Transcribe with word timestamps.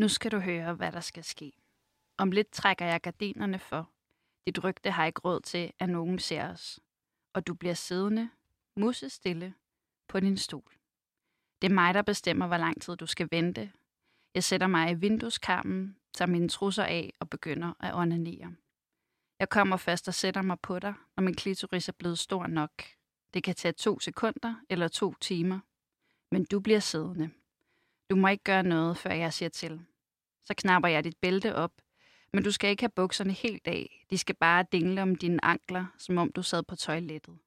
Nu 0.00 0.08
skal 0.08 0.30
du 0.30 0.38
høre, 0.38 0.74
hvad 0.74 0.92
der 0.92 1.00
skal 1.00 1.24
ske. 1.24 1.52
Om 2.18 2.30
lidt 2.30 2.50
trækker 2.50 2.86
jeg 2.86 3.00
gardinerne 3.00 3.58
for. 3.58 3.90
Dit 4.46 4.64
rygte 4.64 4.90
har 4.90 5.06
ikke 5.06 5.20
råd 5.20 5.40
til, 5.40 5.72
at 5.78 5.88
nogen 5.88 6.18
ser 6.18 6.50
os. 6.50 6.80
Og 7.32 7.46
du 7.46 7.54
bliver 7.54 7.74
siddende, 7.74 8.30
musestille, 8.76 9.54
på 10.08 10.20
din 10.20 10.36
stol. 10.36 10.72
Det 11.62 11.70
er 11.70 11.74
mig, 11.74 11.94
der 11.94 12.02
bestemmer, 12.02 12.46
hvor 12.46 12.56
lang 12.56 12.82
tid 12.82 12.96
du 12.96 13.06
skal 13.06 13.28
vente. 13.30 13.72
Jeg 14.34 14.44
sætter 14.44 14.66
mig 14.66 14.90
i 14.90 14.94
vindueskarmen, 14.94 15.96
tager 16.14 16.28
mine 16.28 16.48
trusser 16.48 16.84
af 16.84 17.12
og 17.20 17.30
begynder 17.30 17.72
at 17.80 17.94
onanere. 17.94 18.54
Jeg 19.38 19.48
kommer 19.48 19.76
først 19.76 20.08
og 20.08 20.14
sætter 20.14 20.42
mig 20.42 20.60
på 20.60 20.78
dig, 20.78 20.94
når 21.16 21.22
min 21.22 21.34
klitoris 21.34 21.88
er 21.88 21.92
blevet 21.92 22.18
stor 22.18 22.46
nok. 22.46 22.82
Det 23.34 23.42
kan 23.42 23.54
tage 23.54 23.72
to 23.72 24.00
sekunder 24.00 24.54
eller 24.70 24.88
to 24.88 25.14
timer. 25.20 25.60
Men 26.30 26.44
du 26.44 26.60
bliver 26.60 26.80
siddende. 26.80 27.30
Du 28.10 28.16
må 28.16 28.28
ikke 28.28 28.44
gøre 28.44 28.62
noget, 28.62 28.96
før 28.96 29.10
jeg 29.10 29.32
siger 29.32 29.48
til. 29.48 29.86
Så 30.50 30.54
knapper 30.54 30.88
jeg 30.88 31.04
dit 31.04 31.16
bælte 31.16 31.54
op, 31.54 31.72
men 32.32 32.44
du 32.44 32.50
skal 32.50 32.70
ikke 32.70 32.82
have 32.82 32.90
bukserne 32.96 33.32
helt 33.32 33.66
af. 33.66 34.06
De 34.10 34.18
skal 34.18 34.34
bare 34.34 34.64
dingle 34.72 35.02
om 35.02 35.16
dine 35.16 35.44
ankler, 35.44 35.86
som 35.98 36.18
om 36.18 36.32
du 36.32 36.42
sad 36.42 36.62
på 36.62 36.76
toilettet. 36.76 37.38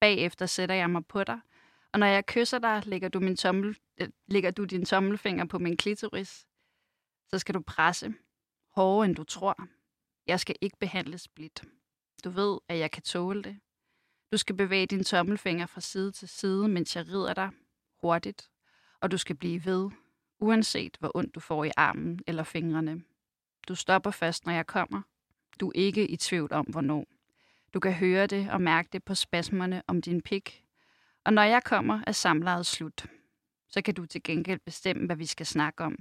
Bagefter 0.00 0.46
sætter 0.46 0.74
jeg 0.74 0.90
mig 0.90 1.06
på 1.06 1.24
dig, 1.24 1.40
og 1.92 1.98
når 1.98 2.06
jeg 2.06 2.26
kysser 2.26 2.58
dig, 2.58 2.82
lægger 2.86 3.08
du, 3.08 3.20
min 3.20 3.36
tommel, 3.36 3.78
øh, 4.00 4.08
lægger 4.26 4.50
du 4.50 4.64
din 4.64 4.84
tommelfinger 4.84 5.44
på 5.44 5.58
min 5.58 5.76
klitoris. 5.76 6.46
Så 7.30 7.38
skal 7.38 7.54
du 7.54 7.60
presse. 7.60 8.14
Hårdere 8.74 9.04
end 9.04 9.16
du 9.16 9.24
tror. 9.24 9.68
Jeg 10.26 10.40
skal 10.40 10.56
ikke 10.60 10.76
behandles 10.80 11.28
blidt. 11.28 11.62
Du 12.24 12.30
ved, 12.30 12.58
at 12.68 12.78
jeg 12.78 12.90
kan 12.90 13.02
tåle 13.02 13.42
det. 13.42 13.60
Du 14.32 14.36
skal 14.36 14.56
bevæge 14.56 14.86
din 14.86 15.04
tommelfinger 15.04 15.66
fra 15.66 15.80
side 15.80 16.12
til 16.12 16.28
side, 16.28 16.68
mens 16.68 16.96
jeg 16.96 17.08
rider 17.08 17.34
dig 17.34 17.50
hurtigt. 18.00 18.50
Og 19.00 19.10
du 19.10 19.18
skal 19.18 19.36
blive 19.36 19.64
ved, 19.64 19.90
uanset 20.40 20.96
hvor 21.00 21.10
ondt 21.14 21.34
du 21.34 21.40
får 21.40 21.64
i 21.64 21.70
armen 21.76 22.20
eller 22.26 22.42
fingrene. 22.42 23.02
Du 23.68 23.74
stopper 23.74 24.10
først, 24.10 24.46
når 24.46 24.52
jeg 24.52 24.66
kommer. 24.66 25.02
Du 25.60 25.68
er 25.68 25.72
ikke 25.74 26.06
i 26.06 26.16
tvivl 26.16 26.52
om, 26.52 26.66
hvornår. 26.66 27.06
Du 27.74 27.80
kan 27.80 27.92
høre 27.92 28.26
det 28.26 28.50
og 28.50 28.60
mærke 28.60 28.88
det 28.92 29.04
på 29.04 29.14
spasmerne 29.14 29.82
om 29.86 30.02
din 30.02 30.20
pik. 30.20 30.64
Og 31.24 31.32
når 31.32 31.42
jeg 31.42 31.62
kommer, 31.64 32.00
er 32.06 32.12
samlejet 32.12 32.66
slut. 32.66 33.06
Så 33.68 33.82
kan 33.82 33.94
du 33.94 34.06
til 34.06 34.22
gengæld 34.22 34.60
bestemme, 34.60 35.06
hvad 35.06 35.16
vi 35.16 35.26
skal 35.26 35.46
snakke 35.46 35.84
om. 35.84 35.98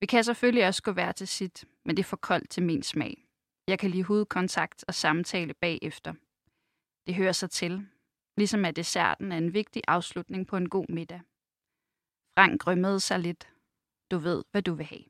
Vi 0.00 0.06
kan 0.06 0.24
selvfølgelig 0.24 0.66
også 0.66 0.82
gå 0.82 0.92
hver 0.92 1.12
til 1.12 1.28
sit, 1.28 1.64
men 1.84 1.96
det 1.96 2.02
er 2.02 2.08
for 2.08 2.16
koldt 2.16 2.50
til 2.50 2.62
min 2.62 2.82
smag. 2.82 3.26
Jeg 3.66 3.78
kan 3.78 3.90
lide 3.90 4.02
hudkontakt 4.02 4.84
og 4.88 4.94
samtale 4.94 5.54
bagefter. 5.54 6.14
Det 7.06 7.14
hører 7.14 7.32
sig 7.32 7.50
til, 7.50 7.86
ligesom 8.36 8.64
at 8.64 8.76
desserten 8.76 9.32
er 9.32 9.36
en 9.36 9.54
vigtig 9.54 9.82
afslutning 9.88 10.46
på 10.46 10.56
en 10.56 10.68
god 10.68 10.86
middag. 10.88 11.20
Frank 12.38 12.66
rømmede 12.66 13.00
sig 13.00 13.18
lidt. 13.18 13.48
Du 14.10 14.18
ved, 14.18 14.44
hvad 14.50 14.62
du 14.62 14.74
vil 14.74 14.86
have. 14.86 15.04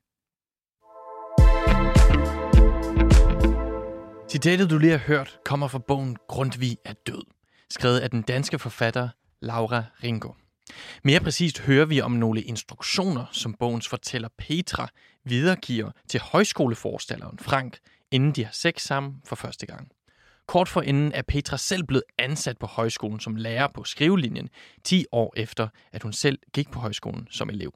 Citatet, 4.30 4.70
du 4.70 4.78
lige 4.78 4.90
har 4.90 4.98
hørt, 4.98 5.38
kommer 5.44 5.68
fra 5.68 5.78
bogen 5.78 6.16
Grundtvig 6.28 6.76
er 6.84 6.92
død, 6.92 7.22
skrevet 7.70 8.00
af 8.00 8.10
den 8.10 8.22
danske 8.22 8.58
forfatter 8.58 9.08
Laura 9.40 9.84
Ringo. 10.02 10.32
Mere 11.04 11.20
præcist 11.20 11.60
hører 11.60 11.86
vi 11.86 12.00
om 12.00 12.12
nogle 12.12 12.42
instruktioner, 12.42 13.24
som 13.32 13.54
bogens 13.54 13.88
fortæller 13.88 14.28
Petra 14.38 14.88
videregiver 15.24 15.90
til 16.08 16.20
højskoleforstalleren 16.20 17.38
Frank, 17.38 17.78
inden 18.10 18.32
de 18.32 18.44
har 18.44 18.52
sex 18.52 18.82
sammen 18.82 19.22
for 19.24 19.36
første 19.36 19.66
gang. 19.66 19.88
Kort 20.50 20.68
for 20.68 20.82
inden 20.82 21.12
er 21.12 21.22
Petra 21.22 21.56
selv 21.56 21.84
blevet 21.84 22.02
ansat 22.18 22.58
på 22.58 22.66
højskolen 22.66 23.20
som 23.20 23.36
lærer 23.36 23.68
på 23.74 23.84
skrivelinjen, 23.84 24.48
10 24.84 25.04
år 25.12 25.34
efter, 25.36 25.68
at 25.92 26.02
hun 26.02 26.12
selv 26.12 26.38
gik 26.52 26.70
på 26.70 26.78
højskolen 26.78 27.28
som 27.30 27.50
elev. 27.50 27.74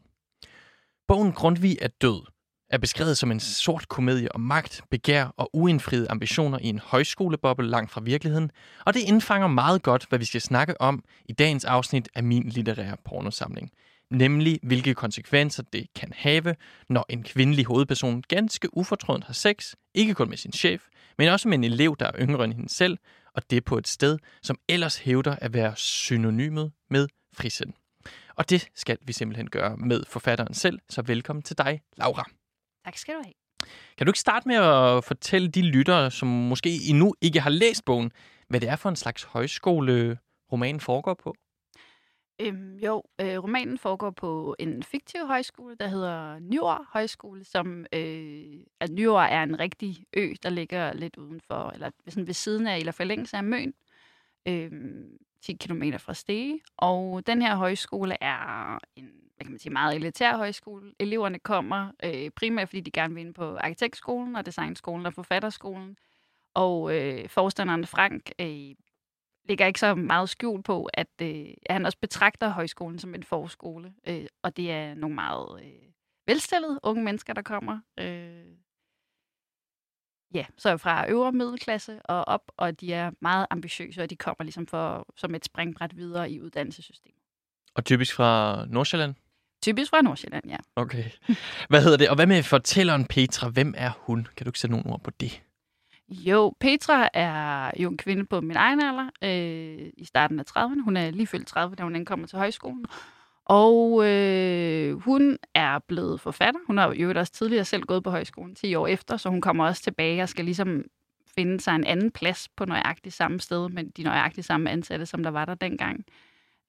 Bogen 1.08 1.32
Grundtvig 1.32 1.78
er 1.82 1.88
død 1.88 2.26
er 2.70 2.78
beskrevet 2.78 3.18
som 3.18 3.30
en 3.30 3.40
sort 3.40 3.88
komedie 3.88 4.34
om 4.34 4.40
magt, 4.40 4.82
begær 4.90 5.26
og 5.36 5.50
uindfriede 5.52 6.10
ambitioner 6.10 6.58
i 6.58 6.66
en 6.66 6.78
højskoleboble 6.78 7.68
langt 7.68 7.90
fra 7.90 8.00
virkeligheden, 8.00 8.50
og 8.86 8.94
det 8.94 9.00
indfanger 9.00 9.48
meget 9.48 9.82
godt, 9.82 10.06
hvad 10.08 10.18
vi 10.18 10.24
skal 10.24 10.40
snakke 10.40 10.80
om 10.80 11.04
i 11.24 11.32
dagens 11.32 11.64
afsnit 11.64 12.08
af 12.14 12.22
min 12.22 12.48
litterære 12.48 12.96
pornosamling. 13.04 13.70
Nemlig, 14.10 14.60
hvilke 14.62 14.94
konsekvenser 14.94 15.62
det 15.62 15.86
kan 15.94 16.12
have, 16.16 16.54
når 16.88 17.06
en 17.08 17.22
kvindelig 17.22 17.64
hovedperson 17.64 18.22
ganske 18.22 18.76
ufortrødent 18.76 19.24
har 19.24 19.32
sex, 19.32 19.74
ikke 19.94 20.14
kun 20.14 20.28
med 20.28 20.36
sin 20.36 20.52
chef, 20.52 20.82
men 21.18 21.28
også 21.28 21.48
med 21.48 21.58
en 21.58 21.64
elev, 21.64 21.96
der 21.98 22.06
er 22.06 22.12
yngre 22.20 22.44
end 22.44 22.52
hende 22.52 22.68
selv, 22.68 22.98
og 23.34 23.50
det 23.50 23.64
på 23.64 23.78
et 23.78 23.88
sted, 23.88 24.18
som 24.42 24.58
ellers 24.68 24.98
hævder 24.98 25.36
at 25.40 25.54
være 25.54 25.76
synonymet 25.76 26.72
med 26.90 27.08
frisind. 27.36 27.72
Og 28.36 28.50
det 28.50 28.68
skal 28.74 28.98
vi 29.02 29.12
simpelthen 29.12 29.50
gøre 29.50 29.76
med 29.76 30.04
forfatteren 30.08 30.54
selv, 30.54 30.78
så 30.88 31.02
velkommen 31.02 31.42
til 31.42 31.58
dig, 31.58 31.80
Laura. 31.96 32.24
Tak 32.84 32.96
skal 32.96 33.14
du 33.14 33.20
have. 33.24 33.32
Kan 33.98 34.06
du 34.06 34.10
ikke 34.10 34.18
starte 34.18 34.48
med 34.48 34.56
at 34.56 35.04
fortælle 35.04 35.48
de 35.48 35.62
lyttere, 35.62 36.10
som 36.10 36.28
måske 36.28 36.78
endnu 36.88 37.14
ikke 37.20 37.40
har 37.40 37.50
læst 37.50 37.84
bogen, 37.84 38.12
hvad 38.48 38.60
det 38.60 38.68
er 38.68 38.76
for 38.76 38.88
en 38.88 38.96
slags 38.96 39.22
højskole 39.22 40.18
romanen 40.52 40.80
foregår 40.80 41.14
på? 41.14 41.34
Øhm, 42.38 42.76
jo, 42.76 43.02
øh, 43.20 43.38
romanen 43.38 43.78
foregår 43.78 44.10
på 44.10 44.56
en 44.58 44.82
fiktiv 44.82 45.26
højskole, 45.26 45.76
der 45.80 45.86
hedder 45.86 46.38
Nyår 46.38 46.86
Højskole, 46.92 47.44
som 47.44 47.86
øh, 47.92 48.60
at 48.80 48.90
Nyår 48.90 49.20
er 49.20 49.42
en 49.42 49.58
rigtig 49.58 50.04
ø, 50.16 50.32
der 50.42 50.50
ligger 50.50 50.92
lidt 50.92 51.16
udenfor, 51.16 51.70
eller 51.70 51.90
sådan 52.08 52.26
ved 52.26 52.34
siden 52.34 52.66
af, 52.66 52.78
eller 52.78 52.92
forlængelse 52.92 53.36
af 53.36 53.44
Møn, 53.44 53.74
øh, 54.48 54.70
10 55.42 55.52
km 55.52 55.82
fra 55.98 56.14
Stege. 56.14 56.60
Og 56.76 57.26
den 57.26 57.42
her 57.42 57.56
højskole 57.56 58.16
er 58.20 58.78
en 58.96 59.10
hvad 59.36 59.44
kan 59.44 59.52
man 59.52 59.58
sige, 59.58 59.72
meget 59.72 59.96
elitær 59.96 60.36
højskole. 60.36 60.92
Eleverne 60.98 61.38
kommer 61.38 61.90
øh, 62.04 62.30
primært, 62.30 62.68
fordi 62.68 62.80
de 62.80 62.90
gerne 62.90 63.14
vil 63.14 63.20
ind 63.20 63.34
på 63.34 63.56
arkitektskolen 63.56 64.36
og 64.36 64.46
designskolen 64.46 65.06
og 65.06 65.14
forfatterskolen. 65.14 65.96
Og 66.54 66.96
øh, 66.96 67.28
forstanderen 67.28 67.86
Frank 67.86 68.30
øh, 68.38 68.74
ligger 69.48 69.66
ikke 69.66 69.80
så 69.80 69.94
meget 69.94 70.28
skjul 70.28 70.62
på, 70.62 70.88
at 70.94 71.08
øh, 71.22 71.46
han 71.70 71.86
også 71.86 71.98
betragter 71.98 72.48
højskolen 72.48 72.98
som 72.98 73.14
en 73.14 73.22
forskole. 73.22 73.94
Øh, 74.06 74.26
og 74.42 74.56
det 74.56 74.70
er 74.70 74.94
nogle 74.94 75.14
meget 75.14 75.64
øh, 75.64 75.72
velstillede 76.26 76.80
unge 76.82 77.04
mennesker, 77.04 77.32
der 77.32 77.42
kommer. 77.42 77.80
Øh, 78.00 78.46
ja, 80.34 80.46
så 80.58 80.76
fra 80.76 81.10
øvre 81.10 81.32
middelklasse 81.32 82.02
og 82.02 82.28
op, 82.28 82.52
og 82.56 82.80
de 82.80 82.92
er 82.92 83.10
meget 83.20 83.46
ambitiøse, 83.50 84.02
og 84.02 84.10
de 84.10 84.16
kommer 84.16 84.44
ligesom 84.44 84.66
for, 84.66 85.06
som 85.16 85.34
et 85.34 85.44
springbræt 85.44 85.96
videre 85.96 86.30
i 86.30 86.40
uddannelsessystemet. 86.40 87.18
Og 87.74 87.84
typisk 87.84 88.14
fra 88.14 88.64
Nordsjælland? 88.66 89.14
Typisk 89.62 89.90
fra 89.90 90.02
Nordsjælland, 90.02 90.44
ja. 90.48 90.56
Okay. 90.76 91.04
Hvad 91.68 91.82
hedder 91.82 91.96
det? 91.96 92.08
Og 92.08 92.14
hvad 92.14 92.26
med 92.26 92.42
fortælleren 92.42 93.06
Petra? 93.06 93.48
Hvem 93.48 93.74
er 93.76 93.90
hun? 93.98 94.28
Kan 94.36 94.44
du 94.44 94.48
ikke 94.48 94.58
sætte 94.58 94.76
nogle 94.76 94.92
ord 94.92 95.00
på 95.00 95.10
det? 95.10 95.42
Jo, 96.08 96.54
Petra 96.60 97.08
er 97.14 97.70
jo 97.78 97.90
en 97.90 97.96
kvinde 97.96 98.24
på 98.24 98.40
min 98.40 98.56
egen 98.56 98.80
alder, 98.80 99.10
øh, 99.22 99.90
i 99.96 100.04
starten 100.04 100.40
af 100.40 100.44
30'erne. 100.50 100.84
Hun 100.84 100.96
er 100.96 101.10
lige 101.10 101.26
fyldt 101.26 101.46
30, 101.46 101.76
da 101.76 101.82
hun 101.82 101.96
ankommer 101.96 102.26
til 102.26 102.38
højskolen. 102.38 102.86
Og 103.44 104.06
øh, 104.10 105.00
hun 105.00 105.38
er 105.54 105.78
blevet 105.78 106.20
forfatter. 106.20 106.60
Hun 106.66 106.78
har 106.78 106.94
jo 106.94 107.12
også 107.16 107.32
tidligere 107.32 107.64
selv 107.64 107.82
gået 107.82 108.04
på 108.04 108.10
højskolen 108.10 108.54
10 108.54 108.74
år 108.74 108.86
efter, 108.86 109.16
så 109.16 109.28
hun 109.28 109.40
kommer 109.40 109.66
også 109.66 109.82
tilbage 109.82 110.22
og 110.22 110.28
skal 110.28 110.44
ligesom 110.44 110.84
finde 111.34 111.60
sig 111.60 111.74
en 111.74 111.84
anden 111.84 112.10
plads 112.10 112.48
på 112.56 112.64
nøjagtigt 112.64 113.14
samme 113.14 113.40
sted, 113.40 113.68
men 113.68 113.90
de 113.90 114.02
nøjagtigt 114.02 114.46
samme 114.46 114.70
ansatte, 114.70 115.06
som 115.06 115.22
der 115.22 115.30
var 115.30 115.44
der 115.44 115.54
dengang. 115.54 116.04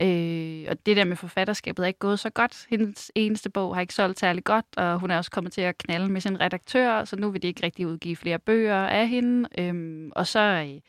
Øh, 0.01 0.65
og 0.69 0.85
det 0.85 0.97
der 0.97 1.05
med 1.05 1.15
forfatterskabet 1.15 1.83
er 1.83 1.87
ikke 1.87 1.99
gået 1.99 2.19
så 2.19 2.29
godt. 2.29 2.65
Hendes 2.69 3.11
eneste 3.15 3.49
bog 3.49 3.75
har 3.75 3.81
ikke 3.81 3.93
solgt 3.93 4.19
særlig 4.19 4.43
godt, 4.43 4.65
og 4.77 4.99
hun 4.99 5.11
er 5.11 5.17
også 5.17 5.31
kommet 5.31 5.53
til 5.53 5.61
at 5.61 5.77
knalde 5.77 6.07
med 6.11 6.21
sin 6.21 6.41
redaktør, 6.41 7.05
så 7.05 7.15
nu 7.15 7.29
vil 7.29 7.41
de 7.41 7.47
ikke 7.47 7.63
rigtig 7.63 7.87
udgive 7.87 8.15
flere 8.15 8.39
bøger 8.39 8.87
af 8.87 9.07
hende. 9.07 9.49
Øh, 9.57 10.09
og 10.15 10.27
så, 10.27 10.39
øh, 10.39 10.81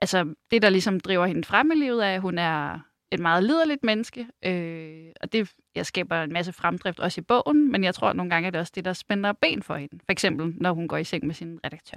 altså 0.00 0.34
det 0.50 0.62
der 0.62 0.68
ligesom 0.68 1.00
driver 1.00 1.26
hende 1.26 1.44
frem 1.44 1.70
i 1.70 1.74
livet, 1.74 2.06
er, 2.06 2.14
at 2.14 2.20
hun 2.20 2.38
er 2.38 2.80
et 3.12 3.20
meget 3.20 3.44
liderligt 3.44 3.84
menneske, 3.84 4.26
øh, 4.44 5.06
og 5.20 5.32
det 5.32 5.52
jeg 5.74 5.86
skaber 5.86 6.22
en 6.22 6.32
masse 6.32 6.52
fremdrift 6.52 7.00
også 7.00 7.20
i 7.20 7.24
bogen, 7.24 7.72
men 7.72 7.84
jeg 7.84 7.94
tror 7.94 8.08
at 8.08 8.16
nogle 8.16 8.30
gange 8.30 8.46
er 8.46 8.50
det 8.50 8.60
også 8.60 8.72
det, 8.74 8.84
der 8.84 8.92
spænder 8.92 9.32
ben 9.32 9.62
for 9.62 9.76
hende. 9.76 9.98
For 9.98 10.12
eksempel, 10.12 10.54
når 10.56 10.72
hun 10.72 10.88
går 10.88 10.96
i 10.96 11.04
seng 11.04 11.26
med 11.26 11.34
sin 11.34 11.60
redaktør. 11.64 11.96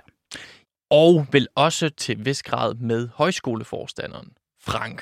Og 0.89 1.27
vel 1.31 1.47
også 1.55 1.89
til 1.89 2.25
vis 2.25 2.43
grad 2.43 2.73
med 2.73 3.09
højskoleforstanderen, 3.13 4.31
Frank, 4.61 5.01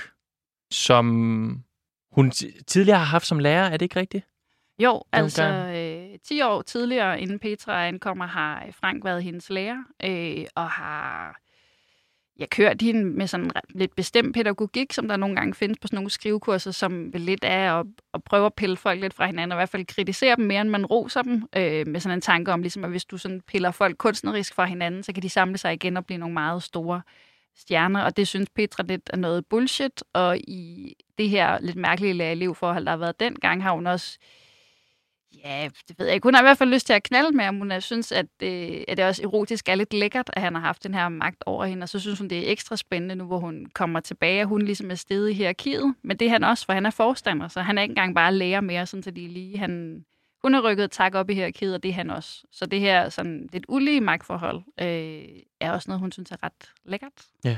som 0.72 1.64
hun 2.12 2.32
tidligere 2.68 2.98
har 2.98 3.06
haft 3.06 3.28
som 3.28 3.40
lærer. 3.40 3.70
Er 3.70 3.78
det 3.78 3.82
ikke 3.82 4.00
rigtigt? 4.00 4.26
Jo, 4.80 5.04
altså 5.12 5.44
øh, 5.44 6.20
10 6.24 6.42
år 6.42 6.62
tidligere, 6.62 7.22
inden 7.22 7.40
Petra 7.40 7.88
ankommer, 7.88 8.28
har 8.28 8.68
Frank 8.72 9.06
været 9.06 9.24
hendes 9.24 9.50
lærer, 9.50 9.84
øh, 10.04 10.46
og 10.56 10.70
har 10.70 11.36
jeg 12.40 12.50
kørt 12.50 12.82
hende 12.82 13.06
med 13.06 13.28
sådan 13.28 13.52
lidt 13.70 13.96
bestemt 13.96 14.34
pædagogik, 14.34 14.94
som 14.94 15.08
der 15.08 15.18
nogle 15.18 15.36
gange 15.36 15.54
findes 15.54 15.78
på 15.82 15.88
sådan 15.88 15.98
nogle 15.98 16.10
skrivekurser, 16.10 16.72
som 16.72 17.12
lidt 17.14 17.44
er 17.44 17.74
at, 17.74 17.86
at 18.14 18.24
prøve 18.24 18.46
at 18.46 18.54
pille 18.54 18.78
folk 18.78 19.02
lidt 19.02 19.14
fra 19.14 19.26
hinanden, 19.26 19.52
og 19.52 19.56
i 19.56 19.60
hvert 19.60 19.70
fald 19.70 19.86
kritisere 19.86 20.36
dem 20.36 20.46
mere, 20.46 20.62
end 20.62 20.70
man 20.70 20.86
roser 20.86 21.22
dem, 21.22 21.44
øh, 21.56 21.88
med 21.88 22.00
sådan 22.00 22.18
en 22.18 22.22
tanke 22.22 22.54
om, 22.54 22.62
ligesom 22.62 22.84
at 22.84 22.90
hvis 22.90 23.06
du 23.06 23.18
sådan 23.18 23.42
piller 23.42 23.72
folk 23.72 23.98
kunstnerisk 23.98 24.54
fra 24.54 24.66
hinanden, 24.66 25.04
så 25.04 25.14
kan 25.14 25.24
de 25.24 25.30
samle 25.30 25.58
sig 25.58 25.74
igen 25.74 25.98
og 25.98 26.06
blive 26.06 26.18
nogle 26.18 26.34
meget 26.34 26.64
store 26.64 27.02
stjerner, 27.58 28.02
og 28.02 28.18
det 28.18 28.28
synes 28.28 28.50
Petra 28.50 28.84
lidt 28.84 29.10
er 29.14 29.18
noget 29.18 29.46
bullshit, 29.46 30.04
og 30.14 30.38
i 30.38 30.94
det 31.18 31.30
her 31.30 31.60
lidt 31.62 31.76
mærkelige 31.76 32.32
elevforhold, 32.32 32.86
der 32.86 32.92
har 32.92 32.98
været 32.98 33.20
dengang, 33.20 33.64
har 33.64 33.72
hun 33.72 33.88
også 33.88 34.20
Ja, 35.46 35.70
det 35.88 36.00
ved 36.00 36.06
jeg 36.06 36.16
ikke. 36.16 36.26
Hun 36.26 36.34
har 36.34 36.42
i 36.42 36.44
hvert 36.44 36.58
fald 36.58 36.70
lyst 36.70 36.86
til 36.86 36.94
at 36.94 37.04
knalde 37.04 37.32
med 37.32 37.46
ham. 37.46 37.58
Hun 37.58 37.72
er, 37.72 37.80
synes, 37.80 38.12
at, 38.12 38.26
øh, 38.44 38.84
at 38.88 38.98
det 38.98 39.06
også 39.06 39.24
erotisk 39.24 39.70
er 39.70 39.76
lidt 39.76 39.94
lækkert, 39.94 40.30
at 40.34 40.42
han 40.42 40.56
har 40.56 40.62
haft 40.62 40.84
den 40.84 40.94
her 40.94 41.10
magt 41.10 41.44
over 41.46 41.66
hende. 41.66 41.84
Og 41.84 41.90
så 41.90 42.00
synes 42.00 42.20
hun, 42.20 42.28
det 42.28 42.38
er 42.38 42.52
ekstra 42.52 42.76
spændende 42.76 43.16
nu, 43.16 43.26
hvor 43.26 43.40
hun 43.40 43.66
kommer 43.74 44.00
tilbage, 44.00 44.42
og 44.42 44.48
hun 44.48 44.62
ligesom 44.62 44.92
er 44.92 44.96
stedet 44.96 45.30
i 45.30 45.34
hierarkiet. 45.34 45.96
Men 46.04 46.18
det 46.18 46.26
er 46.26 46.30
han 46.30 46.44
også, 46.44 46.66
for 46.66 46.74
han 46.74 46.86
er 46.86 46.90
forstander, 46.90 47.48
så 47.48 47.62
han 47.62 47.78
er 47.78 47.82
ikke 47.82 47.92
engang 47.92 48.16
bare 48.16 48.34
lærer 48.34 48.62
mere, 48.62 48.86
sådan 48.86 49.04
så 49.04 49.12
de 49.12 49.28
lige... 49.28 49.58
Han, 49.58 50.04
hun 50.48 50.54
har 50.54 50.62
rykket 50.62 50.92
tak 50.92 51.16
op 51.16 51.30
i 51.30 51.34
hierarkiet, 51.34 51.74
og 51.74 51.84
det 51.84 51.90
er 51.90 51.94
han 51.94 52.10
også. 52.10 52.44
Så 52.52 52.66
det 52.66 52.80
her 52.80 53.10
sådan 53.10 53.50
lidt 53.54 53.66
ulige 53.68 54.02
magtforhold 54.02 54.62
øh, 54.82 55.24
er 55.60 55.72
også 55.72 55.90
noget, 55.90 56.00
hun 56.00 56.12
synes 56.12 56.32
er 56.32 56.44
ret 56.44 56.72
lækkert. 56.86 57.12
Ja. 57.44 57.58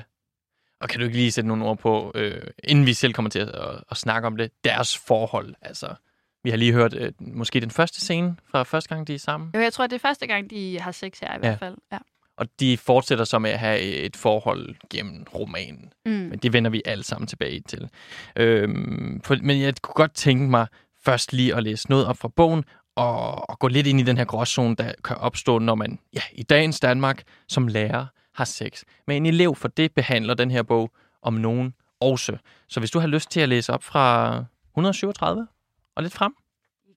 Og 0.82 0.90
kan 0.90 1.00
du 1.00 1.06
ikke 1.06 1.18
lige 1.18 1.32
sætte 1.32 1.48
nogle 1.48 1.66
ord 1.66 1.78
på, 1.78 2.12
øh, 2.16 2.42
inden 2.64 2.86
vi 2.86 2.94
selv 2.94 3.14
kommer 3.14 3.30
til 3.30 3.40
at, 3.40 3.50
at, 3.50 3.84
at 3.92 3.98
snakke 3.98 4.28
om 4.28 4.38
det, 4.38 4.52
deres 4.64 4.98
forhold? 4.98 5.56
Altså, 5.62 5.96
vi 6.44 6.50
har 6.50 6.58
lige 6.58 6.74
hørt 6.74 6.94
øh, 6.94 7.12
måske 7.20 7.60
den 7.60 7.72
første 7.72 8.02
scene 8.02 8.36
fra 8.52 8.64
første 8.64 8.96
gang, 8.96 9.08
de 9.08 9.14
er 9.14 9.20
sammen. 9.20 9.52
Jo, 9.56 9.60
jeg 9.60 9.74
tror, 9.74 9.88
det 9.88 9.96
er 9.96 10.00
første 10.00 10.28
gang, 10.28 10.50
de 10.50 10.80
har 10.80 10.92
sex 10.92 11.20
her 11.20 11.28
i 11.28 11.32
ja. 11.32 11.38
hvert 11.38 11.60
fald. 11.60 11.76
Ja. 11.92 11.98
Og 12.38 12.48
de 12.60 12.78
fortsætter 12.78 13.26
så 13.26 13.40
med 13.40 13.52
at 13.52 13.60
have 13.60 13.80
et 13.80 14.16
forhold 14.16 14.76
gennem 14.90 15.26
romanen. 15.34 15.94
Mm. 16.06 16.12
Men 16.12 16.40
det 16.40 16.54
vender 16.54 16.72
vi 16.72 16.82
alle 16.86 17.04
sammen 17.04 17.28
tilbage 17.28 17.60
til. 17.60 17.90
Øhm, 18.36 19.22
for, 19.24 19.36
men 19.42 19.62
jeg 19.62 19.74
kunne 19.82 19.94
godt 19.94 20.14
tænke 20.14 20.44
mig 20.50 20.68
først 21.06 21.34
lige 21.34 21.56
at 21.56 21.64
læse 21.64 21.90
noget 21.90 22.06
op 22.06 22.18
fra 22.18 22.28
bogen, 22.28 22.64
og, 23.00 23.50
og 23.50 23.60
gå 23.60 23.68
lidt 23.68 23.88
ind 23.88 24.00
i 24.00 24.04
den 24.04 24.18
her 24.18 24.26
gråzone, 24.26 24.76
der 24.76 24.94
kan 25.04 25.18
opstå, 25.18 25.60
når 25.60 25.76
man 25.76 26.00
ja, 26.14 26.22
i 26.32 26.44
dagens 26.44 26.80
Danmark 26.80 27.24
som 27.48 27.68
lærer 27.68 28.06
har 28.34 28.46
sex 28.46 28.84
med 29.08 29.18
en 29.18 29.26
elev, 29.26 29.56
for 29.56 29.68
det 29.68 29.94
behandler 29.94 30.34
den 30.34 30.52
her 30.52 30.64
bog 30.64 30.92
om 31.22 31.34
nogen 31.34 31.74
også. 32.02 32.38
Så 32.68 32.80
hvis 32.80 32.92
du 32.92 33.00
har 33.00 33.08
lyst 33.08 33.32
til 33.32 33.40
at 33.40 33.50
læse 33.50 33.74
op 33.74 33.84
fra 33.84 34.36
137 34.72 35.48
og 35.96 36.04
lidt 36.04 36.14
frem. 36.14 36.36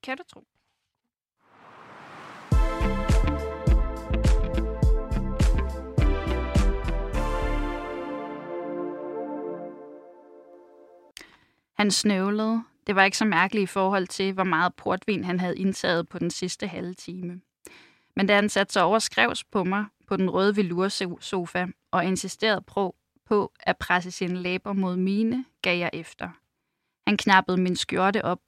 Kan 0.02 0.16
du 0.16 0.22
tro. 0.32 0.44
Han 11.76 11.90
snøvlede. 11.90 12.62
Det 12.86 12.96
var 12.96 13.04
ikke 13.04 13.16
så 13.16 13.24
mærkeligt 13.24 13.62
i 13.62 13.72
forhold 13.72 14.06
til, 14.06 14.32
hvor 14.32 14.44
meget 14.44 14.74
portvin 14.74 15.24
han 15.24 15.40
havde 15.40 15.58
indtaget 15.58 16.08
på 16.08 16.18
den 16.18 16.30
sidste 16.30 16.66
halve 16.66 16.94
time. 16.94 17.40
Men 18.16 18.26
da 18.26 18.34
han 18.34 18.48
satte 18.48 18.72
sig 18.72 18.82
over 18.82 18.98
skrevs 18.98 19.44
på 19.44 19.64
mig 19.64 19.86
på 20.06 20.16
den 20.16 20.30
røde 20.30 20.56
velursofa 20.56 21.66
og 21.90 22.04
insisterede 22.04 22.60
på, 22.60 22.96
på 23.26 23.52
at 23.60 23.76
presse 23.76 24.10
sine 24.10 24.42
læber 24.42 24.72
mod 24.72 24.96
mine, 24.96 25.44
gav 25.62 25.78
jeg 25.78 25.90
efter. 25.92 26.28
Han 27.06 27.16
knappede 27.16 27.60
min 27.60 27.76
skjorte 27.76 28.24
op. 28.24 28.40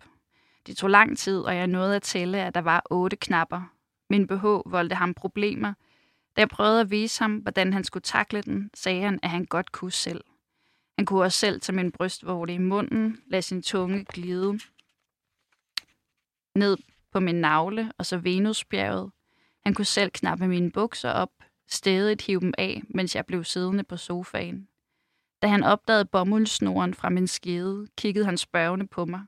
Det 0.67 0.77
tog 0.77 0.91
lang 0.91 1.19
tid, 1.19 1.41
og 1.41 1.57
jeg 1.57 1.67
nåede 1.67 1.97
at 1.97 2.03
tælle, 2.03 2.39
at 2.39 2.55
der 2.55 2.61
var 2.61 2.83
otte 2.91 3.17
knapper. 3.17 3.73
Min 4.11 4.27
BH 4.27 4.45
voldte 4.45 4.97
ham 4.97 5.15
problemer. 5.15 5.75
Da 6.37 6.41
jeg 6.41 6.49
prøvede 6.49 6.81
at 6.81 6.91
vise 6.91 7.23
ham, 7.23 7.37
hvordan 7.37 7.73
han 7.73 7.85
skulle 7.85 8.03
takle 8.03 8.43
den, 8.43 8.71
sagde 8.75 9.03
han, 9.03 9.19
at 9.23 9.31
han 9.31 9.45
godt 9.45 9.73
kunne 9.73 9.93
selv. 9.93 10.21
Han 10.99 11.07
kunne 11.07 11.23
også 11.23 11.39
selv 11.39 11.61
tage 11.61 11.77
min 11.77 11.93
brystvorte 11.93 12.55
i 12.55 12.59
munden, 12.59 13.23
lade 13.27 13.43
sin 13.43 13.63
tunge 13.63 14.05
glide 14.05 14.59
ned 16.55 16.77
på 17.13 17.21
min 17.21 17.35
navle, 17.35 17.93
og 17.99 18.07
så 18.07 18.19
Venusbjerget. 18.19 19.13
Han 19.65 19.75
kunne 19.75 19.85
selv 19.85 20.11
knappe 20.11 20.49
mine 20.49 20.73
bukser 20.73 21.11
op, 21.11 21.31
stedigt 21.69 22.23
hive 22.23 22.41
dem 22.41 22.55
af, 22.59 22.83
mens 22.89 23.17
jeg 23.17 23.27
blev 23.27 23.45
siddende 23.45 23.85
på 23.85 23.97
sofaen. 23.97 24.69
Da 25.43 25.49
han 25.49 25.63
opdagede 25.63 26.05
bomuldsnoren 26.05 26.95
fra 26.95 27.09
min 27.09 27.27
skede, 27.27 27.87
kiggede 27.97 28.25
han 28.25 28.39
spørgende 28.39 28.87
på 28.87 29.05
mig. 29.05 29.21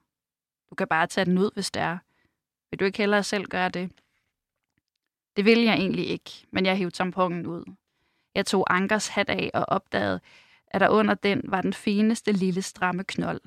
Du 0.71 0.75
kan 0.75 0.89
bare 0.89 1.07
tage 1.07 1.25
den 1.25 1.39
ud, 1.39 1.51
hvis 1.55 1.71
det 1.71 1.83
er. 1.83 1.99
Vil 2.71 2.81
du 2.81 2.85
ikke 2.85 2.99
hellere 2.99 3.23
selv 3.23 3.47
gøre 3.47 3.69
det? 3.69 3.93
Det 5.37 5.45
ville 5.45 5.65
jeg 5.65 5.75
egentlig 5.75 6.09
ikke, 6.09 6.47
men 6.51 6.67
jeg 6.67 6.77
hævde 6.77 6.97
tamponen 6.97 7.47
ud. 7.47 7.65
Jeg 8.35 8.47
tog 8.47 8.75
Ankers 8.75 9.09
hat 9.09 9.31
af 9.31 9.51
og 9.55 9.65
opdagede, 9.69 10.21
at 10.77 10.81
der 10.81 10.89
under 10.89 11.15
den 11.15 11.43
var 11.45 11.61
den 11.61 11.73
fineste 11.73 12.33
lille 12.33 12.63
stramme 12.63 13.05
knold. 13.05 13.41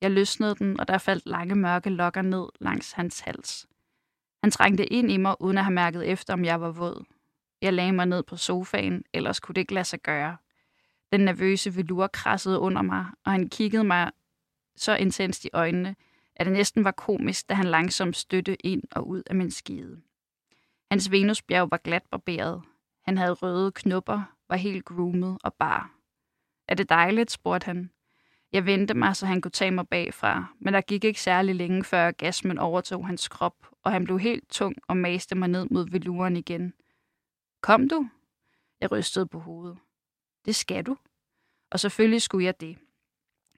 Jeg 0.00 0.10
løsnede 0.10 0.54
den, 0.54 0.80
og 0.80 0.88
der 0.88 0.98
faldt 0.98 1.26
lange 1.26 1.54
mørke 1.54 1.90
lokker 1.90 2.22
ned 2.22 2.46
langs 2.60 2.92
hans 2.92 3.20
hals. 3.20 3.66
Han 4.42 4.50
trængte 4.50 4.86
ind 4.86 5.10
i 5.10 5.16
mig, 5.16 5.36
uden 5.40 5.58
at 5.58 5.64
have 5.64 5.74
mærket 5.74 6.08
efter, 6.08 6.32
om 6.32 6.44
jeg 6.44 6.60
var 6.60 6.70
våd. 6.70 7.04
Jeg 7.62 7.72
lagde 7.72 7.92
mig 7.92 8.06
ned 8.06 8.22
på 8.22 8.36
sofaen, 8.36 9.04
ellers 9.12 9.40
kunne 9.40 9.54
det 9.54 9.60
ikke 9.60 9.74
lade 9.74 9.84
sig 9.84 10.00
gøre. 10.00 10.36
Den 11.12 11.20
nervøse 11.20 11.76
velur 11.76 12.06
krassede 12.06 12.58
under 12.58 12.82
mig, 12.82 13.06
og 13.24 13.32
han 13.32 13.48
kiggede 13.48 13.84
mig 13.84 14.10
så 14.76 14.96
intenst 14.96 15.44
i 15.44 15.50
øjnene, 15.52 15.96
at 16.36 16.46
det 16.46 16.52
næsten 16.52 16.84
var 16.84 16.90
komisk, 16.90 17.48
da 17.48 17.54
han 17.54 17.66
langsomt 17.66 18.16
støtte 18.16 18.66
ind 18.66 18.82
og 18.90 19.08
ud 19.08 19.22
af 19.26 19.34
min 19.34 19.50
skide. 19.50 20.00
Hans 20.90 21.10
venusbjerg 21.10 21.70
var 21.70 21.76
glat 21.84 22.02
barberet. 22.10 22.62
Han 23.04 23.18
havde 23.18 23.32
røde 23.32 23.72
knupper, 23.72 24.22
var 24.48 24.56
helt 24.56 24.84
groomet 24.84 25.38
og 25.42 25.54
bar. 25.54 26.03
Er 26.68 26.74
det 26.74 26.88
dejligt, 26.88 27.30
spurgte 27.30 27.64
han. 27.64 27.90
Jeg 28.52 28.66
vendte 28.66 28.94
mig, 28.94 29.16
så 29.16 29.26
han 29.26 29.40
kunne 29.40 29.50
tage 29.50 29.70
mig 29.70 29.88
bagfra, 29.88 30.46
men 30.60 30.74
der 30.74 30.80
gik 30.80 31.04
ikke 31.04 31.20
særlig 31.20 31.54
længe, 31.54 31.84
før 31.84 32.10
gasmen 32.10 32.58
overtog 32.58 33.06
hans 33.06 33.28
krop, 33.28 33.66
og 33.82 33.92
han 33.92 34.04
blev 34.04 34.18
helt 34.18 34.50
tung 34.50 34.76
og 34.88 34.96
maste 34.96 35.34
mig 35.34 35.48
ned 35.48 35.66
mod 35.70 35.90
veluren 35.90 36.36
igen. 36.36 36.74
Kom 37.60 37.88
du? 37.88 38.08
Jeg 38.80 38.92
rystede 38.92 39.26
på 39.26 39.38
hovedet. 39.38 39.78
Det 40.44 40.54
skal 40.54 40.84
du. 40.84 40.96
Og 41.70 41.80
selvfølgelig 41.80 42.22
skulle 42.22 42.44
jeg 42.44 42.60
det. 42.60 42.78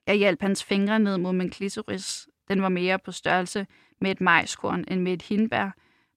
Jeg 0.06 0.16
hjalp 0.16 0.42
hans 0.42 0.64
fingre 0.64 0.98
ned 0.98 1.18
mod 1.18 1.32
min 1.32 1.50
klitoris. 1.50 2.28
Den 2.48 2.62
var 2.62 2.68
mere 2.68 2.98
på 2.98 3.12
størrelse 3.12 3.66
med 4.00 4.10
et 4.10 4.20
majskorn 4.20 4.84
end 4.88 5.00
med 5.00 5.12
et 5.12 5.22
hindbær, 5.22 5.70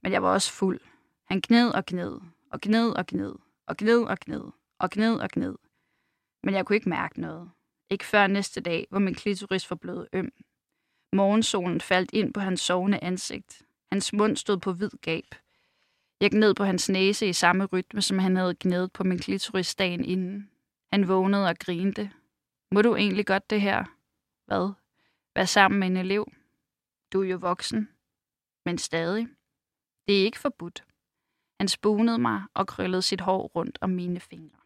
men 0.03 0.12
jeg 0.12 0.24
var 0.24 0.30
også 0.33 0.51
fuld. 0.51 0.80
Han 1.25 1.41
gned 1.47 1.69
og 1.69 1.86
gned, 1.86 2.19
og 2.51 2.62
gned 2.62 2.91
og 2.91 3.06
gned, 3.06 3.33
og 3.68 3.77
gned 3.77 4.03
og 4.03 4.19
gned, 4.19 4.51
og 4.80 4.89
gned 4.89 5.19
og 5.19 5.30
gned. 5.30 5.56
Men 6.44 6.56
jeg 6.56 6.65
kunne 6.65 6.75
ikke 6.75 6.89
mærke 6.89 7.21
noget. 7.21 7.51
Ikke 7.89 8.05
før 8.05 8.27
næste 8.27 8.62
dag, 8.62 8.88
hvor 8.89 9.00
min 9.00 9.15
klitoris 9.15 9.69
var 9.69 9.75
blevet 9.75 10.08
øm. 10.13 10.31
Morgensolen 11.13 11.81
faldt 11.81 12.10
ind 12.13 12.34
på 12.34 12.39
hans 12.39 12.62
sovende 12.62 13.00
ansigt. 13.03 13.62
Hans 13.91 14.13
mund 14.13 14.38
stod 14.38 14.58
på 14.58 14.74
hvid 14.74 14.89
gab. 15.01 15.36
Jeg 16.22 16.31
gned 16.31 16.53
på 16.53 16.63
hans 16.63 16.89
næse 16.89 17.27
i 17.27 17.34
samme 17.34 17.65
rytme, 17.65 18.01
som 18.01 18.19
han 18.19 18.36
havde 18.36 18.55
gnedet 18.60 18.91
på 18.91 19.03
min 19.03 19.19
klitoris 19.19 19.75
dagen 19.75 20.05
inden. 20.05 20.50
Han 20.93 21.08
vågnede 21.08 21.50
og 21.50 21.60
grinte. 21.60 22.12
Må 22.72 22.81
du 22.81 22.96
egentlig 22.96 23.25
godt 23.25 23.50
det 23.50 23.62
her? 23.62 23.84
Hvad? 24.46 24.74
Vær 25.36 25.46
sammen 25.46 25.79
med 25.79 25.88
en 25.88 25.98
elev? 25.98 26.31
Du 27.13 27.24
er 27.24 27.27
jo 27.27 27.38
voksen. 27.38 27.89
Men 28.65 28.77
stadig. 28.77 29.27
Det 30.08 30.19
er 30.19 30.25
ikke 30.25 30.39
forbudt. 30.39 30.84
Han 31.60 31.67
spunede 31.67 32.17
mig 32.17 32.43
og 32.53 32.67
krøllede 32.67 33.01
sit 33.01 33.22
hår 33.22 33.48
rundt 33.48 33.77
om 33.81 33.89
mine 33.89 34.19
fingre. 34.19 34.59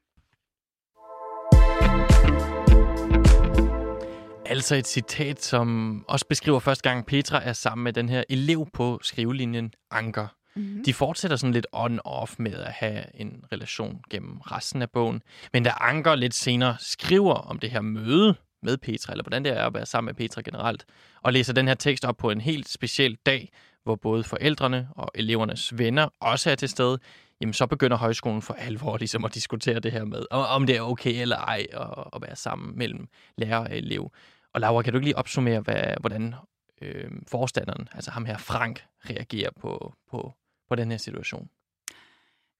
Altså 4.46 4.76
et 4.76 4.88
citat, 4.88 5.44
som 5.44 6.06
også 6.08 6.26
beskriver 6.28 6.60
første 6.60 6.90
gang, 6.90 7.06
Petra 7.06 7.44
er 7.44 7.54
sammen 7.54 7.84
med 7.84 7.94
den 7.94 8.10
her 8.10 8.24
elev 8.30 8.68
på 8.74 9.00
skrivelinjen 9.02 9.74
Anker. 9.92 10.28
Mm-hmm. 10.56 10.84
De 10.84 10.94
fortsætter 10.94 11.38
sådan 11.38 11.54
lidt 11.54 11.68
on-off 11.76 12.36
med 12.38 12.54
at 12.54 12.72
have 12.72 13.04
en 13.14 13.44
relation 13.52 14.02
gennem 14.10 14.38
resten 14.38 14.82
af 14.82 14.90
bogen. 14.90 15.22
Men 15.54 15.64
da 15.64 15.70
Anker 15.80 16.16
lidt 16.16 16.34
senere 16.34 16.76
skriver 16.80 17.34
om 17.34 17.60
det 17.60 17.72
her 17.72 17.82
møde 17.82 18.36
med 18.64 18.78
Petra, 18.78 19.14
eller 19.14 19.24
hvordan 19.24 19.44
det 19.44 19.58
er 19.58 19.66
at 19.66 19.74
være 19.74 19.86
sammen 19.86 20.06
med 20.06 20.14
Petra 20.14 20.42
generelt, 20.42 20.86
og 21.22 21.34
læser 21.34 21.54
den 21.54 21.68
her 21.68 21.76
tekst 21.76 22.06
op 22.06 22.18
på 22.18 22.30
en 22.30 22.42
helt 22.42 22.70
speciel 22.70 23.18
dag, 23.26 23.52
hvor 23.84 23.96
både 23.96 24.24
forældrene 24.24 24.88
og 24.92 25.12
elevernes 25.16 25.78
venner 25.78 26.10
også 26.20 26.52
er 26.52 26.56
til 26.56 26.70
stede, 26.70 27.00
jamen 27.42 27.54
så 27.54 27.68
begynder 27.68 27.98
højskolen 27.98 28.42
for 28.42 28.54
alvor 28.54 28.98
ligesom 28.98 29.26
at 29.26 29.34
diskutere 29.34 29.80
det 29.80 29.92
her 29.92 30.06
med, 30.06 30.26
om 30.32 30.66
det 30.66 30.78
er 30.78 30.82
okay 30.82 31.22
eller 31.22 31.38
ej 31.38 31.66
at, 31.74 31.88
at 32.16 32.22
være 32.22 32.36
sammen 32.36 32.78
mellem 32.78 33.08
lærer 33.38 33.58
og 33.58 33.78
elev. 33.78 34.12
Og 34.54 34.62
Laura, 34.62 34.82
kan 34.82 34.94
du 34.94 34.98
ikke 34.98 35.08
lige 35.08 35.18
opsummere, 35.18 35.60
hvad, 35.60 35.84
hvordan 36.00 36.36
øh, 36.82 37.12
forstanderen, 37.28 37.88
altså 37.92 38.12
ham 38.12 38.26
her 38.26 38.38
Frank, 38.38 38.86
reagerer 39.10 39.52
på, 39.60 39.94
på, 40.10 40.34
på 40.70 40.76
den 40.76 40.92
her 40.92 40.98
situation? 40.98 41.50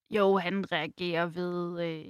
Jo, 0.10 0.38
han 0.38 0.72
reagerer 0.72 1.26
ved... 1.26 1.84
Øh, 1.84 2.06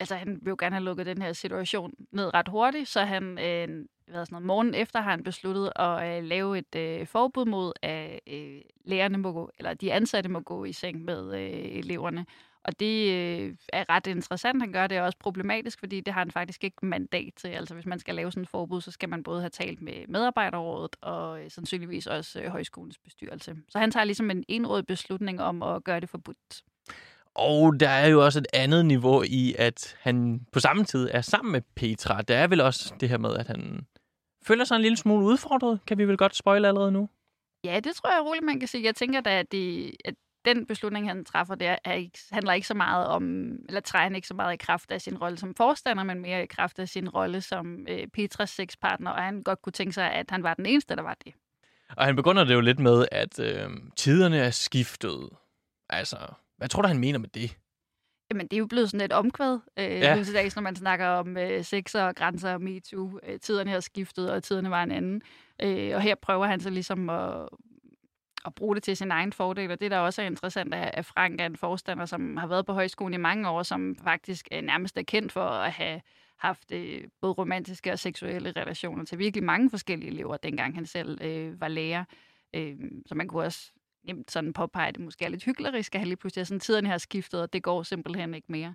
altså, 0.00 0.14
han 0.16 0.38
vil 0.42 0.50
jo 0.50 0.56
gerne 0.58 0.74
have 0.74 0.84
lukket 0.84 1.06
den 1.06 1.22
her 1.22 1.32
situation 1.32 1.92
ned 2.12 2.34
ret 2.34 2.48
hurtigt, 2.48 2.88
så 2.88 3.04
han... 3.04 3.38
Øh, 3.38 3.86
hvad 4.10 4.26
sådan 4.26 4.34
noget, 4.34 4.46
morgen 4.46 4.74
efter 4.74 5.00
har 5.00 5.10
han 5.10 5.22
besluttet 5.22 5.72
at 5.76 6.16
øh, 6.16 6.24
lave 6.24 6.58
et 6.58 6.74
øh, 6.76 7.06
forbud 7.06 7.44
mod, 7.44 7.72
at 7.82 8.20
øh, 8.26 8.60
lærerne 8.84 9.18
må 9.18 9.32
gå, 9.32 9.50
eller 9.58 9.74
de 9.74 9.92
ansatte 9.92 10.30
må 10.30 10.40
gå 10.40 10.64
i 10.64 10.72
seng 10.72 11.04
med 11.04 11.34
øh, 11.34 11.78
eleverne. 11.78 12.26
Og 12.64 12.80
det 12.80 13.12
øh, 13.12 13.54
er 13.72 13.84
ret 13.88 14.06
interessant, 14.06 14.62
han 14.62 14.72
gør 14.72 14.86
det 14.86 14.96
er 14.96 15.02
også 15.02 15.18
problematisk, 15.18 15.78
fordi 15.78 16.00
det 16.00 16.14
har 16.14 16.20
han 16.20 16.30
faktisk 16.30 16.64
ikke 16.64 16.86
mandat 16.86 17.32
til. 17.36 17.48
Altså 17.48 17.74
hvis 17.74 17.86
man 17.86 17.98
skal 17.98 18.14
lave 18.14 18.32
sådan 18.32 18.42
et 18.42 18.48
forbud, 18.48 18.80
så 18.80 18.90
skal 18.90 19.08
man 19.08 19.22
både 19.22 19.40
have 19.40 19.50
talt 19.50 19.82
med 19.82 20.06
medarbejderrådet 20.08 20.96
og 21.00 21.44
øh, 21.44 21.50
sandsynligvis 21.50 22.06
også 22.06 22.40
øh, 22.40 22.50
højskolens 22.50 22.98
bestyrelse. 22.98 23.56
Så 23.68 23.78
han 23.78 23.90
tager 23.90 24.04
ligesom 24.04 24.30
en 24.30 24.44
enråd 24.48 24.82
beslutning 24.82 25.42
om 25.42 25.62
at 25.62 25.84
gøre 25.84 26.00
det 26.00 26.08
forbudt. 26.08 26.62
Og 27.34 27.80
der 27.80 27.88
er 27.88 28.08
jo 28.08 28.24
også 28.24 28.38
et 28.38 28.46
andet 28.52 28.86
niveau 28.86 29.22
i, 29.22 29.54
at 29.58 29.96
han 30.00 30.46
på 30.52 30.60
samme 30.60 30.84
tid 30.84 31.08
er 31.12 31.20
sammen 31.20 31.52
med 31.52 31.60
Petra. 31.76 32.22
Der 32.22 32.36
er 32.36 32.46
vel 32.46 32.60
også 32.60 32.94
det 33.00 33.08
her 33.08 33.18
med, 33.18 33.36
at 33.36 33.46
han 33.46 33.86
føler 34.46 34.64
sig 34.64 34.76
en 34.76 34.82
lille 34.82 34.96
smule 34.96 35.26
udfordret. 35.26 35.80
Kan 35.86 35.98
vi 35.98 36.04
vel 36.04 36.16
godt 36.16 36.36
spoile 36.36 36.68
allerede 36.68 36.92
nu? 36.92 37.08
Ja, 37.64 37.80
det 37.80 37.96
tror 37.96 38.10
jeg 38.10 38.26
roligt, 38.26 38.44
man 38.44 38.58
kan 38.58 38.68
sige. 38.68 38.84
Jeg 38.84 38.94
tænker 38.94 39.20
da, 39.20 39.38
at, 39.38 39.52
det, 39.52 39.92
at 40.04 40.14
den 40.44 40.66
beslutning, 40.66 41.08
han 41.08 41.24
træffer, 41.24 41.54
det 41.54 41.76
er 41.84 41.92
ikke, 41.92 42.18
handler 42.32 42.52
ikke 42.52 42.66
så 42.66 42.74
meget 42.74 43.06
om, 43.06 43.52
eller 43.68 43.80
træder 43.80 44.16
ikke 44.16 44.28
så 44.28 44.34
meget 44.34 44.54
i 44.54 44.56
kraft 44.56 44.90
af 44.90 45.00
sin 45.00 45.18
rolle 45.18 45.38
som 45.38 45.54
forstander, 45.54 46.04
men 46.04 46.20
mere 46.20 46.42
i 46.42 46.46
kraft 46.46 46.78
af 46.78 46.88
sin 46.88 47.08
rolle 47.08 47.40
som 47.40 47.86
øh, 47.88 48.06
Petras 48.06 48.50
sexpartner, 48.50 49.10
og 49.10 49.22
han 49.22 49.42
godt 49.42 49.62
kunne 49.62 49.72
tænke 49.72 49.92
sig, 49.92 50.12
at 50.12 50.26
han 50.30 50.42
var 50.42 50.54
den 50.54 50.66
eneste, 50.66 50.96
der 50.96 51.02
var 51.02 51.16
det. 51.24 51.32
Og 51.96 52.04
han 52.06 52.16
begynder 52.16 52.44
det 52.44 52.54
jo 52.54 52.60
lidt 52.60 52.78
med, 52.78 53.06
at 53.12 53.40
øh, 53.40 53.70
tiderne 53.96 54.38
er 54.38 54.50
skiftet. 54.50 55.28
Altså, 55.88 56.16
hvad 56.56 56.68
tror 56.68 56.82
du, 56.82 56.88
han 56.88 56.98
mener 56.98 57.18
med 57.18 57.28
det? 57.28 57.56
Jamen, 58.30 58.46
det 58.46 58.52
er 58.56 58.58
jo 58.58 58.66
blevet 58.66 58.90
sådan 58.90 59.04
et 59.04 59.12
omkvæd 59.12 59.58
øh, 59.78 59.84
Ja. 59.84 60.22
til 60.24 60.34
dags, 60.34 60.56
når 60.56 60.62
man 60.62 60.76
snakker 60.76 61.06
om 61.06 61.36
øh, 61.36 61.64
sex 61.64 61.94
og 61.94 62.14
grænser 62.16 62.52
og 62.52 62.62
MeToo. 62.62 63.18
Øh, 63.26 63.40
tiderne 63.40 63.70
har 63.70 63.80
skiftet, 63.80 64.30
og 64.30 64.42
tiderne 64.42 64.70
var 64.70 64.82
en 64.82 64.90
anden. 64.90 65.22
Øh, 65.62 65.94
og 65.94 66.00
her 66.02 66.14
prøver 66.14 66.46
han 66.46 66.60
så 66.60 66.70
ligesom 66.70 67.10
at, 67.10 67.48
at 68.46 68.54
bruge 68.54 68.74
det 68.74 68.82
til 68.82 68.96
sin 68.96 69.10
egen 69.10 69.32
fordel. 69.32 69.70
Og 69.70 69.80
det, 69.80 69.90
der 69.90 69.98
også 69.98 70.22
er 70.22 70.26
interessant, 70.26 70.74
er, 70.74 70.82
at 70.82 71.06
Frank 71.06 71.40
er 71.40 71.46
en 71.46 71.56
forstander, 71.56 72.06
som 72.06 72.36
har 72.36 72.46
været 72.46 72.66
på 72.66 72.72
højskolen 72.72 73.14
i 73.14 73.16
mange 73.16 73.48
år, 73.48 73.62
som 73.62 73.96
faktisk 74.04 74.48
øh, 74.52 74.62
nærmest 74.62 74.98
er 74.98 75.02
kendt 75.02 75.32
for 75.32 75.44
at 75.44 75.72
have 75.72 76.00
haft 76.36 76.72
øh, 76.72 77.04
både 77.20 77.32
romantiske 77.32 77.92
og 77.92 77.98
seksuelle 77.98 78.52
relationer 78.56 79.04
til 79.04 79.18
virkelig 79.18 79.44
mange 79.44 79.70
forskellige 79.70 80.10
elever, 80.10 80.36
dengang 80.36 80.74
han 80.74 80.86
selv 80.86 81.18
øh, 81.22 81.60
var 81.60 81.68
lærer. 81.68 82.04
Øh, 82.54 82.76
så 83.06 83.14
man 83.14 83.28
kunne 83.28 83.42
også 83.42 83.72
nemt 84.04 84.30
sådan 84.30 84.52
påpege, 84.52 84.88
at 84.88 84.94
det 84.94 85.04
måske 85.04 85.24
er 85.24 85.28
lidt 85.28 85.44
hyklerisk, 85.44 85.94
at 85.94 86.00
han 86.00 86.08
lige 86.08 86.16
pludselig 86.16 86.40
er 86.40 86.44
sådan, 86.44 86.60
tiderne 86.60 86.88
har 86.88 86.98
skiftet, 86.98 87.42
og 87.42 87.52
det 87.52 87.62
går 87.62 87.82
simpelthen 87.82 88.34
ikke 88.34 88.52
mere. 88.52 88.74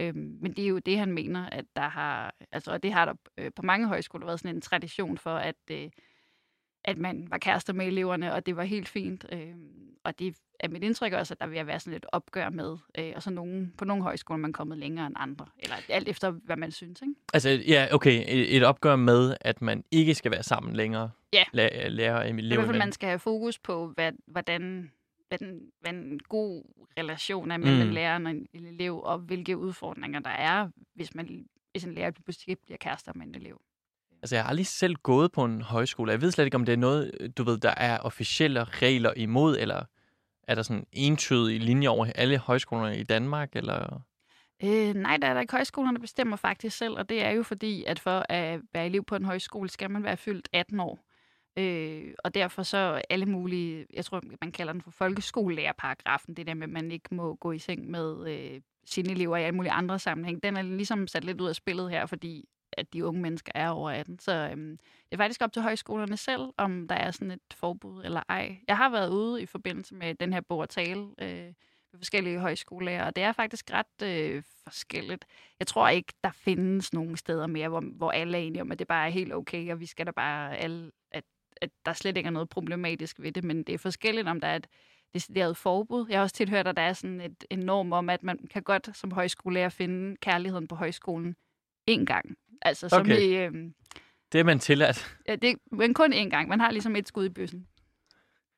Øhm, 0.00 0.38
men 0.40 0.52
det 0.52 0.64
er 0.64 0.68
jo 0.68 0.78
det, 0.78 0.98
han 0.98 1.12
mener, 1.12 1.48
at 1.50 1.64
der 1.76 1.88
har, 1.88 2.34
altså, 2.52 2.70
og 2.72 2.82
det 2.82 2.92
har 2.92 3.04
der 3.04 3.14
øh, 3.38 3.50
på 3.56 3.62
mange 3.62 3.88
højskoler 3.88 4.26
været 4.26 4.40
sådan 4.40 4.56
en 4.56 4.60
tradition 4.60 5.18
for, 5.18 5.36
at, 5.36 5.56
øh, 5.70 5.90
at 6.86 6.98
man 6.98 7.26
var 7.30 7.38
kærester 7.38 7.72
med 7.72 7.86
eleverne, 7.86 8.32
og 8.34 8.46
det 8.46 8.56
var 8.56 8.64
helt 8.64 8.88
fint. 8.88 9.26
Øh, 9.32 9.54
og 10.04 10.18
det 10.18 10.36
er 10.60 10.68
mit 10.68 10.84
indtryk 10.84 11.12
også, 11.12 11.34
at 11.34 11.40
der 11.40 11.46
vil 11.46 11.66
være 11.66 11.80
sådan 11.80 11.96
et 11.96 12.06
opgør 12.12 12.50
med, 12.50 12.76
øh, 12.98 13.12
og 13.16 13.22
så 13.22 13.30
nogen, 13.30 13.74
på 13.78 13.84
nogle 13.84 14.02
højskoler 14.02 14.38
er 14.38 14.40
man 14.40 14.52
kommet 14.52 14.78
længere 14.78 15.06
end 15.06 15.14
andre, 15.18 15.46
eller 15.58 15.76
alt 15.88 16.08
efter, 16.08 16.30
hvad 16.30 16.56
man 16.56 16.70
synes, 16.72 17.02
ikke? 17.02 17.14
Altså, 17.34 17.48
ja, 17.50 17.88
okay, 17.92 18.24
et, 18.28 18.56
et 18.56 18.64
opgør 18.64 18.96
med, 18.96 19.36
at 19.40 19.62
man 19.62 19.84
ikke 19.90 20.14
skal 20.14 20.30
være 20.30 20.42
sammen 20.42 20.76
længere. 20.76 21.10
Ja. 21.32 21.42
La- 21.42 21.88
lærer 21.88 22.24
I 22.24 22.32
hvert 22.32 22.38
eleverne. 22.44 22.66
fald, 22.66 22.78
man 22.78 22.92
skal 22.92 23.08
have 23.08 23.18
fokus 23.18 23.58
på, 23.58 23.86
hvad, 23.88 24.12
hvordan 24.26 24.90
hvad, 25.28 25.38
den, 25.38 25.60
hvad 25.80 25.92
en 25.92 26.20
god 26.28 26.64
relation 26.98 27.50
er 27.50 27.56
mellem 27.56 27.76
Mm. 27.82 27.86
en 27.88 27.94
lærer 27.94 28.14
og 28.24 28.30
en 28.30 28.46
elev, 28.66 29.00
og 29.02 29.18
hvilke 29.18 29.56
udfordringer 29.56 30.20
der 30.20 30.30
er, 30.30 30.68
hvis, 30.94 31.14
man, 31.14 31.46
hvis 31.72 31.84
en 31.84 31.94
lærer 31.94 32.10
pludselig 32.10 32.56
bliver 32.58 32.78
kærester 32.78 33.12
med 33.14 33.26
en 33.26 33.34
elev. 33.34 33.60
Altså, 34.26 34.36
jeg 34.36 34.44
har 34.44 34.48
aldrig 34.50 34.66
selv 34.66 34.94
gået 34.94 35.32
på 35.32 35.44
en 35.44 35.62
højskole. 35.62 36.12
Jeg 36.12 36.20
ved 36.20 36.30
slet 36.30 36.44
ikke, 36.44 36.54
om 36.54 36.64
det 36.64 36.72
er 36.72 36.76
noget, 36.76 37.32
du 37.36 37.44
ved, 37.44 37.58
der 37.58 37.74
er 37.76 37.98
officielle 37.98 38.64
regler 38.64 39.12
imod, 39.16 39.58
eller 39.58 39.84
er 40.42 40.54
der 40.54 40.62
sådan 40.62 40.86
entydige 40.92 41.58
linjer 41.58 41.90
over 41.90 42.06
alle 42.14 42.38
højskolerne 42.38 42.98
i 42.98 43.02
Danmark, 43.02 43.56
eller... 43.56 44.00
Øh, 44.62 44.94
nej, 44.94 45.16
der 45.16 45.28
er 45.28 45.34
der 45.34 45.40
ikke. 45.40 45.52
Højskolerne 45.52 45.98
bestemmer 45.98 46.36
faktisk 46.36 46.76
selv, 46.76 46.94
og 46.98 47.08
det 47.08 47.24
er 47.24 47.30
jo 47.30 47.42
fordi, 47.42 47.84
at 47.84 47.98
for 47.98 48.26
at 48.28 48.60
være 48.72 48.86
elev 48.86 49.04
på 49.04 49.16
en 49.16 49.24
højskole, 49.24 49.68
skal 49.68 49.90
man 49.90 50.04
være 50.04 50.16
fyldt 50.16 50.48
18 50.52 50.80
år. 50.80 50.98
Øh, 51.58 52.14
og 52.24 52.34
derfor 52.34 52.62
så 52.62 53.02
alle 53.10 53.26
mulige, 53.26 53.86
jeg 53.94 54.04
tror, 54.04 54.22
man 54.40 54.52
kalder 54.52 54.72
den 54.72 54.82
for 54.82 54.90
folkeskolelærerparagrafen, 54.90 56.34
det 56.34 56.46
der 56.46 56.54
med, 56.54 56.62
at 56.66 56.72
man 56.72 56.92
ikke 56.92 57.14
må 57.14 57.34
gå 57.34 57.52
i 57.52 57.58
seng 57.58 57.90
med 57.90 58.28
øh, 58.28 58.60
sine 58.84 59.10
elever 59.10 59.36
i 59.36 59.42
alle 59.42 59.56
mulige 59.56 59.72
andre 59.72 59.98
sammenhæng. 59.98 60.42
Den 60.42 60.56
er 60.56 60.62
ligesom 60.62 61.06
sat 61.06 61.24
lidt 61.24 61.40
ud 61.40 61.48
af 61.48 61.54
spillet 61.54 61.90
her, 61.90 62.06
fordi 62.06 62.48
at 62.72 62.92
de 62.92 63.04
unge 63.04 63.20
mennesker 63.20 63.52
er 63.54 63.68
over 63.68 63.90
18. 63.90 64.18
Så 64.18 64.32
øhm, 64.32 64.78
det 64.78 65.12
er 65.12 65.16
faktisk 65.16 65.42
op 65.42 65.52
til 65.52 65.62
højskolerne 65.62 66.16
selv, 66.16 66.42
om 66.56 66.88
der 66.88 66.94
er 66.94 67.10
sådan 67.10 67.30
et 67.30 67.54
forbud 67.54 68.04
eller 68.04 68.22
ej. 68.28 68.56
Jeg 68.68 68.76
har 68.76 68.90
været 68.90 69.10
ude 69.10 69.42
i 69.42 69.46
forbindelse 69.46 69.94
med 69.94 70.14
den 70.14 70.32
her 70.32 70.40
bog 70.40 70.58
og 70.58 70.68
tale 70.68 71.00
øh, 71.18 71.52
med 71.92 71.98
forskellige 71.98 72.38
højskoler, 72.38 73.04
og 73.04 73.16
det 73.16 73.24
er 73.24 73.32
faktisk 73.32 73.70
ret 73.72 74.02
øh, 74.02 74.42
forskelligt. 74.62 75.24
Jeg 75.58 75.66
tror 75.66 75.88
ikke, 75.88 76.12
der 76.24 76.30
findes 76.30 76.92
nogen 76.92 77.16
steder 77.16 77.46
mere, 77.46 77.68
hvor, 77.68 77.80
hvor 77.80 78.10
alle 78.10 78.38
er 78.38 78.42
enige 78.42 78.62
om, 78.62 78.72
at 78.72 78.78
det 78.78 78.86
bare 78.86 79.06
er 79.06 79.10
helt 79.10 79.34
okay, 79.34 79.72
og 79.72 79.80
vi 79.80 79.86
skal 79.86 80.06
da 80.06 80.10
bare 80.10 80.56
alle, 80.56 80.90
at, 81.10 81.24
at 81.60 81.70
der 81.84 81.92
slet 81.92 82.16
ikke 82.16 82.26
er 82.26 82.30
noget 82.30 82.48
problematisk 82.48 83.20
ved 83.20 83.32
det, 83.32 83.44
men 83.44 83.62
det 83.62 83.74
er 83.74 83.78
forskelligt, 83.78 84.28
om 84.28 84.40
der 84.40 84.48
er 84.48 84.56
et 84.56 84.66
decideret 85.14 85.56
forbud. 85.56 86.06
Jeg 86.08 86.18
har 86.18 86.22
også 86.22 86.36
tilhørt, 86.36 86.66
at 86.66 86.76
der 86.76 86.82
er 86.82 86.92
sådan 86.92 87.20
et, 87.20 87.44
en 87.50 87.58
norm 87.58 87.92
om, 87.92 88.10
at 88.10 88.22
man 88.22 88.38
kan 88.50 88.62
godt 88.62 88.96
som 88.96 89.12
højskolelærer 89.12 89.68
finde 89.68 90.16
kærligheden 90.16 90.68
på 90.68 90.74
højskolen 90.74 91.36
en 91.86 92.06
gang. 92.06 92.36
Altså 92.66 92.88
som 92.88 93.00
Okay. 93.00 93.20
i, 93.20 93.34
øh, 93.36 93.52
Det 94.32 94.38
er 94.40 94.44
man 94.44 94.58
tilladt. 94.58 95.16
ja, 95.28 95.36
det, 95.36 95.56
men 95.72 95.94
kun 95.94 96.12
én 96.12 96.28
gang. 96.28 96.48
Man 96.48 96.60
har 96.60 96.70
ligesom 96.70 96.96
et 96.96 97.08
skud 97.08 97.24
i 97.24 97.28
bøssen. 97.28 97.66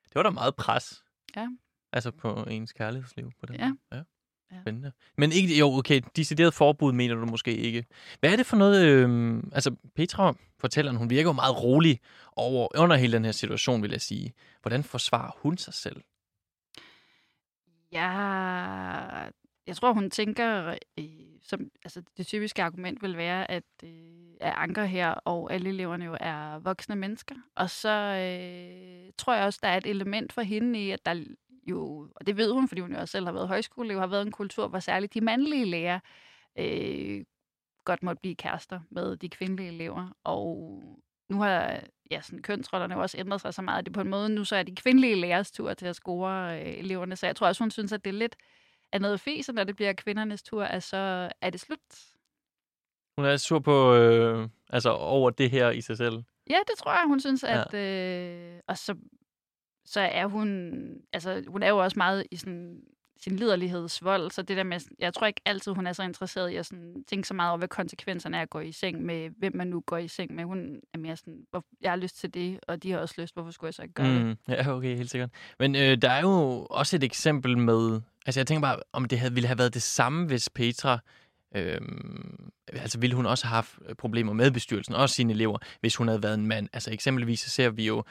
Det 0.04 0.14
var 0.14 0.22
da 0.22 0.30
meget 0.30 0.56
pres. 0.56 1.04
Ja. 1.36 1.48
Altså 1.92 2.10
på 2.10 2.44
ens 2.50 2.72
kærlighedsliv 2.72 3.30
på 3.40 3.46
den 3.46 3.54
Ja. 3.56 3.72
ja. 3.92 4.02
Ja. 4.52 4.60
Spændende. 4.60 4.92
Men 5.18 5.32
ikke, 5.32 5.58
jo, 5.58 5.72
okay, 5.74 6.00
decideret 6.16 6.54
forbud 6.54 6.92
mener 6.92 7.14
du 7.14 7.26
måske 7.26 7.56
ikke. 7.56 7.84
Hvad 8.20 8.32
er 8.32 8.36
det 8.36 8.46
for 8.46 8.56
noget, 8.56 8.86
øh, 8.86 9.42
altså 9.52 9.76
Petra, 9.96 10.34
fortælleren, 10.60 10.96
hun 10.96 11.10
virker 11.10 11.28
jo 11.28 11.32
meget 11.32 11.62
rolig 11.62 12.00
over, 12.36 12.68
under 12.78 12.96
hele 12.96 13.12
den 13.12 13.24
her 13.24 13.32
situation, 13.32 13.82
vil 13.82 13.90
jeg 13.90 14.00
sige. 14.00 14.32
Hvordan 14.62 14.84
forsvarer 14.84 15.30
hun 15.42 15.58
sig 15.58 15.74
selv? 15.74 16.02
Ja, 17.92 18.08
jeg 19.66 19.76
tror, 19.76 19.92
hun 19.92 20.10
tænker, 20.10 20.74
øh, 20.98 21.04
som, 21.42 21.70
altså 21.84 22.02
det 22.16 22.26
typiske 22.26 22.62
argument 22.62 23.02
vil 23.02 23.16
være, 23.16 23.50
at, 23.50 23.64
øh, 23.84 23.90
at 24.40 24.52
Anker 24.56 24.84
her 24.84 25.10
og 25.10 25.52
alle 25.52 25.68
eleverne 25.68 26.04
jo 26.04 26.16
er 26.20 26.58
voksne 26.58 26.96
mennesker. 26.96 27.34
Og 27.54 27.70
så 27.70 27.88
øh, 27.88 29.12
tror 29.18 29.34
jeg 29.34 29.44
også, 29.44 29.58
der 29.62 29.68
er 29.68 29.76
et 29.76 29.86
element 29.86 30.32
for 30.32 30.42
hende 30.42 30.84
i, 30.84 30.90
at 30.90 31.06
der 31.06 31.24
jo, 31.66 32.08
og 32.16 32.26
det 32.26 32.36
ved 32.36 32.52
hun, 32.52 32.68
fordi 32.68 32.80
hun 32.80 32.92
jo 32.92 32.98
også 33.00 33.12
selv 33.12 33.26
har 33.26 33.32
været 33.32 33.48
højskoleelev, 33.48 33.98
har 33.98 34.06
været 34.06 34.26
en 34.26 34.32
kultur, 34.32 34.68
hvor 34.68 34.78
særligt 34.78 35.14
de 35.14 35.20
mandlige 35.20 35.64
lærer 35.64 36.00
øh, 36.58 37.24
godt 37.84 38.02
måtte 38.02 38.20
blive 38.20 38.34
kærester 38.34 38.80
med 38.90 39.16
de 39.16 39.28
kvindelige 39.28 39.68
elever. 39.68 40.16
Og 40.24 40.82
nu 41.28 41.40
har 41.40 41.80
ja, 42.10 42.20
sådan, 42.20 42.42
kønsrollerne 42.42 42.94
jo 42.94 43.00
også 43.00 43.18
ændret 43.18 43.40
sig 43.40 43.54
så 43.54 43.62
meget, 43.62 43.78
at 43.78 43.84
det 43.84 43.92
på 43.92 44.00
en 44.00 44.08
måde 44.08 44.28
nu 44.28 44.44
så 44.44 44.56
er 44.56 44.62
de 44.62 44.74
kvindelige 44.74 45.14
lærers 45.14 45.50
tur 45.50 45.74
til 45.74 45.86
at 45.86 45.96
score 45.96 46.60
øh, 46.60 46.78
eleverne. 46.78 47.16
Så 47.16 47.26
jeg 47.26 47.36
tror 47.36 47.46
også, 47.46 47.64
hun 47.64 47.70
synes, 47.70 47.92
at 47.92 48.04
det 48.04 48.10
er 48.10 48.18
lidt 48.18 48.36
af 48.92 49.00
noget 49.00 49.20
fæs, 49.20 49.48
når 49.48 49.64
det 49.64 49.76
bliver 49.76 49.92
kvindernes 49.92 50.42
tur, 50.42 50.64
at 50.64 50.82
så 50.82 51.30
er 51.40 51.50
det 51.50 51.60
slut. 51.60 51.78
Hun 53.18 53.24
er 53.24 53.36
sur 53.36 53.58
på, 53.58 53.94
øh, 53.94 54.48
altså 54.70 54.90
over 54.90 55.30
det 55.30 55.50
her 55.50 55.70
i 55.70 55.80
sig 55.80 55.96
selv. 55.96 56.22
Ja, 56.50 56.58
det 56.66 56.78
tror 56.78 56.92
jeg, 56.92 57.04
hun 57.06 57.20
synes, 57.20 57.44
at... 57.44 57.74
Øh, 57.74 58.60
og 58.66 58.78
så, 58.78 58.94
så 59.84 60.00
er 60.00 60.26
hun... 60.26 60.72
Altså, 61.12 61.44
hun 61.48 61.62
er 61.62 61.68
jo 61.68 61.78
også 61.78 61.98
meget 61.98 62.26
i 62.30 62.36
sådan 62.36 62.82
sin 63.20 63.36
liderlighedsvold, 63.36 64.30
så 64.30 64.42
det 64.42 64.56
der 64.56 64.62
med, 64.62 64.80
jeg 64.98 65.14
tror 65.14 65.26
ikke 65.26 65.40
altid, 65.44 65.72
hun 65.72 65.86
er 65.86 65.92
så 65.92 66.02
interesseret 66.02 66.50
i 66.50 66.56
at 66.56 66.66
sådan, 66.66 67.04
tænke 67.08 67.28
så 67.28 67.34
meget 67.34 67.50
over, 67.50 67.58
hvad 67.58 67.68
konsekvenserne 67.68 68.36
er 68.36 68.42
at 68.42 68.50
gå 68.50 68.60
i 68.60 68.72
seng 68.72 69.02
med, 69.02 69.30
hvem 69.38 69.56
man 69.56 69.66
nu 69.66 69.80
går 69.80 69.96
i 69.96 70.08
seng 70.08 70.34
med. 70.34 70.44
Hun 70.44 70.80
er 70.94 70.98
mere 70.98 71.16
sådan, 71.16 71.46
hvor, 71.50 71.64
jeg 71.80 71.90
har 71.90 71.96
lyst 71.96 72.18
til 72.18 72.34
det, 72.34 72.58
og 72.68 72.82
de 72.82 72.90
har 72.90 72.98
også 72.98 73.14
lyst, 73.18 73.34
hvorfor 73.34 73.50
skulle 73.50 73.68
jeg 73.68 73.74
så 73.74 73.82
ikke 73.82 73.94
gøre 73.94 74.14
det? 74.14 74.26
Mm, 74.26 74.36
ja, 74.48 74.76
okay, 74.76 74.96
helt 74.96 75.10
sikkert. 75.10 75.30
Men 75.58 75.76
øh, 75.76 76.02
der 76.02 76.10
er 76.10 76.20
jo 76.20 76.66
også 76.70 76.96
et 76.96 77.04
eksempel 77.04 77.58
med... 77.58 78.00
Altså, 78.26 78.40
jeg 78.40 78.46
tænker 78.46 78.60
bare, 78.60 78.80
om 78.92 79.04
det 79.04 79.18
havde, 79.18 79.34
ville 79.34 79.46
have 79.46 79.58
været 79.58 79.74
det 79.74 79.82
samme, 79.82 80.26
hvis 80.26 80.48
Petra... 80.48 80.98
Øhm, 81.54 82.50
altså, 82.72 82.98
ville 82.98 83.16
hun 83.16 83.26
også 83.26 83.46
have 83.46 83.54
haft 83.54 83.78
problemer 83.98 84.32
med 84.32 84.50
bestyrelsen, 84.50 84.94
også 84.94 85.14
sine 85.14 85.32
elever, 85.32 85.58
hvis 85.80 85.96
hun 85.96 86.08
havde 86.08 86.22
været 86.22 86.34
en 86.34 86.46
mand. 86.46 86.68
Altså, 86.72 86.92
eksempelvis 86.92 87.40
så 87.40 87.50
ser 87.50 87.70
vi 87.70 87.86
jo 87.86 88.04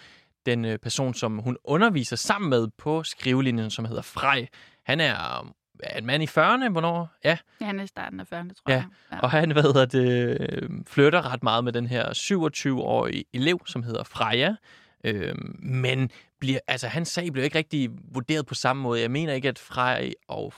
den 0.46 0.66
øh, 0.66 0.80
person, 0.80 1.14
som 1.14 1.38
hun 1.38 1.58
underviser 1.64 2.16
sammen 2.16 2.50
med 2.50 2.68
på 2.78 3.04
skrivelinjen, 3.04 3.70
som 3.70 3.86
hedder 3.86 4.02
Frej. 4.02 4.48
Han 4.86 5.00
er 5.00 5.44
øh, 5.84 5.98
en 5.98 6.06
mand 6.06 6.24
i 6.24 6.26
40'erne, 6.26 6.70
hvornår? 6.70 7.10
Ja, 7.24 7.38
Ja, 7.62 7.66
han 7.66 7.80
er 7.80 7.84
i 7.84 7.88
starten 7.88 8.20
af 8.20 8.24
40'erne, 8.24 8.54
tror 8.54 8.64
Ja, 8.72 8.74
jeg. 8.76 8.86
Ja. 9.12 9.20
og 9.20 9.32
han 9.32 9.52
hvad 9.52 9.64
hedder 9.64 9.86
det, 9.86 10.38
øh, 10.42 10.70
flytter 10.88 11.34
ret 11.34 11.44
meget 11.44 11.64
med 11.64 11.74
den 11.74 11.88
her 11.88 12.10
27-årige 12.14 13.24
elev, 13.34 13.60
som 13.66 13.84
hedder 13.84 14.04
Freja. 14.04 14.56
Øh, 15.04 15.36
men 15.60 16.10
bliver, 16.40 16.60
altså, 16.68 16.88
hans 16.88 17.08
sag 17.10 17.32
blev 17.34 17.44
ikke 17.44 17.58
rigtig 17.58 17.90
vurderet 18.14 18.46
på 18.46 18.54
samme 18.54 18.82
måde. 18.84 19.02
Jeg 19.02 19.12
mener 19.12 19.34
ikke, 19.34 19.50
at 19.50 19.60
Frej 19.60 20.12
og 20.28 20.54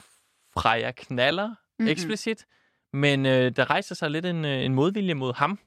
Freja 0.53 0.91
knaller 0.91 1.47
Mhm. 1.47 1.55
mm-hmm. 1.79 1.91
eksplicit, 1.91 2.45
men 2.93 3.25
øh, 3.25 3.51
der 3.55 3.69
rejser 3.69 3.95
sig 3.95 4.11
lidt 4.11 4.25
en, 4.25 4.45
øh, 4.45 4.65
en 4.65 4.73
modvilje 4.75 5.13
mod 5.13 5.33
ham. 5.33 5.59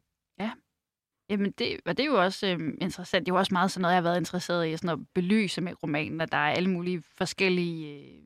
Jamen, 1.33 1.51
det, 1.51 1.81
og 1.87 1.97
det 1.97 2.03
er 2.03 2.07
jo 2.07 2.23
også 2.23 2.47
øhm, 2.47 2.79
interessant. 2.81 3.27
Det 3.27 3.33
er 3.33 3.35
jo 3.35 3.39
også 3.39 3.55
meget 3.55 3.71
sådan 3.71 3.83
noget, 3.83 3.93
jeg 3.93 3.97
har 3.97 4.09
været 4.09 4.19
interesseret 4.19 4.69
i, 4.69 4.77
sådan 4.77 4.91
at 4.91 5.07
belyse 5.15 5.61
med 5.61 5.83
romanen, 5.83 6.21
at 6.21 6.33
der 6.33 6.39
er 6.39 6.51
alle 6.53 6.71
mulige 6.71 7.03
forskellige 7.17 8.01
øh, 8.01 8.23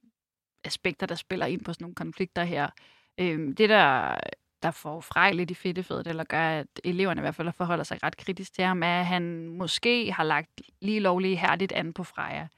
aspekter, 0.64 1.06
der 1.06 1.14
spiller 1.14 1.46
ind 1.46 1.64
på 1.64 1.72
sådan 1.72 1.84
nogle 1.84 1.94
konflikter 1.94 2.44
her. 2.44 2.68
Øhm, 3.18 3.54
det, 3.54 3.68
der, 3.68 4.16
der 4.62 4.70
får 4.70 5.00
Frej 5.00 5.32
lidt 5.32 5.50
i 5.50 5.54
fedtefedet, 5.54 6.06
eller 6.06 6.24
gør, 6.24 6.48
at 6.48 6.66
eleverne 6.84 7.20
i 7.20 7.22
hvert 7.22 7.34
fald 7.34 7.52
forholder 7.52 7.84
sig 7.84 8.02
ret 8.02 8.16
kritisk 8.16 8.54
til 8.54 8.64
ham, 8.64 8.82
er, 8.82 9.00
at 9.00 9.06
han 9.06 9.48
måske 9.48 10.12
har 10.12 10.24
lagt 10.24 10.62
lige 10.80 11.00
lovligt 11.00 11.38
hærdigt 11.38 11.72
an 11.72 11.92
på 11.92 12.04
Freja. 12.04 12.48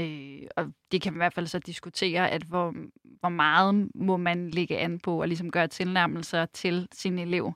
Øh, 0.00 0.42
og 0.56 0.72
det 0.92 1.02
kan 1.02 1.12
man 1.12 1.16
i 1.16 1.22
hvert 1.22 1.34
fald 1.34 1.46
så 1.46 1.58
diskutere, 1.58 2.30
at 2.30 2.42
hvor, 2.42 2.74
hvor 3.20 3.28
meget 3.28 3.90
må 3.94 4.16
man 4.16 4.50
lægge 4.50 4.78
an 4.78 4.98
på 4.98 5.20
at 5.20 5.28
ligesom 5.28 5.50
gøre 5.50 5.68
tilnærmelser 5.68 6.46
til 6.46 6.88
sin 6.92 7.18
elev. 7.18 7.52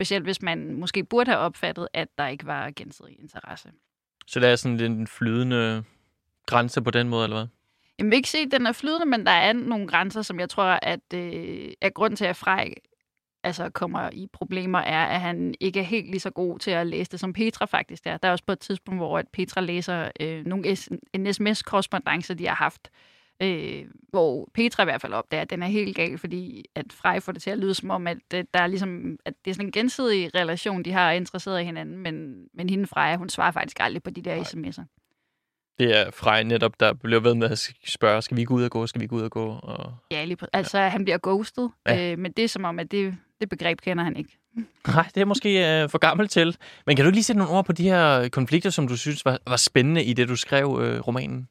Specielt 0.00 0.24
hvis 0.24 0.42
man 0.42 0.74
måske 0.74 1.04
burde 1.04 1.30
have 1.30 1.38
opfattet, 1.38 1.88
at 1.94 2.08
der 2.18 2.26
ikke 2.26 2.46
var 2.46 2.70
gensidig 2.76 3.20
interesse. 3.20 3.68
Så 4.26 4.40
der 4.40 4.48
er 4.48 4.56
sådan 4.56 4.80
en 4.80 5.06
flydende 5.06 5.84
grænse 6.46 6.82
på 6.82 6.90
den 6.90 7.08
måde, 7.08 7.24
eller 7.24 7.36
hvad? 7.36 7.46
Jeg 7.98 8.06
vil 8.06 8.12
ikke 8.12 8.28
se, 8.28 8.38
at 8.38 8.52
den 8.52 8.66
er 8.66 8.72
flydende, 8.72 9.06
men 9.06 9.26
der 9.26 9.32
er 9.32 9.52
nogle 9.52 9.88
grænser, 9.88 10.22
som 10.22 10.40
jeg 10.40 10.48
tror, 10.48 10.78
at, 10.82 11.14
øh, 11.14 11.72
at 11.80 11.94
grund 11.94 12.16
til, 12.16 12.24
at 12.24 12.36
Frej 12.36 12.74
altså, 13.42 13.70
kommer 13.70 14.10
i 14.12 14.26
problemer, 14.32 14.78
er, 14.78 15.06
at 15.06 15.20
han 15.20 15.54
ikke 15.60 15.80
er 15.80 15.84
helt 15.84 16.10
lige 16.10 16.20
så 16.20 16.30
god 16.30 16.58
til 16.58 16.70
at 16.70 16.86
læse 16.86 17.10
det, 17.10 17.20
som 17.20 17.32
Petra 17.32 17.64
faktisk 17.64 18.06
er. 18.06 18.16
Der 18.16 18.28
er 18.28 18.32
også 18.32 18.44
på 18.44 18.52
et 18.52 18.60
tidspunkt, 18.60 19.00
hvor 19.00 19.18
at 19.18 19.28
Petra 19.32 19.60
læser 19.60 20.10
øh, 20.20 20.46
nogle 20.46 20.76
en 21.12 21.34
sms-korrespondence, 21.34 22.34
de 22.34 22.46
har 22.46 22.54
haft, 22.54 22.90
øh, 22.92 23.19
hvor 24.08 24.48
Petra 24.54 24.82
i 24.82 24.84
hvert 24.84 25.00
fald 25.00 25.12
opdager, 25.12 25.40
at 25.42 25.50
den 25.50 25.62
er 25.62 25.66
helt 25.66 25.96
gal, 25.96 26.18
fordi 26.18 26.64
at 26.74 26.86
Frej 26.92 27.20
får 27.20 27.32
det 27.32 27.42
til 27.42 27.50
at 27.50 27.58
lyde 27.58 27.74
som 27.74 27.90
om, 27.90 28.06
at, 28.06 28.18
øh, 28.34 28.44
der 28.54 28.60
er 28.60 28.66
ligesom, 28.66 29.18
at 29.24 29.34
det 29.44 29.50
er 29.50 29.54
sådan 29.54 29.66
en 29.68 29.72
gensidig 29.72 30.34
relation, 30.34 30.82
de 30.82 30.92
har 30.92 31.10
interesseret 31.12 31.60
i 31.60 31.64
hinanden, 31.64 31.98
men, 31.98 32.44
men 32.54 32.70
hende 32.70 32.86
Freja, 32.86 33.16
hun 33.16 33.28
svarer 33.28 33.50
faktisk 33.50 33.76
aldrig 33.80 34.02
på 34.02 34.10
de 34.10 34.22
der 34.22 34.34
Nej. 34.34 34.44
sms'er. 34.44 34.84
Det 35.78 35.98
er 35.98 36.10
Frej 36.10 36.42
netop, 36.42 36.80
der 36.80 36.92
bliver 36.92 37.20
ved 37.20 37.34
med 37.34 37.50
at 37.50 37.72
spørge, 37.86 38.22
skal 38.22 38.36
vi 38.36 38.44
gå 38.44 38.54
ud 38.54 38.62
og 38.62 38.70
gå, 38.70 38.86
skal 38.86 39.00
vi 39.00 39.06
gå 39.06 39.16
ud 39.16 39.22
og 39.22 39.30
gå? 39.30 39.46
Og... 39.62 39.94
Ja, 40.10 40.24
lige 40.24 40.36
på, 40.36 40.46
altså 40.52 40.78
han 40.78 41.04
bliver 41.04 41.18
ghostet, 41.22 41.70
Ja. 41.86 41.94
ja. 41.94 42.12
øh, 42.12 42.18
men 42.18 42.32
det 42.32 42.44
er 42.44 42.48
som 42.48 42.64
om, 42.64 42.78
at 42.78 42.90
det, 42.90 43.16
det 43.40 43.48
begreb 43.48 43.80
kender 43.80 44.04
han 44.04 44.16
ikke. 44.16 44.38
Nej, 44.94 45.08
det 45.14 45.20
er 45.20 45.24
måske 45.24 45.82
øh, 45.82 45.88
for 45.88 45.98
gammelt 45.98 46.30
til. 46.30 46.56
Men 46.86 46.96
kan 46.96 47.04
du 47.04 47.10
lige 47.10 47.22
sætte 47.24 47.38
nogle 47.38 47.52
ord 47.54 47.64
på 47.64 47.72
de 47.72 47.82
her 47.82 48.28
konflikter, 48.28 48.70
som 48.70 48.88
du 48.88 48.96
synes 48.96 49.24
var, 49.24 49.38
var 49.46 49.56
spændende 49.56 50.04
i 50.04 50.12
det, 50.12 50.28
du 50.28 50.36
skrev 50.36 50.78
øh, 50.82 51.00
romanen? 51.00 51.48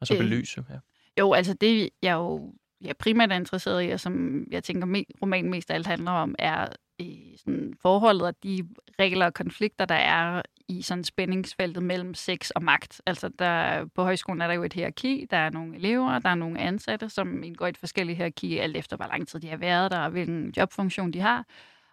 Altså 0.00 0.14
Øh. 0.14 0.20
belyse. 0.20 0.64
Ja. 0.70 0.74
Jo, 1.18 1.32
altså 1.32 1.54
det, 1.54 1.90
jeg 2.02 2.12
jo 2.14 2.52
jeg 2.80 2.90
er 2.90 2.94
primært 2.98 3.32
er 3.32 3.36
interesseret 3.36 3.88
i, 3.88 3.90
og 3.90 4.00
som 4.00 4.44
jeg 4.50 4.64
tænker, 4.64 5.04
romanen 5.22 5.50
mest 5.50 5.70
af 5.70 5.74
alt 5.74 5.86
handler 5.86 6.10
om, 6.10 6.34
er 6.38 6.66
øh, 7.00 7.06
sådan 7.36 7.74
forholdet 7.82 8.22
og 8.22 8.34
de 8.42 8.68
regler 8.98 9.26
og 9.26 9.34
konflikter, 9.34 9.84
der 9.84 9.94
er 9.94 10.42
i 10.68 10.82
sådan 10.82 11.04
spændingsfeltet 11.04 11.82
mellem 11.82 12.14
sex 12.14 12.50
og 12.50 12.62
magt. 12.62 13.00
Altså 13.06 13.28
der, 13.28 13.84
på 13.94 14.02
højskolen 14.02 14.42
er 14.42 14.46
der 14.46 14.54
jo 14.54 14.62
et 14.62 14.72
hierarki, 14.72 15.26
der 15.30 15.36
er 15.36 15.50
nogle 15.50 15.76
elever, 15.76 16.18
der 16.18 16.28
er 16.28 16.34
nogle 16.34 16.60
ansatte, 16.60 17.08
som 17.08 17.42
indgår 17.42 17.66
i 17.66 17.68
et 17.68 17.78
forskelligt 17.78 18.16
hierarki, 18.16 18.58
alt 18.58 18.76
efter 18.76 18.96
hvor 18.96 19.06
lang 19.06 19.28
tid 19.28 19.40
de 19.40 19.48
har 19.48 19.56
været 19.56 19.90
der, 19.90 19.98
og 19.98 20.10
hvilken 20.10 20.54
jobfunktion 20.56 21.12
de 21.12 21.20
har. 21.20 21.46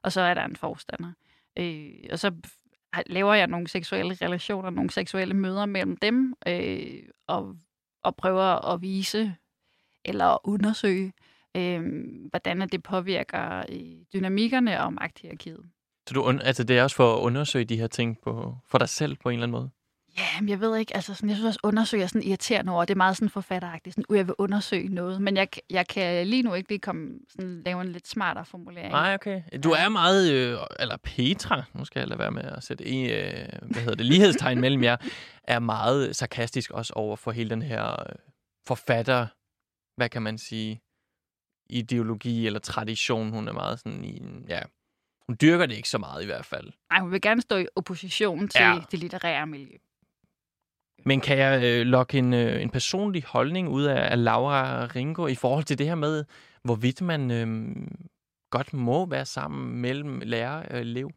Og 0.03 0.11
så 0.11 0.21
er 0.21 0.33
der 0.33 0.45
en 0.45 0.55
forstander. 0.55 1.11
Øh, 1.59 1.89
og 2.11 2.19
så 2.19 2.31
laver 3.07 3.33
jeg 3.33 3.47
nogle 3.47 3.67
seksuelle 3.67 4.17
relationer, 4.21 4.69
nogle 4.69 4.89
seksuelle 4.89 5.33
møder 5.33 5.65
mellem 5.65 5.97
dem, 5.97 6.33
øh, 6.47 7.03
og, 7.27 7.55
og 8.03 8.15
prøver 8.15 8.73
at 8.73 8.81
vise 8.81 9.35
eller 10.05 10.47
undersøge, 10.47 11.13
øh, 11.57 11.81
hvordan 12.29 12.69
det 12.69 12.83
påvirker 12.83 13.63
øh, 13.69 13.95
dynamikkerne 14.13 14.83
og 14.83 14.93
magthierarkiet. 14.93 15.65
Så 16.07 16.13
du, 16.13 16.29
altså, 16.29 16.63
det 16.63 16.77
er 16.77 16.83
også 16.83 16.95
for 16.95 17.15
at 17.15 17.19
undersøge 17.19 17.65
de 17.65 17.77
her 17.77 17.87
ting 17.87 18.17
på, 18.23 18.57
for 18.67 18.77
dig 18.77 18.89
selv 18.89 19.15
på 19.15 19.29
en 19.29 19.33
eller 19.33 19.43
anden 19.43 19.51
måde? 19.51 19.69
Ja, 20.17 20.41
men 20.41 20.49
jeg 20.49 20.59
ved 20.59 20.77
ikke, 20.77 20.95
altså 20.95 21.13
sådan, 21.13 21.29
jeg 21.29 21.37
synes 21.37 21.47
også, 21.47 21.59
undersøge 21.63 22.03
er 22.03 22.07
sådan 22.07 22.23
irriterende 22.23 22.71
ord. 22.73 22.87
Det 22.87 22.93
er 22.93 22.97
meget 22.97 23.17
sådan 23.17 23.29
forfatteragtigt, 23.29 23.93
sådan, 23.93 24.05
uh, 24.09 24.17
jeg 24.17 24.27
vil 24.27 24.35
undersøge 24.37 24.89
noget, 24.89 25.21
men 25.21 25.37
jeg, 25.37 25.47
jeg 25.69 25.87
kan 25.87 26.27
lige 26.27 26.43
nu 26.43 26.53
ikke 26.53 26.69
lige 26.69 26.79
komme, 26.79 27.19
sådan, 27.29 27.61
lave 27.65 27.81
en 27.81 27.91
lidt 27.91 28.07
smartere 28.07 28.45
formulering. 28.45 28.91
Nej, 28.91 29.13
okay. 29.13 29.41
Du 29.63 29.71
er 29.71 29.89
meget, 29.89 30.31
øh, 30.31 30.57
eller 30.79 30.97
Petra, 30.97 31.63
nu 31.73 31.85
skal 31.85 31.99
jeg 31.99 32.07
lade 32.07 32.19
være 32.19 32.31
med 32.31 32.43
at 32.43 32.63
sætte 32.63 32.85
en, 32.85 33.09
øh, 33.09 33.47
hvad 33.61 33.81
hedder 33.81 33.95
det, 33.95 34.05
lighedstegn 34.05 34.61
mellem 34.61 34.83
jer, 34.83 34.97
er 35.43 35.59
meget 35.59 36.15
sarkastisk 36.15 36.71
også 36.71 36.93
over 36.95 37.15
for 37.15 37.31
hele 37.31 37.49
den 37.49 37.61
her 37.61 37.91
øh, 37.91 38.15
forfatter, 38.67 39.27
hvad 39.97 40.09
kan 40.09 40.21
man 40.21 40.37
sige, 40.37 40.81
ideologi 41.69 42.47
eller 42.47 42.59
tradition. 42.59 43.29
Hun 43.29 43.47
er 43.47 43.53
meget 43.53 43.79
sådan 43.79 44.03
i 44.03 44.21
ja, 44.47 44.59
hun 45.27 45.37
dyrker 45.41 45.65
det 45.65 45.75
ikke 45.75 45.89
så 45.89 45.97
meget 45.97 46.23
i 46.23 46.25
hvert 46.25 46.45
fald. 46.45 46.71
Nej, 46.91 46.99
hun 46.99 47.11
vil 47.11 47.21
gerne 47.21 47.41
stå 47.41 47.57
i 47.57 47.67
opposition 47.75 48.47
til 48.47 48.61
ja. 48.61 48.79
det 48.91 48.99
litterære 48.99 49.47
miljø. 49.47 49.77
Men 51.05 51.21
kan 51.21 51.37
jeg 51.37 51.63
øh, 51.63 51.85
lokke 51.85 52.17
en, 52.17 52.33
øh, 52.33 52.61
en 52.61 52.69
personlig 52.69 53.23
holdning 53.23 53.69
ud 53.69 53.83
af, 53.83 54.11
af 54.11 54.23
Laura 54.23 54.85
Ringo 54.85 55.27
i 55.27 55.35
forhold 55.35 55.63
til 55.63 55.77
det 55.77 55.87
her 55.87 55.95
med, 55.95 56.25
hvorvidt 56.63 57.01
man 57.01 57.31
øh, 57.31 57.75
godt 58.49 58.73
må 58.73 59.05
være 59.05 59.25
sammen 59.25 59.81
mellem 59.81 60.19
lærer 60.19 60.59
øh, 60.59 60.67
og 60.71 60.79
elev? 60.79 61.11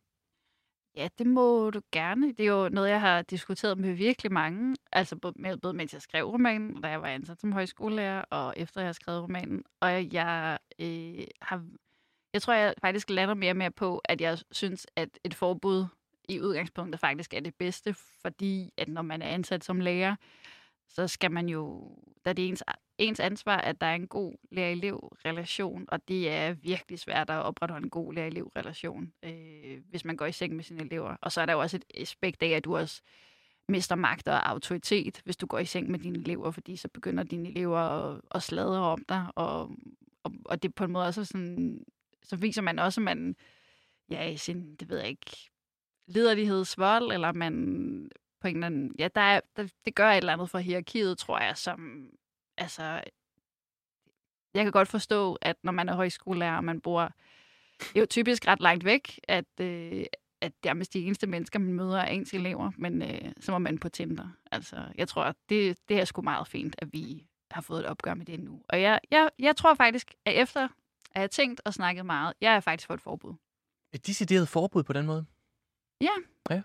Ja, 0.97 1.09
det 1.19 1.27
må 1.27 1.71
du 1.71 1.81
gerne. 1.93 2.29
Det 2.33 2.41
er 2.41 2.53
jo 2.53 2.69
noget, 2.69 2.91
jeg 2.91 3.01
har 3.01 3.23
diskuteret 3.23 3.79
med 3.79 3.93
virkelig 3.93 4.33
mange. 4.33 4.77
Altså 4.93 5.17
både, 5.17 5.35
med, 5.37 5.57
både 5.57 5.75
mens 5.75 5.93
jeg 5.93 6.03
skrev 6.03 6.25
romanen, 6.25 6.83
da 6.83 6.89
jeg 6.89 7.03
var 7.03 7.09
ansat 7.09 7.41
som 7.41 7.53
højskolelærer, 7.53 8.23
og 8.31 8.55
efter 8.57 8.81
jeg 8.81 8.89
har 8.89 8.93
skrevet 8.93 9.23
romanen. 9.23 9.63
Og 9.81 10.13
jeg 10.13 10.59
øh, 10.81 11.25
har... 11.43 11.67
Jeg 12.33 12.43
tror, 12.43 12.53
jeg 12.55 12.75
faktisk 12.81 13.11
lander 13.11 13.35
mere 13.35 13.53
og 13.53 13.57
mere 13.57 13.71
på, 13.71 13.99
at 14.05 14.21
jeg 14.21 14.39
synes, 14.51 14.87
at 14.97 15.09
et 15.25 15.35
forbud 15.35 15.87
i 16.29 16.41
udgangspunktet 16.41 17.01
faktisk 17.01 17.35
er 17.35 17.41
det 17.41 17.55
bedste, 17.55 17.95
fordi 17.95 18.73
at 18.77 18.89
når 18.89 19.03
man 19.03 19.23
er 19.23 19.29
ansat 19.29 19.65
som 19.65 19.81
lærer, 19.81 20.17
så 20.89 21.09
skal 21.09 21.31
man 21.31 21.49
jo, 21.49 21.93
da 22.25 22.33
det 22.33 22.45
er 22.45 22.49
ens, 22.49 22.63
ens 22.99 23.21
ansvar, 23.21 23.57
at 23.57 23.81
der 23.81 23.87
er 23.87 23.95
en 23.95 24.07
god 24.07 24.35
lærer-elev-relation, 24.51 25.85
og 25.89 26.09
det 26.09 26.31
er 26.31 26.53
virkelig 26.53 26.99
svært 26.99 27.31
at 27.31 27.43
opretholde 27.43 27.85
en 27.85 27.91
god 27.91 28.15
lærer-elev-relation, 28.15 29.13
øh, 29.23 29.81
hvis 29.91 30.05
man 30.05 30.17
går 30.17 30.27
i 30.27 30.33
seng 30.33 30.57
med 30.57 30.65
sine 30.65 30.83
elever. 30.83 31.17
Og 31.21 31.33
så 31.33 31.41
er 31.41 31.47
der 31.47 31.53
jo 31.53 31.61
også 31.61 31.77
et 31.77 31.85
aspekt 31.95 32.43
af, 32.43 32.49
at 32.49 32.65
du 32.65 32.77
også 32.77 33.03
mister 33.69 33.95
magt 33.95 34.29
og 34.29 34.51
autoritet, 34.51 35.21
hvis 35.25 35.37
du 35.37 35.47
går 35.47 35.59
i 35.59 35.65
seng 35.65 35.91
med 35.91 35.99
dine 35.99 36.19
elever, 36.19 36.51
fordi 36.51 36.77
så 36.77 36.89
begynder 36.89 37.23
dine 37.23 37.49
elever 37.49 37.79
at, 37.79 38.21
at 38.35 38.43
sladre 38.43 38.81
om 38.81 39.05
dig, 39.09 39.27
og, 39.35 39.77
og, 40.23 40.33
og 40.45 40.63
det 40.63 40.75
på 40.75 40.85
en 40.85 40.93
måde 40.93 41.07
også 41.07 41.25
sådan, 41.25 41.85
så 42.23 42.37
viser 42.37 42.63
man 42.63 42.79
også, 42.79 43.01
at 43.01 43.05
man, 43.05 43.37
ja, 44.11 44.29
i 44.29 44.37
sin, 44.37 44.75
det 44.75 44.89
ved 44.89 44.99
jeg 44.99 45.09
ikke, 45.09 45.51
liderlighedsvold, 46.07 47.13
eller 47.13 47.33
man 47.33 48.11
på 48.41 48.49
en 48.49 48.55
eller 48.55 48.67
anden... 48.67 48.95
Ja, 48.99 49.09
der 49.15 49.21
er, 49.21 49.41
der, 49.57 49.69
det 49.85 49.95
gør 49.95 50.11
et 50.11 50.17
eller 50.17 50.33
andet 50.33 50.51
for 50.51 50.59
hierarkiet, 50.59 51.19
tror 51.19 51.39
jeg, 51.39 51.57
som... 51.57 52.09
Altså, 52.57 53.03
jeg 54.55 54.65
kan 54.65 54.73
godt 54.73 54.89
forstå, 54.89 55.35
at 55.35 55.57
når 55.63 55.73
man 55.73 55.89
er 55.89 55.95
højskolelærer, 55.95 56.57
og 56.57 56.65
man 56.65 56.81
bor 56.81 57.11
jo 57.97 58.07
typisk 58.07 58.47
ret 58.49 58.61
langt 58.61 58.85
væk, 58.85 59.21
at, 59.29 59.61
øh, 59.61 60.05
at 60.41 60.53
nærmest 60.65 60.93
de 60.93 61.01
eneste 61.01 61.27
mennesker, 61.27 61.59
man 61.59 61.73
møder, 61.73 61.99
er 61.99 62.07
ens 62.09 62.35
elever, 62.35 62.71
men 62.77 63.03
øh, 63.03 63.33
så 63.41 63.53
må 63.53 63.59
man 63.59 63.79
på 63.79 63.89
Tinder. 63.89 64.29
Altså, 64.53 64.85
jeg 64.99 65.09
tror, 65.09 65.23
at 65.23 65.37
det, 65.49 65.79
det 65.89 66.01
er 66.01 66.05
sgu 66.05 66.23
meget 66.23 66.49
fint, 66.49 66.77
at 66.79 66.93
vi 66.93 67.27
har 67.51 67.61
fået 67.61 67.81
et 67.81 67.87
opgør 67.87 68.15
med 68.15 68.27
det 68.27 68.41
nu. 68.41 68.63
Og 68.69 68.81
jeg, 68.81 69.01
jeg, 69.11 69.31
jeg 69.39 69.57
tror 69.57 69.75
faktisk, 69.75 70.15
at 70.25 70.35
efter 70.35 70.61
at 70.61 70.71
jeg 71.15 71.23
har 71.23 71.27
tænkt 71.27 71.61
og 71.65 71.75
snakket 71.75 72.07
meget, 72.07 72.35
jeg 72.41 72.55
er 72.55 72.61
faktisk 72.61 72.87
for 72.87 72.95
et 72.95 73.01
forbud. 73.01 73.35
Et 73.93 74.07
decideret 74.07 74.49
forbud 74.49 74.83
på 74.83 74.93
den 74.93 75.07
måde? 75.07 75.27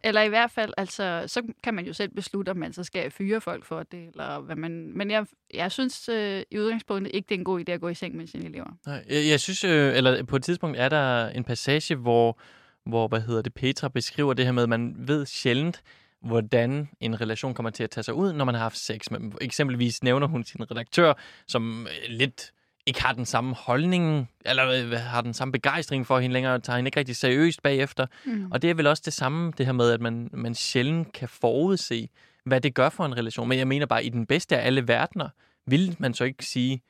Eller 0.03 0.21
i 0.21 0.29
hvert 0.29 0.51
fald, 0.51 0.73
altså, 0.77 1.23
så 1.27 1.41
kan 1.63 1.73
man 1.73 1.85
jo 1.85 1.93
selv 1.93 2.11
beslutte, 2.11 2.49
om 2.49 2.57
man 2.57 2.73
så 2.73 2.83
skal 2.83 3.11
fyre 3.11 3.41
folk 3.41 3.65
for 3.65 3.83
det, 3.83 4.07
eller 4.07 4.39
hvad 4.39 4.55
man... 4.55 4.97
Men 4.97 5.11
jeg, 5.11 5.25
jeg 5.53 5.71
synes 5.71 6.09
øh, 6.09 6.43
i 6.51 6.59
udgangspunktet 6.59 7.11
ikke, 7.15 7.25
det 7.29 7.35
er 7.35 7.39
en 7.39 7.45
god 7.45 7.59
idé 7.59 7.71
at 7.71 7.81
gå 7.81 7.87
i 7.89 7.93
seng 7.93 8.15
med 8.15 8.27
sine 8.27 8.45
elever. 8.45 8.77
Nej, 8.85 9.05
jeg, 9.09 9.27
jeg 9.27 9.39
synes, 9.39 9.63
øh, 9.63 9.97
eller 9.97 10.23
på 10.23 10.35
et 10.35 10.43
tidspunkt 10.43 10.77
er 10.77 10.89
der 10.89 11.29
en 11.29 11.43
passage, 11.43 11.95
hvor, 11.95 12.39
hvor 12.85 13.07
hvad 13.07 13.21
hedder 13.21 13.41
det, 13.41 13.53
Petra 13.53 13.87
beskriver 13.87 14.33
det 14.33 14.45
her 14.45 14.51
med, 14.51 14.63
at 14.63 14.69
man 14.69 14.95
ved 14.97 15.25
sjældent, 15.25 15.83
hvordan 16.21 16.89
en 16.99 17.21
relation 17.21 17.53
kommer 17.53 17.69
til 17.69 17.83
at 17.83 17.89
tage 17.89 18.03
sig 18.03 18.13
ud, 18.13 18.33
når 18.33 18.45
man 18.45 18.55
har 18.55 18.61
haft 18.61 18.77
sex 18.77 19.11
med 19.11 19.19
dem. 19.19 19.31
Eksempelvis 19.41 20.03
nævner 20.03 20.27
hun 20.27 20.43
sin 20.43 20.71
redaktør, 20.71 21.13
som 21.47 21.87
øh, 21.87 22.09
lidt 22.09 22.51
ikke 22.89 23.01
har 23.01 23.13
den 23.13 23.25
samme 23.25 23.55
holdning, 23.55 24.31
eller 24.45 24.69
øh, 24.69 24.91
har 24.91 25.21
den 25.21 25.33
samme 25.33 25.51
begejstring 25.51 26.07
for 26.07 26.19
hende 26.19 26.33
længere, 26.33 26.53
og 26.53 26.63
tager 26.63 26.77
hende 26.77 26.87
ikke 26.87 26.99
rigtig 26.99 27.15
seriøst 27.15 27.63
bagefter. 27.63 28.07
Mm. 28.25 28.51
Og 28.51 28.61
det 28.61 28.69
er 28.69 28.73
vel 28.73 28.87
også 28.87 29.03
det 29.05 29.13
samme, 29.13 29.53
det 29.57 29.65
her 29.65 29.73
med, 29.73 29.91
at 29.91 30.01
man, 30.01 30.29
man 30.33 30.55
sjældent 30.55 31.13
kan 31.13 31.29
forudse, 31.29 32.09
hvad 32.45 32.61
det 32.61 32.73
gør 32.75 32.89
for 32.89 33.05
en 33.05 33.17
relation. 33.17 33.49
Men 33.49 33.57
jeg 33.57 33.67
mener 33.67 33.85
bare, 33.85 34.03
i 34.03 34.09
den 34.09 34.25
bedste 34.25 34.57
af 34.57 34.65
alle 34.65 34.87
verdener, 34.87 35.29
vil 35.65 35.95
man 35.99 36.13
så 36.13 36.23
ikke 36.23 36.45
sige, 36.45 36.81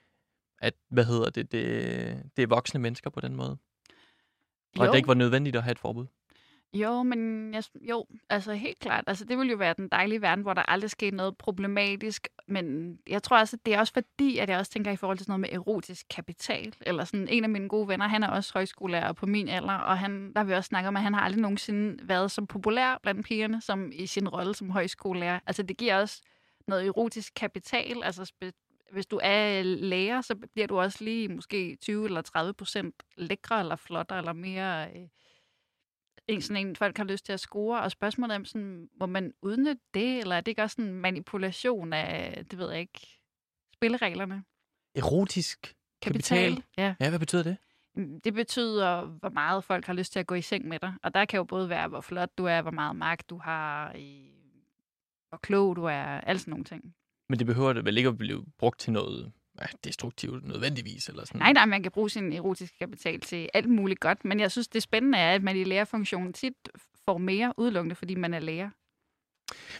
at, 0.62 0.73
hvad 0.89 1.05
hedder 1.05 1.29
det, 1.29 1.51
det, 1.51 2.23
det 2.38 2.43
er 2.43 2.47
voksne 2.47 2.79
mennesker 2.79 3.09
på 3.09 3.19
den 3.19 3.35
måde? 3.35 3.57
Og 4.77 4.83
at 4.83 4.88
Jo. 4.88 4.91
det 4.91 4.97
ikke 4.97 5.07
var 5.07 5.13
nødvendigt 5.13 5.55
at 5.55 5.63
have 5.63 5.71
et 5.71 5.79
forbud? 5.79 6.05
Jo, 6.73 7.03
men 7.03 7.53
jeg, 7.53 7.63
jo, 7.82 8.05
altså 8.29 8.53
helt 8.53 8.79
klart. 8.79 9.03
Altså, 9.08 9.25
det 9.25 9.38
ville 9.38 9.51
jo 9.51 9.58
være 9.58 9.73
den 9.77 9.89
dejlige 9.89 10.21
verden, 10.21 10.41
hvor 10.41 10.53
der 10.53 10.62
aldrig 10.62 10.89
sker 10.89 11.12
noget 11.12 11.38
problematisk. 11.38 12.27
Men 12.47 12.97
jeg 13.08 13.23
tror 13.23 13.39
også, 13.39 13.55
at 13.55 13.65
det 13.65 13.73
er 13.73 13.79
også 13.79 13.93
fordi, 13.93 14.38
at 14.38 14.49
jeg 14.49 14.60
også 14.60 14.71
tænker 14.71 14.91
i 14.91 14.95
forhold 14.95 15.17
til 15.17 15.25
sådan 15.25 15.39
noget 15.39 15.53
med 15.53 15.60
erotisk 15.60 16.05
kapital. 16.10 16.75
Eller 16.82 17.03
sådan 17.03 17.27
en 17.27 17.43
af 17.43 17.49
mine 17.49 17.69
gode 17.69 17.88
venner, 17.88 18.08
han 18.08 18.23
er 18.23 18.27
også 18.27 18.53
højskolelærer 18.53 19.13
på 19.13 19.25
min 19.25 19.47
alder, 19.47 19.73
og 19.73 19.97
han, 19.97 20.34
der 20.34 20.43
har 20.43 20.55
også 20.55 20.67
snakket 20.67 20.88
om, 20.88 20.95
at 20.95 21.03
han 21.03 21.13
har 21.13 21.21
aldrig 21.21 21.41
nogensinde 21.41 22.08
været 22.08 22.32
så 22.32 22.45
populær 22.45 22.99
blandt 23.03 23.25
pigerne, 23.25 23.62
som 23.62 23.91
i 23.93 24.05
sin 24.05 24.29
rolle 24.29 24.55
som 24.55 24.69
højskolelærer. 24.69 25.39
Altså, 25.45 25.63
det 25.63 25.77
giver 25.77 25.97
også 25.97 26.21
noget 26.67 26.88
erotisk 26.88 27.34
kapital. 27.36 28.03
Altså, 28.03 28.32
hvis 28.91 29.05
du 29.05 29.19
er 29.23 29.60
øh, 29.60 29.65
lærer, 29.65 30.21
så 30.21 30.36
bliver 30.53 30.67
du 30.67 30.79
også 30.79 31.03
lige 31.03 31.27
måske 31.27 31.77
20 31.82 32.05
eller 32.05 32.21
30 32.21 32.53
procent 32.53 32.95
lækre 33.17 33.60
eller 33.60 33.75
flottere 33.75 34.19
eller 34.19 34.34
mere... 34.34 34.88
Øh, 34.95 35.08
en, 36.29 36.41
sådan 36.41 36.67
en, 36.67 36.75
folk 36.75 36.97
har 36.97 37.03
lyst 37.03 37.25
til 37.25 37.33
at 37.33 37.39
score, 37.39 37.81
og 37.81 37.91
spørgsmålet 37.91 38.35
er, 38.35 38.43
sådan, 38.43 38.89
må 38.99 39.05
man 39.05 39.33
udnytte 39.41 39.81
det, 39.93 40.17
eller 40.19 40.35
er 40.35 40.41
det 40.41 40.51
ikke 40.51 40.63
også 40.63 40.81
en 40.81 40.93
manipulation 40.93 41.93
af, 41.93 42.45
det 42.45 42.59
ved 42.59 42.71
jeg 42.71 42.79
ikke, 42.79 43.19
spillereglerne? 43.73 44.43
Erotisk 44.95 45.75
kapital? 46.01 46.63
Ja. 46.77 46.95
Ja, 46.99 47.09
hvad 47.09 47.19
betyder 47.19 47.43
det? 47.43 47.57
Mm, 47.95 48.21
Det 48.21 48.33
betyder, 48.33 49.01
hvor 49.05 49.29
meget 49.29 49.63
folk 49.63 49.85
har 49.85 49.93
lyst 49.93 50.11
til 50.13 50.19
at 50.19 50.27
gå 50.27 50.35
i 50.35 50.41
seng 50.41 50.67
med 50.67 50.79
dig. 50.79 50.93
Og 51.03 51.13
der 51.13 51.25
kan 51.25 51.37
jo 51.37 51.43
både 51.43 51.69
være, 51.69 51.87
hvor 51.87 52.01
flot 52.01 52.37
du 52.37 52.45
er, 52.45 52.61
hvor 52.61 52.71
meget 52.71 52.95
magt 52.95 53.29
du 53.29 53.37
har, 53.37 53.93
i, 53.93 54.31
hvor 55.29 55.37
klog 55.37 55.75
du 55.75 55.83
er, 55.83 56.03
alt 56.03 56.39
sådan 56.41 56.51
nogle 56.51 56.65
ting. 56.65 56.95
Men 57.29 57.39
det 57.39 57.47
behøver 57.47 57.73
det 57.73 57.85
vel 57.85 57.97
ikke 57.97 58.09
at 58.09 58.17
blive 58.17 58.45
brugt 58.57 58.79
til 58.79 58.93
noget 58.93 59.31
destruktivt 59.84 60.48
nødvendigvis? 60.48 61.10
Eller 61.10 61.26
sådan. 61.26 61.39
Nej, 61.39 61.54
nej, 61.54 61.65
man 61.65 61.84
kan 61.84 61.91
bruge 61.91 62.10
sin 62.10 62.34
erotiske 62.34 62.78
kapital 62.78 63.19
til 63.19 63.50
alt 63.54 63.69
muligt 63.69 64.00
godt, 64.00 64.26
men 64.26 64.39
jeg 64.39 64.52
synes, 64.52 64.67
det 64.67 64.84
spændende 64.84 65.17
er, 65.17 65.36
at 65.36 65.43
man 65.43 65.58
i 65.58 65.63
lærerfunktionen 65.63 66.34
tit 66.34 66.54
får 67.06 67.17
mere 67.17 67.54
udelukkende, 67.58 67.95
fordi 67.95 68.15
man 68.15 68.34
er 68.34 68.39
lærer. 68.39 68.69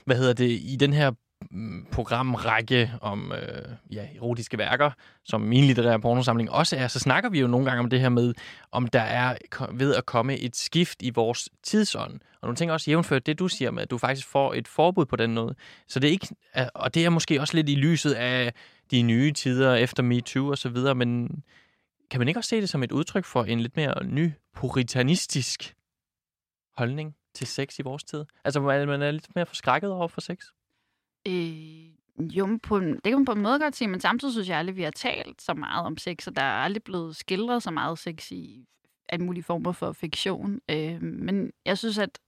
Hvad 0.06 0.16
hedder 0.16 0.34
det? 0.34 0.50
I 0.50 0.78
den 0.80 0.94
her 0.94 1.12
mm, 1.52 1.86
programrække 1.92 2.92
om 3.02 3.32
øh, 3.32 3.70
ja, 3.92 4.08
erotiske 4.16 4.58
værker, 4.58 4.92
som 5.26 5.42
min 5.42 5.64
litterære 5.64 6.00
pornosamling 6.00 6.52
også 6.52 6.76
er, 6.76 6.88
så 6.88 7.00
snakker 7.00 7.30
vi 7.30 7.40
jo 7.40 7.48
nogle 7.48 7.66
gange 7.66 7.80
om 7.80 7.90
det 7.90 8.00
her 8.00 8.10
med, 8.10 8.34
om 8.72 8.88
der 8.88 9.02
er 9.02 9.38
ved 9.74 9.96
at 9.96 10.06
komme 10.06 10.38
et 10.38 10.56
skift 10.56 11.02
i 11.02 11.10
vores 11.10 11.50
tidsånd. 11.64 12.14
Og 12.14 12.48
nogle 12.48 12.56
ting 12.56 12.72
også 12.72 12.92
jævnført 12.92 13.26
det, 13.26 13.40
du 13.40 13.48
siger 13.48 13.72
med, 13.72 13.84
at 13.84 13.92
du 13.92 13.98
faktisk 13.98 14.28
får 14.28 14.54
et 14.54 14.68
forbud 14.68 15.06
på 15.06 15.16
den 15.16 15.30
noget. 15.30 15.58
Så 15.88 16.00
det 16.00 16.08
er 16.08 16.12
ikke, 16.12 16.28
og 16.74 16.94
det 16.94 17.06
er 17.06 17.10
måske 17.10 17.42
også 17.42 17.56
lidt 17.56 17.70
i 17.70 17.76
lyset 17.76 18.14
af 18.14 18.54
de 18.92 19.02
nye 19.02 19.32
tider 19.32 19.76
efter 19.76 20.04
MeToo 20.04 20.50
og 20.50 20.58
så 20.58 20.70
videre, 20.70 20.96
men 20.96 21.44
kan 22.12 22.20
man 22.20 22.28
ikke 22.28 22.40
også 22.40 22.50
se 22.50 22.62
det 22.62 22.70
som 22.70 22.84
et 22.84 22.92
udtryk 22.92 23.26
for 23.26 23.44
en 23.44 23.60
lidt 23.60 23.76
mere 23.76 24.04
ny 24.04 24.32
puritanistisk 24.54 25.76
holdning 26.78 27.16
til 27.34 27.48
sex 27.48 27.80
i 27.80 27.82
vores 27.82 28.04
tid? 28.04 28.26
Altså, 28.44 28.60
man 28.60 29.02
er 29.02 29.12
lidt 29.12 29.36
mere 29.36 29.46
forskrækket 29.46 29.92
over 29.92 30.08
for 30.08 30.22
sex? 30.22 30.46
Øh, 31.28 32.36
jo, 32.38 32.60
på 32.64 32.78
en, 32.78 32.94
det 32.94 33.04
kan 33.04 33.16
man 33.16 33.26
på 33.26 33.32
en 33.32 33.42
måde 33.42 33.60
godt 33.60 33.76
sige, 33.76 33.88
men 33.88 34.00
samtidig 34.00 34.34
synes 34.34 34.50
jeg 34.50 34.58
aldrig, 34.58 34.76
vi 34.76 34.84
har 34.84 34.92
talt 34.92 35.42
så 35.42 35.54
meget 35.54 35.86
om 35.86 35.98
sex, 35.98 36.28
og 36.28 36.36
der 36.36 36.42
er 36.42 36.64
aldrig 36.64 36.84
blevet 36.84 37.16
skildret 37.16 37.64
så 37.64 37.72
meget 37.72 38.00
sex 38.00 38.32
i 38.32 38.66
alle 39.10 39.26
mulige 39.26 39.44
former 39.44 39.72
for 39.72 39.92
fiktion. 39.92 40.62
Øh, 40.70 41.02
men 41.02 41.52
jeg 41.66 41.78
synes, 41.78 41.98
at 41.98 42.20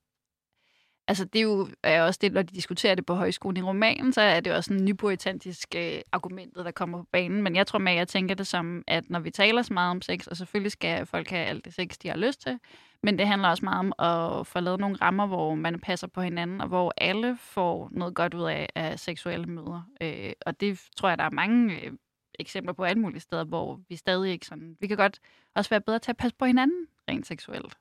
altså, 1.12 1.26
det 1.26 1.39
er 1.39 1.43
jo 1.43 1.67
er 1.84 2.02
også 2.02 2.19
det, 2.21 2.34
når 2.34 2.41
de 2.41 2.56
diskuterer 2.56 2.95
det 2.95 3.06
på 3.06 3.15
højskolen 3.15 3.58
i 3.58 3.62
romanen, 3.62 4.13
så 4.13 4.21
er 4.21 4.39
det 4.39 4.54
også 4.54 4.74
en 4.74 4.86
nypoetantisk 4.86 5.76
øh, 5.76 6.02
argumentet, 6.12 6.65
der 6.65 6.71
kommer 6.71 6.97
på 6.97 7.08
banen. 7.12 7.43
Men 7.43 7.56
jeg 7.56 7.67
tror 7.67 7.80
med, 7.80 7.91
at 7.91 7.97
jeg 7.97 8.08
tænker 8.08 8.36
det 8.36 8.47
som, 8.47 8.84
at 8.88 9.10
når 9.10 9.19
vi 9.19 9.32
taler 9.32 9.62
så 9.62 9.74
meget 9.74 9.91
om 9.91 10.02
sex, 10.02 10.28
og 10.28 10.38
selvfølgelig 10.38 10.71
skal 10.71 11.06
folk 11.06 11.30
have 11.30 11.45
alt 11.45 11.65
det 11.65 11.74
sex, 11.74 11.97
de 12.04 12.08
har 12.08 12.17
lyst 12.17 12.41
til, 12.41 12.60
men 13.04 13.19
det 13.19 13.28
handler 13.28 13.50
også 13.50 13.65
meget 13.65 13.80
om 13.80 13.93
at 14.00 14.47
få 14.47 14.60
lavet 14.60 14.80
nogle 14.80 14.95
rammer, 14.95 15.28
hvor 15.28 15.56
man 15.56 15.80
passer 15.80 16.08
på 16.08 16.21
hinanden, 16.21 16.62
og 16.62 16.67
hvor 16.67 16.93
alle 16.97 17.38
får 17.38 17.89
noget 17.91 18.15
godt 18.15 18.34
ud 18.34 18.43
af, 18.43 18.69
af 18.76 19.00
seksuelle 19.00 19.45
møder. 19.45 19.82
Øh, 20.02 20.32
og 20.45 20.62
det 20.62 20.82
tror 20.97 21.10
jeg, 21.10 21.17
der 21.17 21.24
er 21.24 21.30
mange 21.32 21.76
øh, 21.76 21.91
eksempler 22.39 22.74
på 22.74 22.84
alle 22.84 23.02
mulige 23.02 23.21
steder, 23.21 23.43
hvor 23.43 23.80
vi 23.89 23.95
stadig 23.95 24.32
ikke 24.32 24.45
sådan... 24.45 24.78
Vi 24.80 24.88
kan 24.88 24.97
godt 24.97 25.19
også 25.56 25.69
være 25.69 25.82
bedre 25.82 26.00
til 26.00 26.12
at 26.12 26.17
passe 26.17 26.38
på 26.38 26.45
hinanden 26.45 26.88
rent 27.10 27.28
seksuelt. 27.28 27.78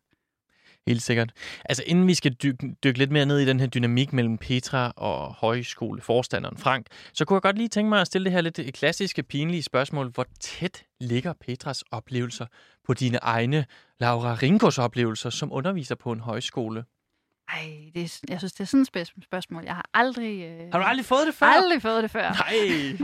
Helt 0.86 1.02
sikkert. 1.02 1.32
Altså 1.64 1.82
inden 1.86 2.06
vi 2.06 2.14
skal 2.14 2.32
dykke, 2.32 2.74
dykke 2.84 2.98
lidt 2.98 3.10
mere 3.10 3.26
ned 3.26 3.38
i 3.38 3.46
den 3.46 3.60
her 3.60 3.66
dynamik 3.66 4.12
mellem 4.12 4.38
Petra 4.38 4.92
og 4.96 5.34
højskoleforstanderen 5.34 6.56
Frank, 6.56 6.86
så 7.12 7.24
kunne 7.24 7.34
jeg 7.34 7.42
godt 7.42 7.56
lige 7.56 7.68
tænke 7.68 7.88
mig 7.88 8.00
at 8.00 8.06
stille 8.06 8.24
det 8.24 8.32
her 8.32 8.40
lidt 8.40 8.74
klassiske, 8.74 9.22
pinlige 9.22 9.62
spørgsmål. 9.62 10.10
Hvor 10.10 10.26
tæt 10.40 10.82
ligger 11.00 11.32
Petras 11.32 11.84
oplevelser 11.90 12.46
på 12.86 12.94
dine 12.94 13.18
egne 13.22 13.66
Laura 14.00 14.34
Ringos 14.34 14.78
oplevelser 14.78 15.30
som 15.30 15.52
underviser 15.52 15.94
på 15.94 16.12
en 16.12 16.20
højskole? 16.20 16.84
Ej, 17.48 17.90
det 17.94 18.02
er, 18.02 18.20
jeg 18.28 18.38
synes, 18.38 18.52
det 18.52 18.60
er 18.60 18.64
sådan 18.64 19.02
et 19.02 19.12
spørgsmål. 19.24 19.62
Jeg 19.64 19.74
har 19.74 19.88
aldrig... 19.94 20.42
Øh, 20.42 20.68
har 20.72 20.78
du 20.78 20.84
aldrig 20.84 21.06
fået 21.06 21.26
det 21.26 21.34
før? 21.34 21.46
Aldrig 21.46 21.82
fået 21.82 22.02
det 22.02 22.10
før. 22.10 22.32
Nej! 22.42 22.98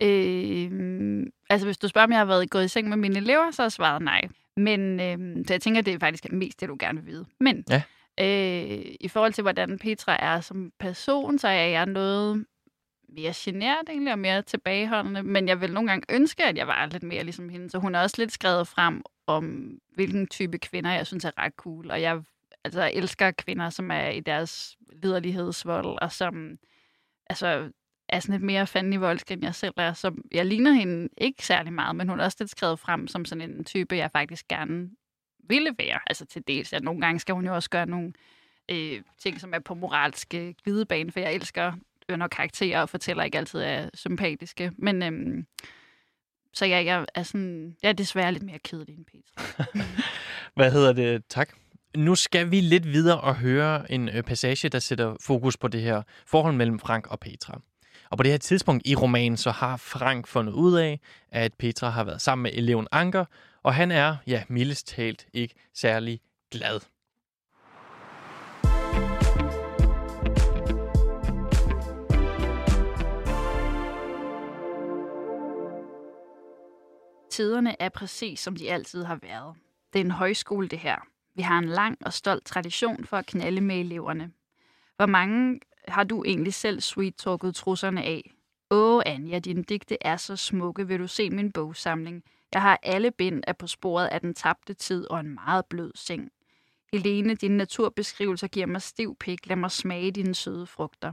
øh, 0.08 1.26
altså, 1.50 1.66
hvis 1.66 1.78
du 1.78 1.88
spørger, 1.88 2.06
om 2.06 2.10
jeg 2.10 2.18
har 2.18 2.24
været 2.24 2.50
gået 2.50 2.64
i 2.64 2.68
seng 2.68 2.88
med 2.88 2.96
mine 2.96 3.16
elever, 3.16 3.50
så 3.50 3.62
er 3.62 3.68
svaret 3.68 4.02
nej. 4.02 4.20
Men 4.56 5.00
øh, 5.00 5.44
så 5.46 5.54
jeg 5.54 5.62
tænker, 5.62 5.80
det 5.80 5.94
er 5.94 5.98
faktisk 5.98 6.32
mest 6.32 6.60
det, 6.60 6.68
du 6.68 6.76
gerne 6.78 7.02
vil 7.02 7.12
vide. 7.12 7.26
Men 7.40 7.64
ja. 7.68 7.82
øh, 8.20 8.94
i 9.00 9.08
forhold 9.08 9.32
til, 9.32 9.42
hvordan 9.42 9.78
Petra 9.78 10.16
er 10.20 10.40
som 10.40 10.72
person, 10.78 11.38
så 11.38 11.48
er 11.48 11.66
jeg 11.66 11.86
noget 11.86 12.46
mere 13.08 13.32
generet 13.36 13.88
egentlig, 13.88 14.12
og 14.12 14.18
mere 14.18 14.42
tilbageholdende. 14.42 15.22
Men 15.22 15.48
jeg 15.48 15.60
vil 15.60 15.72
nogle 15.72 15.88
gange 15.90 16.06
ønske, 16.08 16.44
at 16.44 16.56
jeg 16.56 16.66
var 16.66 16.86
lidt 16.86 17.02
mere 17.02 17.24
ligesom 17.24 17.48
hende. 17.48 17.70
Så 17.70 17.78
hun 17.78 17.94
er 17.94 18.00
også 18.00 18.16
lidt 18.18 18.32
skrevet 18.32 18.68
frem 18.68 19.02
om, 19.26 19.78
hvilken 19.94 20.26
type 20.26 20.58
kvinder, 20.58 20.92
jeg 20.92 21.06
synes 21.06 21.24
er 21.24 21.38
ret 21.38 21.52
cool. 21.52 21.90
Og 21.90 22.02
jeg 22.02 22.22
altså, 22.64 22.90
elsker 22.94 23.30
kvinder, 23.30 23.70
som 23.70 23.90
er 23.90 24.08
i 24.08 24.20
deres 24.20 24.76
liderlighedsvold, 24.92 25.98
og 26.02 26.12
som 26.12 26.58
altså, 27.26 27.70
er 28.14 28.20
sådan 28.20 28.32
lidt 28.32 28.42
mere 28.42 28.66
fanden 28.66 28.92
i 28.92 28.96
voldsk, 28.96 29.30
end 29.30 29.44
jeg 29.44 29.54
selv 29.54 29.74
er. 29.76 29.92
Så 29.92 30.14
jeg 30.32 30.46
ligner 30.46 30.72
hende 30.72 31.08
ikke 31.18 31.46
særlig 31.46 31.72
meget, 31.72 31.96
men 31.96 32.08
hun 32.08 32.20
er 32.20 32.24
også 32.24 32.36
lidt 32.40 32.50
skrevet 32.50 32.78
frem 32.78 33.06
som 33.08 33.24
sådan 33.24 33.50
en 33.50 33.64
type, 33.64 33.96
jeg 33.96 34.10
faktisk 34.12 34.48
gerne 34.48 34.90
ville 35.48 35.70
være. 35.78 35.98
Altså 36.06 36.26
til 36.26 36.42
dels, 36.48 36.72
at 36.72 36.82
nogle 36.82 37.00
gange 37.00 37.20
skal 37.20 37.34
hun 37.34 37.46
jo 37.46 37.54
også 37.54 37.70
gøre 37.70 37.86
nogle 37.86 38.12
øh, 38.70 39.02
ting, 39.18 39.40
som 39.40 39.54
er 39.54 39.58
på 39.58 39.74
moralske 39.74 40.54
glidebane, 40.64 41.12
for 41.12 41.20
jeg 41.20 41.34
elsker, 41.34 41.72
når 42.08 42.28
karakterer 42.28 42.80
og 42.80 42.88
fortæller 42.88 43.24
ikke 43.24 43.38
altid 43.38 43.60
er 43.60 43.90
sympatiske. 43.94 44.72
Men 44.78 45.02
øhm, 45.02 45.46
så 46.52 46.64
jeg, 46.64 46.84
jeg, 46.84 47.06
er 47.14 47.22
sådan, 47.22 47.76
jeg 47.82 47.88
er 47.88 47.92
desværre 47.92 48.32
lidt 48.32 48.42
mere 48.42 48.58
kedelig 48.58 48.96
end 48.96 49.04
Peter. 49.04 49.64
Hvad 50.56 50.72
hedder 50.72 50.92
det? 50.92 51.26
Tak. 51.28 51.52
Nu 51.96 52.14
skal 52.14 52.50
vi 52.50 52.60
lidt 52.60 52.92
videre 52.92 53.20
og 53.20 53.36
høre 53.36 53.92
en 53.92 54.08
øh, 54.08 54.22
passage, 54.22 54.68
der 54.68 54.78
sætter 54.78 55.16
fokus 55.20 55.56
på 55.56 55.68
det 55.68 55.82
her 55.82 56.02
forhold 56.26 56.54
mellem 56.54 56.78
Frank 56.78 57.06
og 57.06 57.20
Petra. 57.20 57.60
Og 58.14 58.18
på 58.18 58.22
det 58.22 58.30
her 58.30 58.38
tidspunkt 58.38 58.86
i 58.86 58.94
romanen, 58.94 59.36
så 59.36 59.50
har 59.50 59.76
Frank 59.76 60.26
fundet 60.26 60.52
ud 60.52 60.74
af, 60.74 61.00
at 61.30 61.54
Petra 61.54 61.90
har 61.90 62.04
været 62.04 62.20
sammen 62.20 62.42
med 62.42 62.50
eleven 62.54 62.86
Anker, 62.92 63.24
og 63.62 63.74
han 63.74 63.90
er, 63.90 64.16
ja, 64.26 64.42
mildest 64.48 64.86
talt 64.86 65.26
ikke 65.32 65.54
særlig 65.74 66.20
glad. 66.50 66.80
Tiderne 77.30 77.82
er 77.82 77.88
præcis, 77.88 78.40
som 78.40 78.56
de 78.56 78.70
altid 78.70 79.04
har 79.04 79.18
været. 79.22 79.54
Det 79.92 80.00
er 80.00 80.04
en 80.04 80.10
højskole, 80.10 80.68
det 80.68 80.78
her. 80.78 80.96
Vi 81.34 81.42
har 81.42 81.58
en 81.58 81.68
lang 81.68 81.98
og 82.06 82.12
stolt 82.12 82.44
tradition 82.44 83.04
for 83.04 83.16
at 83.16 83.26
knalde 83.26 83.60
med 83.60 83.76
eleverne. 83.76 84.30
Hvor 84.96 85.06
mange 85.06 85.60
har 85.88 86.04
du 86.04 86.24
egentlig 86.24 86.54
selv 86.54 86.80
sweet-talket 86.80 87.54
trusserne 87.54 88.02
af? 88.02 88.34
Åh, 88.70 89.02
Anja, 89.06 89.38
dine 89.38 89.62
digte 89.62 89.96
er 90.00 90.16
så 90.16 90.36
smukke. 90.36 90.88
Vil 90.88 90.98
du 90.98 91.06
se 91.06 91.30
min 91.30 91.52
bogsamling? 91.52 92.24
Jeg 92.52 92.62
har 92.62 92.78
alle 92.82 93.10
bind 93.10 93.42
af 93.46 93.56
på 93.56 93.66
sporet 93.66 94.06
af 94.06 94.20
den 94.20 94.34
tabte 94.34 94.74
tid 94.74 95.10
og 95.10 95.20
en 95.20 95.34
meget 95.34 95.66
blød 95.66 95.92
seng. 95.94 96.30
Helene, 96.92 97.34
dine 97.34 97.56
naturbeskrivelser 97.56 98.46
giver 98.48 98.66
mig 98.66 98.82
stiv 98.82 99.16
pik. 99.16 99.46
Lad 99.46 99.56
mig 99.56 99.70
smage 99.70 100.10
dine 100.10 100.34
søde 100.34 100.66
frugter. 100.66 101.12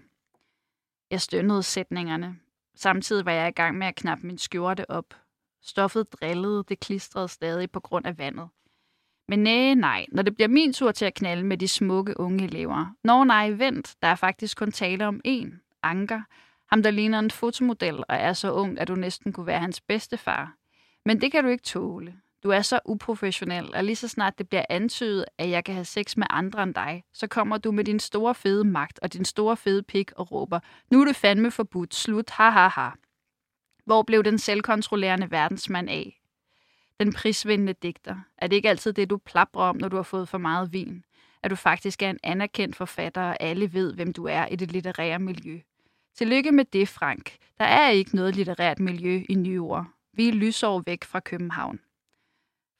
Jeg 1.12 1.22
stønnede 1.22 1.64
sætningerne. 1.64 2.40
Samtidig 2.76 3.26
var 3.26 3.32
jeg 3.32 3.48
i 3.48 3.52
gang 3.52 3.78
med 3.78 3.88
at 3.88 3.96
knappe 3.96 4.28
min 4.28 4.38
skjorte 4.38 4.90
op. 4.90 5.14
Stoffet 5.62 6.14
drillede, 6.14 6.64
det 6.70 6.80
klistrede 6.80 7.28
stadig 7.28 7.72
på 7.72 7.80
grund 7.80 8.06
af 8.06 8.18
vandet. 8.18 8.50
Men 9.32 9.44
nej, 9.44 9.74
nej, 9.74 10.06
når 10.12 10.24
det 10.24 10.36
bliver 10.36 10.48
min 10.48 10.74
tur 10.74 10.92
til 10.92 11.06
at 11.06 11.14
knalde 11.14 11.44
med 11.44 11.58
de 11.58 11.68
smukke 11.68 12.20
unge 12.20 12.44
elever. 12.44 12.96
Nå 13.04 13.24
nej, 13.24 13.50
vent, 13.50 13.96
der 14.02 14.08
er 14.08 14.16
faktisk 14.16 14.58
kun 14.58 14.72
tale 14.72 15.08
om 15.08 15.22
én, 15.28 15.80
Anker. 15.84 16.22
Ham, 16.70 16.84
der 16.84 16.92
ligner 16.92 17.20
en 17.20 17.32
fotomodel 17.32 17.98
og 17.98 18.16
er 18.16 18.34
så 18.34 18.52
ung, 18.52 18.80
at 18.80 18.88
du 18.88 18.96
næsten 18.96 19.34
kunne 19.34 19.48
være 19.48 19.60
hans 19.60 19.82
bedste 19.82 20.18
far. 20.18 20.54
Men 21.06 21.22
det 21.22 21.32
kan 21.32 21.44
du 21.44 21.50
ikke 21.50 21.64
tåle. 21.64 22.16
Du 22.44 22.50
er 22.50 22.62
så 22.62 22.80
uprofessionel, 22.86 23.76
og 23.76 23.84
lige 23.84 23.96
så 23.96 24.08
snart 24.08 24.38
det 24.38 24.50
bliver 24.50 24.66
antydet, 24.70 25.26
at 25.38 25.50
jeg 25.50 25.64
kan 25.64 25.74
have 25.74 25.86
sex 25.86 26.18
med 26.18 26.28
andre 26.30 26.64
end 26.64 26.74
dig, 26.74 27.04
så 27.14 27.28
kommer 27.28 27.58
du 27.58 27.72
med 27.72 27.84
din 27.84 28.00
store 28.00 28.36
fede 28.36 28.64
magt 28.64 29.00
og 29.02 29.14
din 29.14 29.26
store 29.26 29.58
fede 29.58 29.84
pik 29.84 30.12
og 30.16 30.32
råber, 30.32 30.60
nu 30.92 31.02
er 31.02 31.06
det 31.06 31.16
fandme 31.16 31.52
forbudt, 31.52 31.96
slut, 31.96 32.30
ha 32.30 32.50
ha 32.50 32.68
ha. 32.68 32.90
Hvor 33.86 34.04
blev 34.04 34.24
den 34.24 34.38
selvkontrollerende 34.38 35.32
verdensmand 35.32 35.90
af? 35.90 36.21
Den 37.06 37.14
prisvindende 37.14 37.74
digter? 37.74 38.16
Er 38.38 38.48
det 38.48 38.56
ikke 38.56 38.70
altid 38.70 38.94
det, 38.94 39.10
du 39.10 39.18
plapper 39.18 39.62
om, 39.62 39.78
når 39.78 39.90
du 39.90 39.96
har 39.96 40.04
fået 40.04 40.30
for 40.30 40.38
meget 40.38 40.74
vin? 40.74 41.06
At 41.44 41.52
du 41.52 41.56
faktisk 41.56 42.02
er 42.02 42.10
en 42.10 42.20
anerkendt 42.24 42.76
forfatter, 42.76 43.22
og 43.22 43.38
alle 43.40 43.74
ved, 43.74 43.94
hvem 43.94 44.14
du 44.14 44.26
er 44.26 44.46
i 44.46 44.56
det 44.56 44.72
litterære 44.72 45.20
miljø. 45.20 45.60
Tillykke 46.16 46.52
med 46.52 46.66
det, 46.66 46.90
Frank. 46.90 47.38
Der 47.60 47.66
er 47.66 47.90
ikke 47.90 48.16
noget 48.16 48.36
litterært 48.36 48.80
miljø 48.80 49.24
i 49.30 49.36
nyår. 49.36 49.88
Vi 50.14 50.28
er 50.28 50.34
lysår 50.34 50.84
væk 50.86 51.04
fra 51.04 51.20
København. 51.20 51.80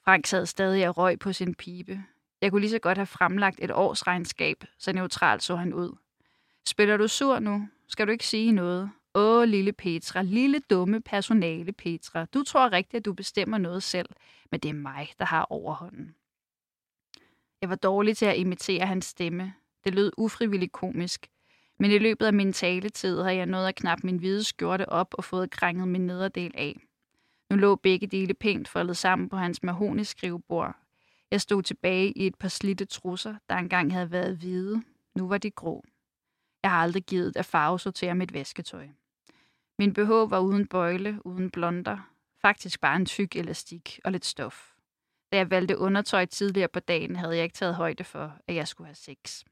Frank 0.06 0.26
sad 0.26 0.46
stadig 0.46 0.88
og 0.88 0.98
røg 0.98 1.20
på 1.20 1.34
sin 1.34 1.56
pibe. 1.56 2.04
Jeg 2.42 2.52
kunne 2.52 2.62
lige 2.62 2.72
så 2.72 2.80
godt 2.80 2.98
have 2.98 3.06
fremlagt 3.06 3.60
et 3.62 3.72
årsregnskab, 3.72 4.64
så 4.78 4.94
neutralt 4.94 5.44
så 5.44 5.56
han 5.56 5.74
ud. 5.74 5.98
Spiller 6.68 6.98
du 6.98 7.08
sur 7.08 7.40
nu? 7.40 7.68
Skal 7.88 8.08
du 8.08 8.12
ikke 8.12 8.28
sige 8.28 8.52
noget? 8.52 8.92
Åh, 9.16 9.44
lille 9.44 9.74
Petra, 9.74 10.22
lille 10.22 10.60
dumme 10.70 11.02
personale 11.02 11.72
Petra. 11.72 12.26
Du 12.26 12.44
tror 12.44 12.72
rigtigt, 12.72 13.00
at 13.00 13.06
du 13.06 13.14
bestemmer 13.14 13.58
noget 13.58 13.84
selv, 13.84 14.10
men 14.52 14.60
det 14.60 14.70
er 14.70 14.74
mig, 14.74 15.10
der 15.20 15.26
har 15.26 15.48
overhånden. 15.50 16.16
Jeg 17.62 17.70
var 17.70 17.76
dårlig 17.76 18.18
til 18.18 18.26
at 18.26 18.38
imitere 18.38 18.86
hans 18.86 19.06
stemme. 19.06 19.54
Det 19.84 19.96
lød 19.96 20.12
ufrivilligt 20.18 20.72
komisk. 20.72 21.28
Men 21.80 21.92
i 21.92 21.98
løbet 21.98 22.26
af 22.26 22.34
min 22.34 22.54
taletid 22.54 23.22
har 23.22 23.32
jeg 23.32 23.46
nået 23.46 23.68
at 23.68 23.76
knappe 23.76 24.08
min 24.08 24.18
hvide 24.18 24.44
skjorte 24.44 24.90
op 24.90 25.14
og 25.18 25.24
fået 25.24 25.52
krænget 25.52 25.88
min 25.88 26.08
nederdel 26.08 26.52
af. 26.56 26.80
Nu 27.50 27.56
lå 27.56 27.76
begge 27.76 28.08
dele 28.08 28.34
pænt 28.34 28.68
foldet 28.68 28.98
sammen 28.98 29.30
på 29.30 29.36
hans 29.36 29.64
mahoni-skrivebord. 29.64 30.76
Jeg 31.32 31.42
stod 31.42 31.64
tilbage 31.64 32.12
i 32.12 32.28
et 32.28 32.36
par 32.36 32.48
slitte 32.48 32.86
trusser, 32.86 33.36
der 33.50 33.56
engang 33.56 33.94
havde 33.94 34.12
været 34.12 34.38
hvide. 34.38 34.84
Nu 35.16 35.28
var 35.28 35.38
de 35.38 35.52
grå. 35.52 35.86
Jeg 36.64 36.72
har 36.72 36.78
aldrig 36.78 37.04
givet 37.04 37.38
at 37.38 37.46
farvesortere 37.46 38.16
mit 38.16 38.34
vasketøj. 38.34 38.88
Min 39.82 39.94
BH 39.94 40.10
var 40.10 40.40
uden 40.40 40.68
bøjle, 40.68 41.26
uden 41.26 41.52
blonder. 41.52 41.98
Faktisk 42.42 42.82
bare 42.82 42.96
en 42.96 43.06
tyk 43.06 43.36
elastik 43.36 44.00
og 44.04 44.12
lidt 44.12 44.26
stof. 44.26 44.72
Da 45.32 45.38
jeg 45.38 45.50
valgte 45.50 45.78
undertøj 45.78 46.26
tidligere 46.26 46.68
på 46.68 46.80
dagen, 46.80 47.16
havde 47.16 47.36
jeg 47.36 47.44
ikke 47.44 47.54
taget 47.54 47.76
højde 47.76 48.04
for, 48.04 48.38
at 48.48 48.56
jeg 48.56 48.68
skulle 48.68 48.88
have 48.88 48.96
sex. 48.96 49.44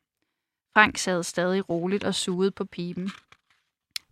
Frank 0.73 0.97
sad 0.97 1.23
stadig 1.23 1.69
roligt 1.69 2.03
og 2.03 2.15
sugede 2.15 2.51
på 2.51 2.65
pipen. 2.65 3.09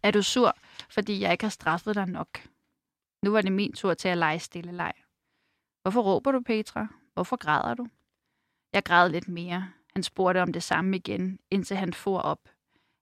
Er 0.03 0.11
du 0.11 0.21
sur, 0.21 0.57
fordi 0.89 1.21
jeg 1.21 1.31
ikke 1.31 1.43
har 1.43 1.49
straffet 1.49 1.95
dig 1.95 2.07
nok? 2.07 2.41
Nu 3.23 3.31
var 3.31 3.41
det 3.41 3.51
min 3.51 3.73
tur 3.73 3.93
til 3.93 4.07
at 4.07 4.17
lege 4.17 4.39
stille 4.39 4.71
leg. 4.71 4.93
Hvorfor 5.81 6.01
råber 6.01 6.31
du, 6.31 6.41
Petra? 6.41 6.87
Hvorfor 7.13 7.35
græder 7.35 7.73
du? 7.73 7.87
Jeg 8.73 8.83
græd 8.83 9.09
lidt 9.09 9.27
mere. 9.27 9.71
Han 9.93 10.03
spurgte 10.03 10.41
om 10.41 10.53
det 10.53 10.63
samme 10.63 10.97
igen, 10.97 11.39
indtil 11.51 11.77
han 11.77 11.93
for 11.93 12.19
op. 12.19 12.49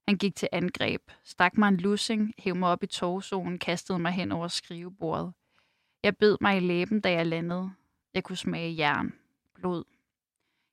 Han 0.08 0.18
gik 0.18 0.36
til 0.36 0.48
angreb, 0.52 1.10
stak 1.24 1.58
mig 1.58 1.68
en 1.68 1.76
lussing, 1.76 2.34
hæv 2.38 2.56
mig 2.56 2.68
op 2.68 2.82
i 2.82 2.86
torsonen, 2.86 3.58
kastede 3.58 3.98
mig 3.98 4.12
hen 4.12 4.32
over 4.32 4.48
skrivebordet. 4.48 5.32
Jeg 6.02 6.16
bed 6.16 6.36
mig 6.40 6.56
i 6.56 6.60
læben, 6.60 7.00
da 7.00 7.12
jeg 7.12 7.26
landede. 7.26 7.70
Jeg 8.14 8.24
kunne 8.24 8.36
smage 8.36 8.76
jern, 8.78 9.12
blod. 9.54 9.84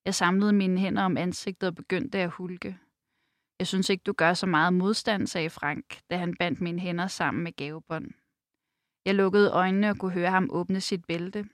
Jeg 0.06 0.16
samlede 0.16 0.54
mine 0.54 0.80
hænder 0.80 1.04
om 1.04 1.18
ansigtet 1.18 1.68
og 1.68 1.76
begyndte 1.76 2.20
at 2.20 2.30
hulke. 2.30 2.78
Jeg 3.60 3.68
synes 3.68 3.90
ikke, 3.90 4.04
du 4.04 4.14
gør 4.14 4.34
så 4.34 4.46
meget 4.46 4.74
modstand, 4.74 5.28
sagde 5.28 5.50
Frank, 5.50 6.00
da 6.10 6.18
han 6.18 6.36
bandt 6.36 6.62
mine 6.62 6.80
hænder 6.80 7.08
sammen 7.08 7.44
med 7.44 7.52
gavebånd. 7.52 8.12
Jeg 9.06 9.16
lukkede 9.16 9.52
øjnene 9.52 9.90
og 9.90 9.98
kunne 9.98 10.12
høre 10.12 10.30
ham 10.30 10.50
åbne 10.52 10.82
sit 10.82 11.06
bælte. 11.06 11.46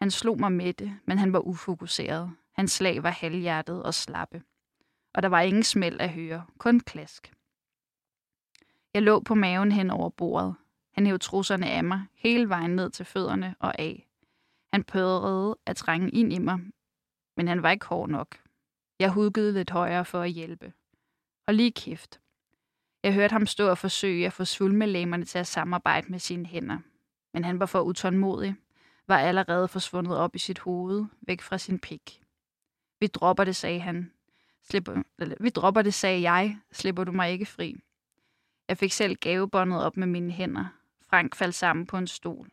Han 0.00 0.10
slog 0.10 0.40
mig 0.40 0.52
med 0.52 0.72
det, 0.72 0.98
men 1.04 1.18
han 1.18 1.32
var 1.32 1.40
ufokuseret. 1.40 2.36
Hans 2.54 2.72
slag 2.72 3.02
var 3.02 3.10
halvhjertet 3.10 3.82
og 3.82 3.94
slappe. 3.94 4.42
Og 5.16 5.22
der 5.22 5.28
var 5.28 5.40
ingen 5.40 5.62
smæld 5.62 6.00
at 6.00 6.10
høre, 6.10 6.46
kun 6.58 6.80
klask. 6.80 7.32
Jeg 8.94 9.02
lå 9.02 9.20
på 9.20 9.34
maven 9.34 9.72
hen 9.72 9.90
over 9.90 10.10
bordet. 10.10 10.54
Han 10.92 11.06
hævde 11.06 11.22
trusserne 11.22 11.70
af 11.70 11.84
mig, 11.84 12.06
hele 12.14 12.48
vejen 12.48 12.76
ned 12.76 12.90
til 12.90 13.04
fødderne 13.04 13.54
og 13.58 13.78
af. 13.78 14.08
Han 14.72 14.84
prøvede 14.84 15.56
at 15.66 15.76
trænge 15.76 16.10
ind 16.10 16.32
i 16.32 16.38
mig, 16.38 16.58
men 17.36 17.48
han 17.48 17.62
var 17.62 17.70
ikke 17.70 17.86
hård 17.86 18.08
nok. 18.08 18.36
Jeg 19.00 19.10
hudgede 19.10 19.52
lidt 19.52 19.70
højere 19.70 20.04
for 20.04 20.20
at 20.20 20.30
hjælpe. 20.30 20.72
Og 21.46 21.54
lige 21.54 21.72
kæft. 21.72 22.20
Jeg 23.02 23.14
hørte 23.14 23.32
ham 23.32 23.46
stå 23.46 23.68
og 23.68 23.78
forsøge 23.78 24.26
at 24.26 24.32
få 24.32 24.44
svulmelæmerne 24.44 25.24
til 25.24 25.38
at 25.38 25.46
samarbejde 25.46 26.06
med 26.08 26.18
sine 26.18 26.46
hænder. 26.46 26.78
Men 27.34 27.44
han 27.44 27.60
var 27.60 27.66
for 27.66 27.80
utålmodig, 27.80 28.56
var 29.06 29.18
allerede 29.18 29.68
forsvundet 29.68 30.16
op 30.16 30.34
i 30.34 30.38
sit 30.38 30.58
hoved, 30.58 31.04
væk 31.20 31.40
fra 31.40 31.58
sin 31.58 31.78
pik. 31.78 32.22
Vi 33.00 33.06
dropper 33.06 33.44
det, 33.44 33.56
sagde 33.56 33.80
han. 33.80 34.12
Slipper, 34.70 35.02
eller, 35.18 35.36
vi 35.40 35.48
dropper 35.48 35.82
det, 35.82 35.94
sagde 35.94 36.30
jeg. 36.30 36.58
Slipper 36.72 37.04
du 37.04 37.12
mig 37.12 37.30
ikke 37.30 37.46
fri? 37.46 37.76
Jeg 38.68 38.78
fik 38.78 38.92
selv 38.92 39.16
gavebåndet 39.16 39.82
op 39.82 39.96
med 39.96 40.06
mine 40.06 40.32
hænder. 40.32 40.66
Frank 41.10 41.34
faldt 41.34 41.54
sammen 41.54 41.86
på 41.86 41.98
en 41.98 42.06
stol. 42.06 42.48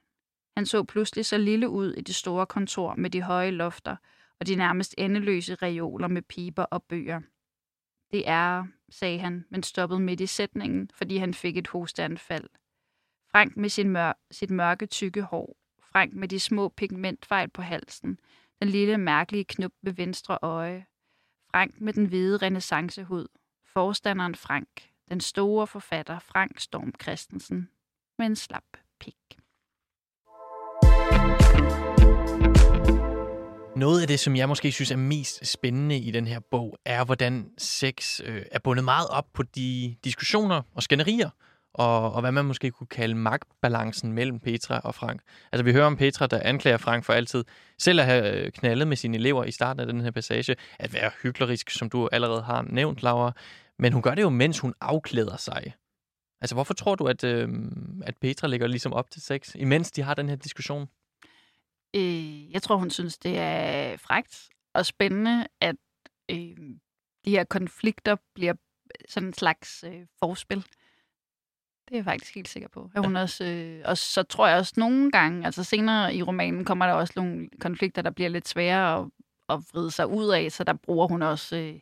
Han 0.58 0.66
så 0.66 0.84
pludselig 0.84 1.26
så 1.26 1.38
lille 1.38 1.70
ud 1.70 1.94
i 1.94 2.02
det 2.02 2.16
store 2.16 2.46
kontor 2.46 2.96
med 2.96 3.10
de 3.10 3.22
høje 3.22 3.52
lofter 3.52 3.96
og 4.40 4.48
de 4.48 4.56
nærmest 4.56 4.96
endeløse 4.98 5.56
reoler 5.56 6.08
med 6.08 6.22
piber 6.22 6.64
og 6.64 6.84
bøger. 6.84 7.22
Det 8.12 8.30
er, 8.30 8.66
sagde 8.90 9.20
han, 9.20 9.46
men 9.50 9.64
stoppede 9.64 10.00
midt 10.00 10.22
i 10.22 10.26
sætningen, 10.26 10.90
fordi 10.94 11.18
han 11.18 11.34
fik 11.34 11.58
et 11.58 11.68
hosteanfald. 11.68 12.50
Frank 13.32 13.58
med 13.58 13.70
sin 13.70 13.90
mør- 13.90 14.26
sit 14.32 14.52
mørke, 14.52 14.86
tykke 14.86 15.22
hår. 15.22 15.58
Frank 15.84 16.14
med 16.14 16.28
de 16.28 16.40
små 16.40 16.70
pigmentfejl 16.70 17.50
på 17.50 17.62
halsen. 17.62 18.20
Den 18.62 18.70
lille, 18.70 18.98
mærkelige 18.98 19.46
knup 19.46 19.72
ved 19.82 19.94
venstre 19.94 20.38
øje. 20.42 20.86
Frank 21.56 21.82
med 21.82 21.94
den 21.94 22.06
hvide 22.06 22.38
renaissancehud. 22.38 23.28
Forstanderen 23.74 24.36
Frank. 24.36 24.68
Den 25.10 25.22
store 25.22 25.68
forfatter 25.68 26.20
Frank 26.20 26.60
Storm 26.60 26.94
Christensen. 27.02 27.70
Med 28.18 28.26
en 28.26 28.36
slap 28.36 28.64
pik. 29.00 29.16
Noget 33.76 34.02
af 34.02 34.08
det, 34.08 34.20
som 34.20 34.36
jeg 34.36 34.48
måske 34.48 34.72
synes 34.72 34.92
er 34.92 34.96
mest 34.96 35.48
spændende 35.48 35.98
i 35.98 36.12
den 36.12 36.28
her 36.28 36.40
bog, 36.40 36.78
er, 36.86 37.06
hvordan 37.06 37.50
sex 37.58 38.22
øh, 38.24 38.46
er 38.52 38.60
bundet 38.60 38.86
meget 38.86 39.08
op 39.10 39.34
på 39.34 39.44
de 39.44 39.96
diskussioner 40.04 40.62
og 40.76 40.84
skænderier, 40.84 41.30
og, 41.74 42.14
og 42.14 42.22
hvad 42.22 42.32
man 42.32 42.46
måske 42.46 42.72
kunne 42.72 42.88
kalde 42.88 43.16
magtbalancen 43.16 44.14
mellem 44.14 44.40
Petra 44.40 44.80
og 44.80 44.96
Frank. 44.96 45.22
Altså 45.52 45.64
vi 45.64 45.72
hører 45.72 45.86
om 45.86 45.98
Petra, 45.98 46.28
der 46.28 46.40
anklager 46.44 46.78
Frank 46.78 47.04
for 47.04 47.14
altid 47.14 47.44
selv 47.78 48.00
at 48.00 48.06
have 48.06 48.46
øh, 48.46 48.52
knaldet 48.52 48.88
med 48.88 48.98
sine 48.98 49.18
elever 49.18 49.44
i 49.44 49.52
starten 49.52 49.80
af 49.80 49.88
den 49.88 50.02
her 50.02 50.12
passage, 50.12 50.56
at 50.80 50.94
være 50.94 51.12
hyklerisk, 51.24 51.70
som 51.70 51.90
du 51.90 52.10
allerede 52.12 52.42
har 52.42 52.62
nævnt, 52.62 53.04
Laura. 53.04 53.32
Men 53.80 53.94
hun 53.94 54.02
gør 54.02 54.16
det 54.16 54.22
jo, 54.22 54.30
mens 54.30 54.60
hun 54.60 54.74
afklæder 54.82 55.38
sig. 55.38 55.74
Altså 56.42 56.56
hvorfor 56.56 56.74
tror 56.74 56.96
du, 56.96 57.06
at, 57.06 57.24
øh, 57.24 57.50
at 58.04 58.18
Petra 58.18 58.48
ligger 58.48 58.68
ligesom 58.68 58.94
op 58.94 59.12
til 59.12 59.22
sex, 59.22 59.56
imens 59.56 59.92
de 59.92 60.02
har 60.02 60.14
den 60.14 60.30
her 60.30 60.36
diskussion? 60.36 60.88
Øh, 61.96 62.52
jeg 62.52 62.62
tror, 62.62 62.76
hun 62.76 62.90
synes, 62.90 63.18
det 63.18 63.38
er 63.38 63.98
frægt 63.98 64.50
og 64.74 64.86
spændende, 64.86 65.48
at 65.62 65.76
øh, 66.32 66.58
de 67.26 67.32
her 67.32 67.44
konflikter 67.44 68.16
bliver 68.36 68.54
sådan 69.10 69.28
en 69.28 69.34
slags 69.34 69.84
øh, 69.88 70.06
forspil. 70.20 70.66
Det 71.94 71.98
er 71.98 72.02
jeg 72.02 72.06
faktisk 72.06 72.36
helt 72.36 72.48
sikker 72.48 72.70
på. 72.70 72.90
At 72.96 73.06
hun 73.06 73.16
ja. 73.16 73.22
også, 73.22 73.46
øh, 73.46 73.82
og 73.86 73.98
så 73.98 74.24
tror 74.24 74.48
jeg 74.48 74.58
også 74.58 74.74
nogle 74.78 75.12
gange, 75.12 75.46
altså 75.46 75.64
senere 75.64 76.16
i 76.16 76.24
romanen, 76.24 76.66
kommer 76.66 76.86
der 76.86 76.94
også 76.94 77.14
nogle 77.16 77.50
konflikter, 77.60 78.02
der 78.02 78.10
bliver 78.10 78.30
lidt 78.30 78.48
svære 78.48 79.00
at, 79.00 79.06
at 79.50 79.60
vride 79.74 79.92
sig 79.92 80.08
ud 80.08 80.30
af, 80.30 80.52
så 80.52 80.64
der 80.64 80.74
bruger 80.74 81.08
hun 81.08 81.22
også 81.22 81.58
øh, 81.58 81.80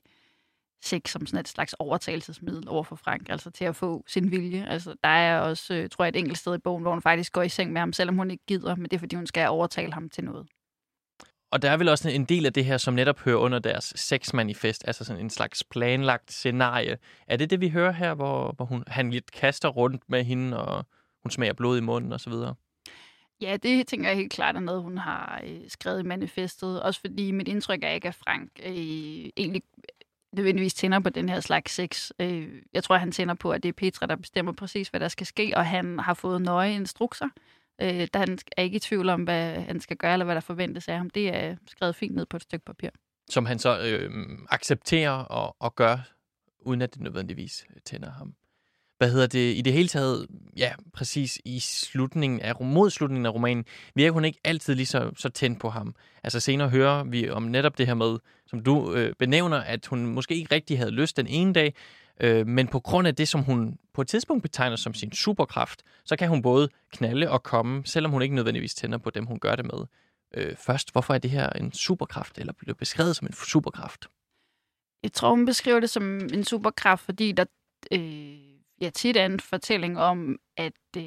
sex 0.83 1.09
som 1.09 1.25
sådan 1.25 1.39
et 1.39 1.47
slags 1.47 1.75
overtagelsesmiddel 1.79 2.69
over 2.69 2.83
for 2.83 2.95
Frank, 2.95 3.29
altså 3.29 3.49
til 3.51 3.65
at 3.65 3.75
få 3.75 4.03
sin 4.07 4.31
vilje. 4.31 4.65
Altså, 4.69 4.95
der 5.03 5.09
er 5.09 5.39
også, 5.39 5.73
øh, 5.73 5.89
tror 5.89 6.05
jeg, 6.05 6.09
et 6.09 6.15
enkelt 6.15 6.37
sted 6.37 6.55
i 6.55 6.57
bogen, 6.57 6.81
hvor 6.81 6.91
hun 6.91 7.01
faktisk 7.01 7.33
går 7.33 7.41
i 7.41 7.49
seng 7.49 7.71
med 7.71 7.81
ham, 7.81 7.93
selvom 7.93 8.17
hun 8.17 8.31
ikke 8.31 8.45
gider, 8.47 8.75
men 8.75 8.83
det 8.83 8.93
er, 8.93 8.99
fordi 8.99 9.15
hun 9.15 9.27
skal 9.27 9.49
overtale 9.49 9.93
ham 9.93 10.09
til 10.09 10.23
noget. 10.23 10.47
Og 11.51 11.61
der 11.61 11.71
er 11.71 11.77
vel 11.77 11.89
også 11.89 12.09
en 12.09 12.25
del 12.25 12.45
af 12.45 12.53
det 12.53 12.65
her, 12.65 12.77
som 12.77 12.93
netop 12.93 13.19
hører 13.19 13.37
under 13.37 13.59
deres 13.59 13.93
sexmanifest, 13.95 14.83
altså 14.87 15.03
sådan 15.03 15.21
en 15.21 15.29
slags 15.29 15.63
planlagt 15.63 16.31
scenarie. 16.31 16.97
Er 17.27 17.37
det 17.37 17.49
det, 17.49 17.61
vi 17.61 17.69
hører 17.69 17.91
her, 17.91 18.13
hvor, 18.13 18.51
hvor 18.51 18.65
hun, 18.65 18.83
han 18.87 19.11
lidt 19.11 19.31
kaster 19.31 19.69
rundt 19.69 20.03
med 20.09 20.23
hende, 20.23 20.65
og 20.65 20.85
hun 21.23 21.31
smager 21.31 21.53
blod 21.53 21.77
i 21.77 21.81
munden 21.81 22.13
osv.? 22.13 22.33
Ja, 23.41 23.57
det 23.63 23.87
tænker 23.87 24.09
jeg 24.09 24.17
helt 24.17 24.31
klart 24.31 24.55
er 24.55 24.59
noget, 24.59 24.83
hun 24.83 24.97
har 24.97 25.41
øh, 25.43 25.59
skrevet 25.67 25.99
i 25.99 26.03
manifestet. 26.03 26.83
Også 26.83 26.99
fordi 26.99 27.31
mit 27.31 27.47
indtryk 27.47 27.83
er 27.83 27.89
ikke, 27.89 28.07
at 28.07 28.15
Frank 28.15 28.49
øh, 28.65 28.73
egentlig 29.37 29.61
nødvendigvis 30.33 30.73
tænder 30.73 30.99
på 30.99 31.09
den 31.09 31.29
her 31.29 31.39
slags 31.39 31.73
sex. 31.73 32.11
Øh, 32.19 32.49
jeg 32.73 32.83
tror, 32.83 32.97
han 32.97 33.11
tænder 33.11 33.33
på, 33.33 33.51
at 33.51 33.63
det 33.63 33.69
er 33.69 33.73
Petra, 33.73 34.05
der 34.05 34.15
bestemmer 34.15 34.51
præcis, 34.51 34.87
hvad 34.87 34.99
der 34.99 35.07
skal 35.07 35.27
ske, 35.27 35.53
og 35.55 35.65
han 35.65 35.99
har 35.99 36.13
fået 36.13 36.41
nøje 36.41 36.73
instrukser. 36.73 37.27
Øh, 37.81 38.07
der 38.13 38.19
han 38.19 38.37
er 38.57 38.63
ikke 38.63 38.75
i 38.75 38.79
tvivl 38.79 39.09
om, 39.09 39.23
hvad 39.23 39.55
han 39.55 39.79
skal 39.79 39.97
gøre, 39.97 40.13
eller 40.13 40.25
hvad 40.25 40.35
der 40.35 40.41
forventes 40.41 40.87
af 40.87 40.97
ham. 40.97 41.09
Det 41.09 41.35
er 41.35 41.55
skrevet 41.67 41.95
fint 41.95 42.15
ned 42.15 42.25
på 42.25 42.37
et 42.37 42.43
stykke 42.43 42.65
papir. 42.65 42.89
Som 43.29 43.45
han 43.45 43.59
så 43.59 43.79
øh, 43.79 44.11
accepterer 44.49 45.11
og, 45.11 45.55
og 45.59 45.75
gør, 45.75 45.97
uden 46.59 46.81
at 46.81 46.93
det 46.93 47.01
nødvendigvis 47.01 47.65
tænder 47.85 48.11
ham 48.11 48.35
hvad 49.01 49.11
hedder 49.11 49.27
det, 49.27 49.57
i 49.57 49.61
det 49.61 49.73
hele 49.73 49.87
taget, 49.87 50.27
ja, 50.57 50.71
præcis 50.93 51.41
i 51.45 51.59
slutningen 51.59 52.39
af, 52.39 52.61
mod 52.61 52.89
slutningen 52.89 53.25
af 53.25 53.33
romanen, 53.33 53.65
virker 53.95 54.11
hun 54.11 54.25
ikke 54.25 54.39
altid 54.43 54.75
lige 54.75 54.85
så, 54.85 55.11
så 55.17 55.29
tændt 55.29 55.59
på 55.59 55.69
ham. 55.69 55.95
Altså 56.23 56.39
senere 56.39 56.69
hører 56.69 57.03
vi 57.03 57.29
om 57.29 57.43
netop 57.43 57.77
det 57.77 57.87
her 57.87 57.93
med, 57.93 58.17
som 58.47 58.63
du 58.63 58.93
øh, 58.93 59.13
benævner, 59.19 59.57
at 59.57 59.85
hun 59.85 60.05
måske 60.05 60.35
ikke 60.35 60.55
rigtig 60.55 60.77
havde 60.77 60.91
lyst 60.91 61.17
den 61.17 61.27
ene 61.27 61.53
dag, 61.53 61.73
øh, 62.19 62.47
men 62.47 62.67
på 62.67 62.79
grund 62.79 63.07
af 63.07 63.15
det, 63.15 63.27
som 63.27 63.43
hun 63.43 63.77
på 63.93 64.01
et 64.01 64.07
tidspunkt 64.07 64.43
betegner 64.43 64.75
som 64.75 64.93
sin 64.93 65.11
superkraft, 65.11 65.83
så 66.05 66.15
kan 66.15 66.29
hun 66.29 66.41
både 66.41 66.69
knalde 66.93 67.29
og 67.29 67.43
komme, 67.43 67.85
selvom 67.85 68.11
hun 68.11 68.21
ikke 68.21 68.35
nødvendigvis 68.35 68.75
tænder 68.75 68.97
på 68.97 69.09
dem, 69.09 69.25
hun 69.25 69.39
gør 69.39 69.55
det 69.55 69.65
med. 69.65 69.85
Øh, 70.33 70.55
først, 70.55 70.91
hvorfor 70.91 71.13
er 71.13 71.17
det 71.17 71.31
her 71.31 71.49
en 71.49 71.73
superkraft, 71.73 72.37
eller 72.37 72.53
bliver 72.53 72.75
beskrevet 72.75 73.15
som 73.15 73.27
en 73.27 73.33
superkraft? 73.33 74.07
Jeg 75.03 75.13
tror, 75.13 75.29
hun 75.29 75.45
beskriver 75.45 75.79
det 75.79 75.89
som 75.89 76.19
en 76.33 76.43
superkraft, 76.43 77.05
fordi 77.05 77.31
der... 77.31 77.45
Øh 77.91 78.51
ja, 78.81 78.89
tit 78.89 79.17
er 79.17 79.25
en 79.25 79.39
fortælling 79.39 79.99
om, 79.99 80.39
at, 80.57 80.73
øh, 80.97 81.03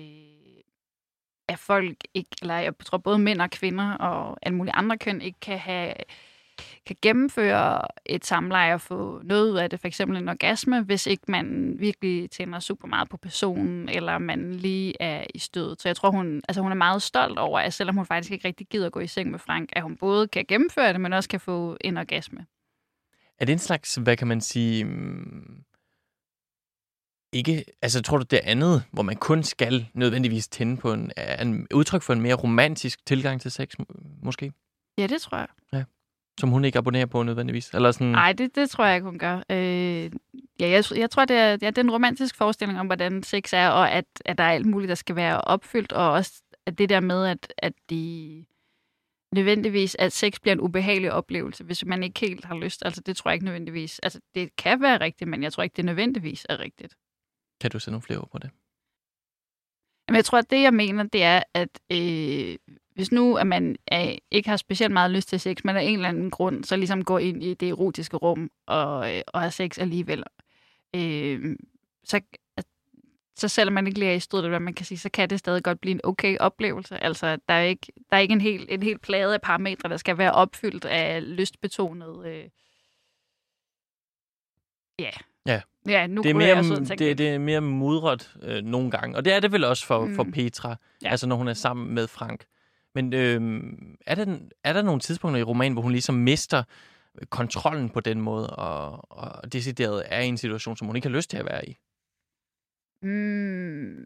at 1.48 1.58
folk 1.58 1.96
ikke, 2.14 2.30
eller 2.42 2.54
jeg 2.54 2.78
tror 2.78 2.98
både 2.98 3.18
mænd 3.18 3.40
og 3.40 3.50
kvinder 3.50 3.92
og 3.92 4.38
alle 4.42 4.56
mulige 4.56 4.74
andre 4.74 4.98
køn 4.98 5.20
ikke 5.20 5.40
kan 5.40 5.58
have 5.58 5.94
kan 6.86 6.96
gennemføre 7.02 7.80
et 8.06 8.24
samleje 8.24 8.74
og 8.74 8.80
få 8.80 9.20
noget 9.24 9.50
ud 9.50 9.56
af 9.56 9.70
det, 9.70 9.80
for 9.80 9.88
eksempel 9.88 10.16
en 10.16 10.28
orgasme, 10.28 10.82
hvis 10.82 11.06
ikke 11.06 11.22
man 11.28 11.76
virkelig 11.78 12.30
tænder 12.30 12.60
super 12.60 12.88
meget 12.88 13.08
på 13.08 13.16
personen, 13.16 13.88
eller 13.88 14.18
man 14.18 14.54
lige 14.54 14.94
er 15.00 15.24
i 15.34 15.38
stødet. 15.38 15.82
Så 15.82 15.88
jeg 15.88 15.96
tror, 15.96 16.10
hun, 16.10 16.42
altså 16.48 16.62
hun 16.62 16.72
er 16.72 16.76
meget 16.76 17.02
stolt 17.02 17.38
over, 17.38 17.60
at 17.60 17.74
selvom 17.74 17.96
hun 17.96 18.06
faktisk 18.06 18.32
ikke 18.32 18.48
rigtig 18.48 18.66
gider 18.66 18.90
gå 18.90 19.00
i 19.00 19.06
seng 19.06 19.30
med 19.30 19.38
Frank, 19.38 19.68
at 19.72 19.82
hun 19.82 19.96
både 19.96 20.28
kan 20.28 20.44
gennemføre 20.48 20.92
det, 20.92 21.00
men 21.00 21.12
også 21.12 21.28
kan 21.28 21.40
få 21.40 21.76
en 21.80 21.96
orgasme. 21.96 22.46
Er 23.38 23.44
det 23.44 23.52
en 23.52 23.58
slags, 23.58 23.94
hvad 23.94 24.16
kan 24.16 24.26
man 24.26 24.40
sige, 24.40 24.84
mm, 24.84 25.64
ikke, 27.34 27.64
altså 27.82 28.02
tror 28.02 28.18
du 28.18 28.24
det 28.30 28.40
andet, 28.44 28.82
hvor 28.92 29.02
man 29.02 29.16
kun 29.16 29.42
skal 29.42 29.86
nødvendigvis 29.94 30.48
tænde 30.48 30.76
på 30.76 30.92
en, 30.92 31.10
en 31.40 31.66
udtryk 31.74 32.02
for 32.02 32.12
en 32.12 32.20
mere 32.20 32.34
romantisk 32.34 33.06
tilgang 33.06 33.40
til 33.40 33.50
sex, 33.50 33.74
måske? 34.22 34.52
Ja, 34.98 35.06
det 35.06 35.20
tror 35.20 35.38
jeg. 35.38 35.46
Ja. 35.72 35.84
Som 36.40 36.50
hun 36.50 36.64
ikke 36.64 36.78
abonnerer 36.78 37.06
på 37.06 37.22
nødvendigvis? 37.22 37.70
Eller 37.70 37.92
sådan... 37.92 38.06
Nej, 38.06 38.32
det, 38.32 38.54
det 38.54 38.70
tror 38.70 38.84
jeg 38.84 38.94
ikke, 38.94 39.04
hun 39.04 39.18
gør. 39.18 39.42
Øh, 39.50 40.10
ja, 40.60 40.68
jeg, 40.68 40.84
jeg 40.96 41.10
tror, 41.10 41.24
det 41.24 41.36
er, 41.36 41.48
ja, 41.48 41.54
det 41.54 41.78
er 41.78 41.82
en 41.82 41.90
romantisk 41.90 42.36
forestilling 42.36 42.80
om, 42.80 42.86
hvordan 42.86 43.22
sex 43.22 43.52
er, 43.52 43.68
og 43.68 43.90
at, 43.90 44.04
at 44.24 44.38
der 44.38 44.44
er 44.44 44.52
alt 44.52 44.66
muligt, 44.66 44.88
der 44.88 44.94
skal 44.94 45.16
være 45.16 45.40
opfyldt, 45.40 45.92
og 45.92 46.10
også 46.10 46.42
at 46.66 46.78
det 46.78 46.88
der 46.88 47.00
med, 47.00 47.26
at, 47.26 47.54
at 47.58 47.72
de 47.90 48.44
nødvendigvis, 49.32 49.96
at 49.98 50.12
sex 50.12 50.40
bliver 50.40 50.52
en 50.52 50.60
ubehagelig 50.60 51.12
oplevelse, 51.12 51.64
hvis 51.64 51.84
man 51.84 52.02
ikke 52.02 52.20
helt 52.20 52.44
har 52.44 52.56
lyst. 52.56 52.82
Altså, 52.84 53.00
det 53.00 53.16
tror 53.16 53.30
jeg 53.30 53.34
ikke 53.34 53.44
nødvendigvis. 53.44 53.98
Altså, 53.98 54.20
det 54.34 54.56
kan 54.56 54.80
være 54.80 55.00
rigtigt, 55.00 55.30
men 55.30 55.42
jeg 55.42 55.52
tror 55.52 55.62
ikke, 55.62 55.76
det 55.76 55.84
nødvendigvis 55.84 56.46
er 56.48 56.58
rigtigt. 56.58 56.94
Kan 57.64 57.70
du 57.70 57.78
sætte 57.78 57.90
nogle 57.90 58.02
flere 58.02 58.18
ord 58.18 58.30
på 58.30 58.38
det? 58.38 58.50
Jamen, 60.08 60.16
jeg 60.16 60.24
tror, 60.24 60.38
at 60.38 60.50
det, 60.50 60.62
jeg 60.62 60.74
mener, 60.74 61.02
det 61.02 61.22
er, 61.22 61.42
at 61.54 61.80
øh, 61.92 62.58
hvis 62.94 63.12
nu 63.12 63.36
at 63.36 63.46
man 63.46 63.76
øh, 63.92 64.14
ikke 64.30 64.48
har 64.48 64.56
specielt 64.56 64.92
meget 64.92 65.10
lyst 65.10 65.28
til 65.28 65.40
sex, 65.40 65.64
men 65.64 65.76
af 65.76 65.82
en 65.82 65.94
eller 65.94 66.08
anden 66.08 66.30
grund, 66.30 66.64
så 66.64 66.76
ligesom 66.76 67.04
går 67.04 67.18
ind 67.18 67.42
i 67.42 67.54
det 67.54 67.68
erotiske 67.68 68.16
rum 68.16 68.50
og, 68.66 69.16
øh, 69.16 69.22
og 69.26 69.40
har 69.40 69.50
sex 69.50 69.78
alligevel, 69.78 70.24
øh, 70.96 71.56
så, 72.04 72.20
så 73.36 73.48
selvom 73.48 73.74
man 73.74 73.86
ikke 73.86 73.98
lige 73.98 74.10
er 74.10 74.14
i 74.14 74.20
stødet, 74.20 74.48
hvad 74.48 74.60
man 74.60 74.74
kan 74.74 74.86
sige, 74.86 74.98
så 74.98 75.10
kan 75.10 75.30
det 75.30 75.38
stadig 75.38 75.64
godt 75.64 75.80
blive 75.80 75.94
en 75.94 76.00
okay 76.04 76.38
oplevelse. 76.38 77.04
Altså, 77.04 77.38
der 77.48 77.54
er 77.54 77.62
ikke, 77.62 77.92
der 78.10 78.16
er 78.16 78.20
ikke 78.20 78.32
en 78.32 78.40
helt, 78.40 78.70
en 78.70 78.82
helt 78.82 79.02
plade 79.02 79.34
af 79.34 79.40
parametre, 79.40 79.88
der 79.88 79.96
skal 79.96 80.18
være 80.18 80.32
opfyldt 80.32 80.84
af 80.84 81.36
lystbetonet... 81.36 82.26
Øh, 82.26 82.48
ja. 84.98 85.10
Ja. 85.46 85.60
Ja, 85.88 86.06
nu 86.06 86.22
det 86.22 86.30
er 86.30 86.34
mere, 86.34 86.56
jeg 86.56 86.64
sidde 86.64 86.92
og 86.92 86.98
det, 86.98 87.18
det 87.18 87.28
er 87.28 87.38
mere 87.38 87.60
mudret 87.60 88.36
øh, 88.42 88.62
nogle 88.62 88.90
gange. 88.90 89.16
Og 89.16 89.24
det 89.24 89.32
er 89.32 89.40
det 89.40 89.52
vel 89.52 89.64
også 89.64 89.86
for, 89.86 90.04
mm. 90.04 90.14
for 90.14 90.26
Petra, 90.32 90.76
Ja. 91.02 91.10
altså 91.10 91.26
når 91.26 91.36
hun 91.36 91.48
er 91.48 91.54
sammen 91.54 91.94
med 91.94 92.08
Frank. 92.08 92.44
Men 92.94 93.12
øh, 93.12 93.62
er, 94.06 94.14
der, 94.14 94.36
er 94.64 94.72
der 94.72 94.82
nogle 94.82 95.00
tidspunkter 95.00 95.40
i 95.40 95.42
romanen, 95.42 95.72
hvor 95.72 95.82
hun 95.82 95.92
ligesom 95.92 96.14
mister 96.14 96.62
kontrollen 97.30 97.90
på 97.90 98.00
den 98.00 98.20
måde, 98.20 98.50
og, 98.50 99.12
og 99.12 99.52
decideret 99.52 100.02
er 100.06 100.20
i 100.20 100.26
en 100.26 100.36
situation, 100.36 100.76
som 100.76 100.86
hun 100.86 100.96
ikke 100.96 101.08
har 101.08 101.14
lyst 101.16 101.30
til 101.30 101.36
at 101.36 101.44
være 101.44 101.68
i? 101.68 101.76
Mm. 103.02 104.04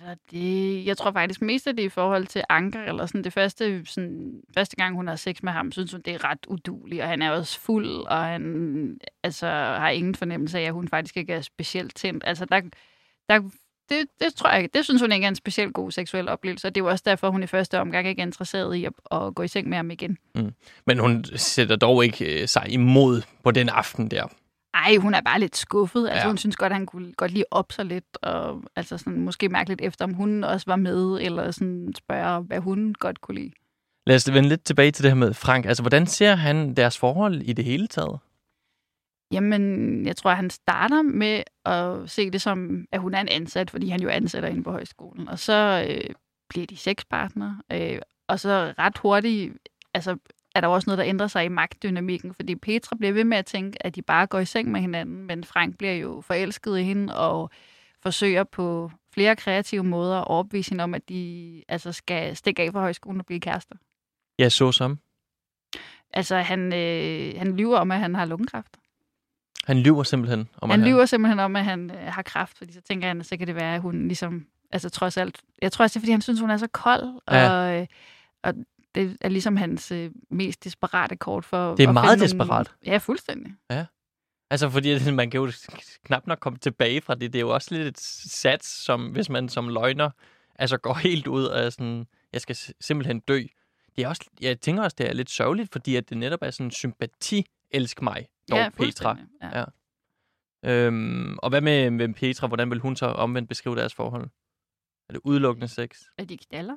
Er 0.00 0.06
der 0.08 0.14
det? 0.30 0.86
Jeg 0.86 0.96
tror 0.96 1.10
faktisk 1.10 1.42
mest 1.42 1.66
af 1.66 1.76
det 1.76 1.82
i 1.82 1.88
forhold 1.88 2.26
til 2.26 2.42
Anker, 2.48 2.82
eller 2.82 3.06
sådan 3.06 3.24
det 3.24 3.32
første, 3.32 3.86
sådan, 3.86 4.40
første 4.54 4.76
gang, 4.76 4.96
hun 4.96 5.08
har 5.08 5.16
sex 5.16 5.42
med 5.42 5.52
ham, 5.52 5.72
synes 5.72 5.92
hun, 5.92 6.00
det 6.00 6.14
er 6.14 6.24
ret 6.24 6.46
uduligt, 6.48 7.02
og 7.02 7.08
han 7.08 7.22
er 7.22 7.30
også 7.30 7.60
fuld, 7.60 7.88
og 7.88 8.24
han 8.24 8.98
altså, 9.22 9.46
har 9.46 9.90
ingen 9.90 10.14
fornemmelse 10.14 10.58
af, 10.58 10.62
at 10.62 10.72
hun 10.72 10.88
faktisk 10.88 11.16
ikke 11.16 11.32
er 11.32 11.40
specielt 11.40 11.94
tændt. 11.94 12.24
Altså, 12.26 12.44
der, 12.44 12.60
der, 13.28 13.40
det, 13.88 14.06
det 14.20 14.34
tror 14.34 14.50
jeg 14.50 14.68
det 14.74 14.84
synes 14.84 15.02
hun 15.02 15.12
ikke 15.12 15.24
er 15.24 15.28
en 15.28 15.34
specielt 15.34 15.74
god 15.74 15.90
seksuel 15.90 16.28
oplevelse, 16.28 16.68
og 16.68 16.74
det 16.74 16.80
er 16.80 16.84
jo 16.84 16.90
også 16.90 17.04
derfor, 17.06 17.30
hun 17.30 17.42
i 17.42 17.46
første 17.46 17.80
omgang 17.80 18.08
ikke 18.08 18.22
er 18.22 18.26
interesseret 18.26 18.74
i 18.74 18.84
at, 18.84 18.92
at 19.12 19.34
gå 19.34 19.42
i 19.42 19.48
seng 19.48 19.68
med 19.68 19.76
ham 19.76 19.90
igen. 19.90 20.18
Mm. 20.34 20.52
Men 20.86 20.98
hun 20.98 21.24
sætter 21.36 21.76
dog 21.76 22.04
ikke 22.04 22.42
øh, 22.42 22.48
sig 22.48 22.66
imod 22.68 23.22
på 23.44 23.50
den 23.50 23.68
aften 23.68 24.10
der. 24.10 24.28
Ej, 24.84 24.96
hun 24.96 25.14
er 25.14 25.20
bare 25.20 25.40
lidt 25.40 25.56
skuffet. 25.56 26.08
Altså, 26.08 26.22
Ja. 26.22 26.26
hun 26.26 26.38
synes 26.38 26.56
godt, 26.56 26.72
at 26.72 26.76
han 26.76 26.86
kunne 26.86 27.12
godt 27.12 27.30
lige 27.30 27.44
op 27.50 27.72
sig 27.72 27.84
lidt, 27.84 28.18
og 28.22 28.62
altså 28.76 28.98
sådan, 28.98 29.20
måske 29.20 29.48
mærke 29.48 29.68
lidt 29.70 29.80
efter, 29.80 30.04
om 30.04 30.12
hun 30.14 30.44
også 30.44 30.64
var 30.66 30.76
med, 30.76 31.18
eller 31.20 31.50
sådan 31.50 31.92
spørge, 31.96 32.42
hvad 32.42 32.58
hun 32.58 32.94
godt 32.94 33.20
kunne 33.20 33.34
lide. 33.40 33.52
Lad 34.06 34.16
os 34.16 34.32
vende 34.32 34.48
lidt 34.48 34.64
tilbage 34.64 34.90
til 34.90 35.02
det 35.02 35.10
her 35.10 35.16
med 35.16 35.34
Frank. 35.34 35.66
Altså, 35.66 35.82
hvordan 35.82 36.06
ser 36.06 36.34
han 36.34 36.74
deres 36.74 36.98
forhold 36.98 37.42
i 37.42 37.52
det 37.52 37.64
hele 37.64 37.86
taget? 37.86 38.18
Jamen, 39.32 40.06
jeg 40.06 40.16
tror, 40.16 40.30
at 40.30 40.36
han 40.36 40.50
starter 40.50 41.02
med 41.02 41.42
at 41.64 42.10
se 42.10 42.30
det 42.30 42.42
som, 42.42 42.84
at 42.92 43.00
hun 43.00 43.14
er 43.14 43.20
en 43.20 43.28
ansat, 43.28 43.70
fordi 43.70 43.88
han 43.88 44.00
jo 44.00 44.08
ansætter 44.08 44.48
inde 44.48 44.62
på 44.62 44.70
højskolen. 44.70 45.28
Og 45.28 45.38
så 45.38 45.86
øh, 45.90 46.14
bliver 46.48 46.66
de 46.66 46.76
sexpartnere. 46.76 47.58
Øh, 47.72 47.98
og 48.28 48.40
så 48.40 48.74
ret 48.78 48.98
hurtigt, 48.98 49.54
altså 49.94 50.16
er 50.56 50.60
der 50.60 50.68
også 50.68 50.90
noget, 50.90 50.98
der 50.98 51.04
ændrer 51.06 51.26
sig 51.26 51.44
i 51.44 51.48
magtdynamikken, 51.48 52.34
fordi 52.34 52.54
Petra 52.54 52.96
bliver 52.96 53.12
ved 53.12 53.24
med 53.24 53.36
at 53.38 53.46
tænke, 53.46 53.86
at 53.86 53.94
de 53.96 54.02
bare 54.02 54.26
går 54.26 54.38
i 54.38 54.44
seng 54.44 54.70
med 54.72 54.80
hinanden, 54.80 55.26
men 55.26 55.44
Frank 55.44 55.78
bliver 55.78 55.92
jo 55.94 56.20
forelsket 56.20 56.78
i 56.78 56.82
hende 56.82 57.16
og 57.18 57.50
forsøger 58.02 58.44
på 58.44 58.90
flere 59.14 59.36
kreative 59.36 59.84
måder 59.84 60.16
at 60.20 60.26
overbevise 60.28 60.70
hende 60.70 60.84
om, 60.84 60.94
at 60.94 61.08
de 61.08 61.62
altså 61.68 61.92
skal 61.92 62.36
stikke 62.36 62.62
af 62.62 62.72
fra 62.72 62.80
højskolen 62.80 63.20
og 63.20 63.26
blive 63.26 63.40
kærester. 63.40 63.76
Ja, 64.38 64.48
så 64.48 64.72
som. 64.72 64.98
Altså, 66.12 66.36
han, 66.36 66.72
øh, 66.72 67.38
han 67.38 67.56
lyver 67.56 67.78
om, 67.78 67.90
at 67.90 67.98
han 67.98 68.14
har 68.14 68.24
lungekræft. 68.24 68.76
Han 69.64 69.78
lyver 69.78 70.02
simpelthen 70.02 70.48
om, 70.58 70.70
Han 70.70 70.80
at 70.80 70.86
lyver 70.88 71.06
simpelthen 71.06 71.40
om, 71.40 71.56
at 71.56 71.64
han 71.64 71.90
øh, 71.90 71.96
har 72.12 72.22
kræft, 72.22 72.58
fordi 72.58 72.72
så 72.72 72.80
tænker 72.80 73.08
han, 73.08 73.20
at 73.20 73.26
så 73.26 73.36
kan 73.36 73.46
det 73.46 73.54
være, 73.54 73.74
at 73.74 73.80
hun 73.80 74.06
ligesom, 74.08 74.46
altså 74.72 74.90
trods 74.90 75.16
alt, 75.16 75.40
jeg 75.62 75.72
tror 75.72 75.82
også, 75.82 75.94
det 75.94 75.98
er, 75.98 76.02
fordi 76.02 76.12
han 76.12 76.20
synes, 76.20 76.40
hun 76.40 76.50
er 76.50 76.56
så 76.56 76.66
kold, 76.66 77.20
Ja. 77.30 77.50
og, 77.50 77.80
øh, 77.80 77.86
og 78.42 78.54
det 78.96 79.16
er 79.20 79.28
ligesom 79.28 79.56
hans 79.56 79.92
øh, 79.92 80.10
mest 80.30 80.64
desperate 80.64 81.16
kort 81.16 81.44
for 81.44 81.74
Det 81.74 81.84
er 81.84 81.88
at 81.88 81.94
meget 81.94 82.20
desperat. 82.20 82.48
Nogle, 82.48 82.92
ja, 82.92 82.98
fuldstændig. 82.98 83.54
Altså, 84.50 84.70
fordi 84.70 84.90
at 84.90 85.14
man 85.14 85.30
kan 85.30 85.40
jo 85.40 85.52
knap 86.04 86.26
nok 86.26 86.38
komme 86.38 86.58
tilbage 86.58 87.00
fra 87.00 87.14
det. 87.14 87.32
Det 87.32 87.38
er 87.38 87.40
jo 87.40 87.54
også 87.54 87.74
lidt 87.74 87.86
et 87.86 88.00
sats, 88.30 88.84
som 88.84 89.10
hvis 89.10 89.28
man 89.28 89.48
som 89.48 89.68
løgner 89.68 90.10
altså 90.54 90.78
går 90.78 90.94
helt 91.08 91.26
ud 91.26 91.44
af 91.44 91.72
sådan, 91.72 92.06
jeg 92.32 92.40
skal 92.40 92.56
simpelthen 92.80 93.20
dø. 93.20 93.42
Det 93.96 94.04
er 94.04 94.08
også, 94.08 94.24
jeg 94.40 94.60
tænker 94.60 94.82
også, 94.82 94.94
det 94.98 95.08
er 95.08 95.12
lidt 95.12 95.30
sørgeligt, 95.30 95.72
fordi 95.72 95.96
at 95.96 96.08
det 96.08 96.18
netop 96.18 96.42
er 96.42 96.50
sådan 96.50 96.70
sympati, 96.70 97.46
elsk 97.70 98.02
mig, 98.02 98.28
dog 98.50 98.58
ja, 98.58 98.68
Petra. 98.68 99.18
Ja. 99.42 99.58
Ja. 99.58 99.64
Øhm, 100.64 101.38
og 101.38 101.48
hvad 101.48 101.60
med, 101.60 101.90
med 101.90 102.14
Petra? 102.14 102.46
Hvordan 102.46 102.70
vil 102.70 102.78
hun 102.78 102.96
så 102.96 103.06
omvendt 103.06 103.48
beskrive 103.48 103.76
deres 103.76 103.94
forhold? 103.94 104.30
Er 105.08 105.12
det 105.12 105.20
udelukkende 105.24 105.68
sex? 105.68 106.02
At 106.18 106.28
de 106.28 106.36
knaller. 106.36 106.76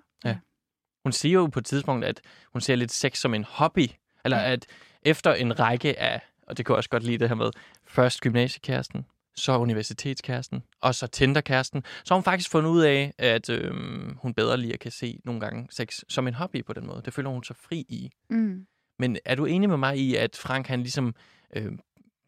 Hun 1.05 1.12
siger 1.12 1.33
jo 1.33 1.47
på 1.47 1.59
et 1.59 1.65
tidspunkt, 1.65 2.05
at 2.05 2.21
hun 2.53 2.62
ser 2.62 2.75
lidt 2.75 2.91
sex 2.91 3.17
som 3.17 3.33
en 3.33 3.43
hobby. 3.43 3.88
Eller 4.25 4.38
Ja. 4.38 4.51
at 4.51 4.65
efter 5.03 5.33
en 5.33 5.59
række 5.59 5.99
af, 5.99 6.21
og 6.47 6.57
det 6.57 6.65
kan 6.65 6.73
jeg 6.73 6.77
også 6.77 6.89
godt 6.89 7.03
lide 7.03 7.17
det 7.17 7.27
her 7.27 7.35
med, 7.35 7.51
først 7.88 8.21
gymnasiekæresten, 8.21 9.05
så 9.35 9.57
universitetskæresten, 9.57 10.63
og 10.81 10.95
så 10.95 11.07
Tinder-kæresten, 11.07 11.83
så 12.03 12.13
har 12.13 12.15
hun 12.15 12.23
faktisk 12.23 12.49
fundet 12.51 12.69
ud 12.69 12.81
af, 12.81 13.13
at 13.17 13.49
øhm, 13.49 14.17
hun 14.21 14.33
bedre 14.33 14.57
lige 14.57 14.77
kan 14.77 14.91
se 14.91 15.19
nogle 15.25 15.41
gange 15.41 15.67
sex 15.71 15.99
som 16.09 16.27
en 16.27 16.33
hobby 16.33 16.65
på 16.65 16.73
den 16.73 16.88
måde. 16.88 17.01
Det 17.05 17.13
føler 17.13 17.29
hun 17.29 17.43
sig 17.43 17.55
fri 17.55 17.85
i. 17.89 18.12
Mm. 18.29 18.65
Men 18.99 19.17
er 19.25 19.35
du 19.35 19.45
enig 19.45 19.69
med 19.69 19.77
mig 19.77 19.97
i, 19.97 20.15
at 20.15 20.35
Frank 20.35 20.67
han 20.67 20.79
ligesom 20.79 21.15
øh, 21.55 21.71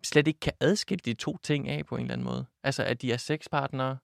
slet 0.04 0.28
ikke 0.28 0.40
kan 0.40 0.54
adskille 0.60 1.02
de 1.06 1.14
to 1.14 1.38
ting 1.44 1.70
af 1.70 1.86
på 1.86 1.96
en 1.96 2.02
eller 2.02 2.14
anden 2.14 2.26
måde? 2.26 2.46
Altså, 2.64 2.84
at 2.84 3.02
de 3.02 3.12
er 3.14 3.18
sexpartnere, 3.18 3.98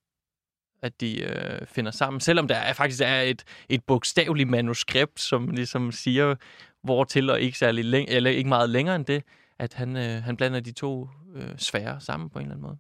at 0.82 1.02
de 1.02 1.22
øh, 1.22 1.68
finder 1.68 1.92
sammen, 1.92 2.20
selvom 2.20 2.48
der 2.48 2.56
er, 2.56 2.74
faktisk 2.74 3.02
er 3.02 3.22
et, 3.22 3.44
et 3.70 3.84
bogstaveligt 3.84 4.50
manuskript, 4.50 5.20
som 5.20 5.48
ligesom 5.48 5.92
siger, 5.92 6.36
hvor 6.84 7.04
til 7.04 7.30
og 7.30 7.42
ikke, 7.42 7.58
særlig 7.58 7.86
læng- 7.86 8.10
eller 8.10 8.30
ikke 8.30 8.50
meget 8.50 8.70
længere 8.70 8.96
end 8.96 9.06
det, 9.06 9.24
at 9.60 9.74
han, 9.74 9.98
øh, 9.98 10.24
han 10.24 10.38
blander 10.38 10.60
de 10.60 10.72
to 10.72 11.10
øh, 11.36 11.50
sfærer 11.58 12.00
sammen 12.00 12.30
på 12.30 12.40
en 12.40 12.46
eller 12.46 12.56
anden 12.56 12.68
måde. 12.68 12.78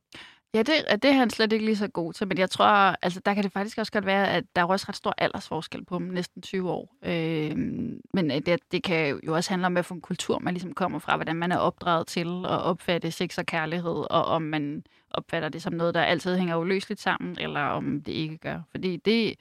Ja, 0.58 0.64
det, 0.64 1.04
det 1.04 1.10
er 1.10 1.14
han 1.14 1.30
slet 1.30 1.54
ikke 1.54 1.66
lige 1.66 1.76
så 1.76 1.88
god 1.88 2.14
til, 2.14 2.28
men 2.28 2.38
jeg 2.38 2.50
tror, 2.50 2.66
altså 3.02 3.20
der 3.26 3.34
kan 3.34 3.44
det 3.44 3.52
faktisk 3.52 3.78
også 3.78 3.92
godt 3.92 4.06
være, 4.06 4.32
at 4.32 4.44
der 4.56 4.62
er 4.62 4.66
også 4.66 4.86
ret 4.90 4.96
stor 4.96 5.14
aldersforskel 5.18 5.86
på 5.86 6.00
dem, 6.00 6.08
næsten 6.08 6.42
20 6.42 6.72
år. 6.72 6.96
Øhm, 7.04 7.90
øh, 7.90 8.00
men 8.14 8.30
det, 8.30 8.60
det 8.72 8.84
kan 8.84 9.20
jo 9.24 9.36
også 9.36 9.50
handle 9.50 9.66
om, 9.66 9.74
hvad 9.74 9.84
for 9.84 9.96
en 9.96 10.02
kultur 10.02 10.40
man 10.40 10.54
ligesom 10.54 10.74
kommer 10.74 11.00
fra, 11.00 11.16
hvordan 11.16 11.36
man 11.36 11.52
er 11.52 11.58
opdraget 11.58 12.08
til 12.08 12.28
at 12.28 12.62
opfatte 12.62 13.12
sex 13.12 13.38
og 13.38 13.46
kærlighed, 13.46 14.12
og 14.12 14.26
om 14.26 14.42
man 14.42 14.84
opfatter 15.12 15.50
det 15.50 15.62
som 15.62 15.74
noget, 15.74 15.94
der 15.94 16.02
altid 16.02 16.38
hænger 16.38 16.56
uløseligt 16.56 17.02
sammen, 17.02 17.38
eller 17.40 17.62
om 17.62 18.02
det 18.02 18.12
ikke 18.12 18.38
gør. 18.38 18.62
Fordi 18.72 18.98
det 18.98 19.36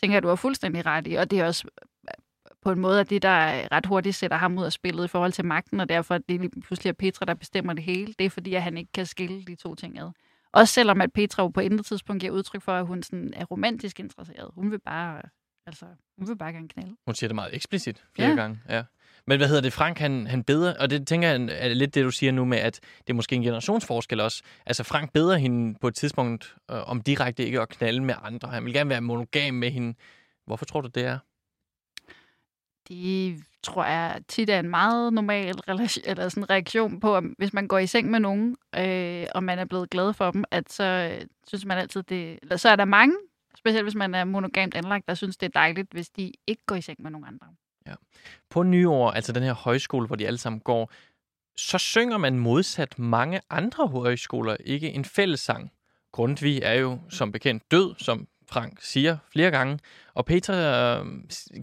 tænker 0.00 0.14
jeg, 0.14 0.22
du 0.22 0.28
har 0.28 0.36
fuldstændig 0.36 0.86
ret 0.86 1.06
i, 1.06 1.14
og 1.14 1.30
det 1.30 1.40
er 1.40 1.46
også 1.46 1.68
øh, 1.68 2.14
på 2.62 2.70
en 2.70 2.80
måde, 2.80 3.00
at 3.00 3.10
det, 3.10 3.22
der 3.22 3.72
ret 3.72 3.86
hurtigt 3.86 4.16
sætter 4.16 4.36
ham 4.36 4.58
ud 4.58 4.64
af 4.64 4.72
spillet 4.72 5.04
i 5.04 5.08
forhold 5.08 5.32
til 5.32 5.44
magten, 5.44 5.80
og 5.80 5.88
derfor 5.88 6.14
at 6.14 6.22
det 6.28 6.40
lige 6.40 6.60
pludselig 6.60 6.90
er 6.90 6.94
Petra, 6.94 7.24
der 7.24 7.34
bestemmer 7.34 7.72
det 7.72 7.84
hele, 7.84 8.14
det 8.18 8.26
er 8.26 8.30
fordi, 8.30 8.54
at 8.54 8.62
han 8.62 8.78
ikke 8.78 8.92
kan 8.92 9.06
skille 9.06 9.44
de 9.44 9.54
to 9.54 9.74
ting 9.74 9.98
ad. 9.98 10.10
Også 10.54 10.74
selvom 10.74 11.00
at 11.00 11.12
Petra 11.12 11.42
jo 11.42 11.48
på 11.48 11.60
intet 11.60 11.86
tidspunkt 11.86 12.20
giver 12.20 12.32
udtryk 12.32 12.62
for, 12.62 12.72
at 12.72 12.86
hun 12.86 13.02
sådan 13.02 13.32
er 13.36 13.44
romantisk 13.44 14.00
interesseret. 14.00 14.50
Hun 14.54 14.70
vil 14.70 14.80
bare, 14.80 15.22
altså, 15.66 15.86
hun 16.18 16.28
vil 16.28 16.36
bare 16.38 16.52
gerne 16.52 16.68
knalde. 16.68 16.96
Hun 17.06 17.14
siger 17.14 17.28
det 17.28 17.34
meget 17.34 17.54
eksplicit 17.54 18.04
flere 18.16 18.28
Ja. 18.28 18.34
gange. 18.34 18.60
Ja. 18.68 18.82
Men 19.26 19.38
hvad 19.38 19.48
hedder 19.48 19.62
det, 19.62 19.72
Frank, 19.72 19.98
han, 19.98 20.26
han 20.26 20.44
beder, 20.44 20.74
og 20.80 20.90
det 20.90 21.06
tænker 21.06 21.28
jeg 21.28 21.48
er 21.50 21.68
lidt 21.74 21.94
det, 21.94 22.04
du 22.04 22.10
siger 22.10 22.32
nu 22.32 22.44
med, 22.44 22.58
at 22.58 22.80
det 22.98 23.10
er 23.10 23.14
måske 23.14 23.36
en 23.36 23.42
generationsforskel 23.42 24.20
også. 24.20 24.42
Altså 24.66 24.82
Frank 24.84 25.12
beder 25.12 25.36
hende 25.36 25.78
på 25.80 25.88
et 25.88 25.94
tidspunkt 25.94 26.54
øh, 26.70 26.88
om 26.90 27.00
direkte 27.02 27.44
ikke 27.46 27.60
at 27.60 27.68
knalde 27.68 28.00
med 28.04 28.14
andre. 28.22 28.48
Han 28.48 28.64
vil 28.64 28.72
gerne 28.72 28.90
være 28.90 29.00
monogam 29.00 29.54
med 29.54 29.70
hende. 29.70 29.94
Hvorfor 30.46 30.64
tror 30.64 30.80
du, 30.80 30.88
det 30.88 31.04
er? 31.04 31.18
Det 32.88 33.42
tror 33.62 33.84
jeg 33.84 34.20
tit 34.28 34.50
er 34.50 34.58
en 34.58 34.68
meget 34.68 35.12
normal 35.12 35.54
relation, 35.54 36.04
eller 36.06 36.28
sådan 36.28 36.50
reaktion 36.50 37.00
på, 37.00 37.16
at 37.16 37.24
hvis 37.38 37.52
man 37.52 37.68
går 37.68 37.78
i 37.78 37.86
seng 37.86 38.10
med 38.10 38.20
nogen, 38.20 38.56
øh, 38.76 39.26
og 39.34 39.44
man 39.44 39.58
er 39.58 39.64
blevet 39.64 39.90
glad 39.90 40.12
for 40.12 40.30
dem, 40.30 40.44
at 40.50 40.72
så 40.72 40.84
øh, 40.84 41.26
synes 41.46 41.64
man 41.64 41.78
altid, 41.78 42.02
det... 42.02 42.38
Eller 42.42 42.56
så 42.56 42.68
er 42.68 42.76
der 42.76 42.84
mange, 42.84 43.14
specielt 43.56 43.84
hvis 43.84 43.94
man 43.94 44.14
er 44.14 44.24
monogamt 44.24 44.74
anlagt, 44.74 45.08
der 45.08 45.14
synes, 45.14 45.36
det 45.36 45.46
er 45.46 45.50
dejligt, 45.60 45.92
hvis 45.92 46.08
de 46.08 46.32
ikke 46.46 46.62
går 46.66 46.74
i 46.74 46.80
seng 46.80 47.02
med 47.02 47.10
nogen 47.10 47.26
andre. 47.28 47.46
Ja. 47.86 47.94
På 48.50 48.62
nyår, 48.62 49.10
altså 49.10 49.32
den 49.32 49.42
her 49.42 49.54
højskole, 49.54 50.06
hvor 50.06 50.16
de 50.16 50.26
alle 50.26 50.38
sammen 50.38 50.60
går, 50.60 50.92
så 51.56 51.78
synger 51.78 52.18
man 52.18 52.38
modsat 52.38 52.98
mange 52.98 53.40
andre 53.50 53.86
højskoler 53.86 54.56
ikke 54.64 54.90
en 54.90 55.04
fællessang. 55.04 55.72
Grundtvig 56.12 56.60
er 56.62 56.74
jo 56.74 56.98
som 57.08 57.32
bekendt 57.32 57.70
død, 57.70 57.94
som 57.98 58.28
Frank 58.48 58.78
siger 58.80 59.16
flere 59.32 59.50
gange. 59.50 59.78
Og 60.14 60.26
Petra 60.26 60.54
øh, 61.00 61.06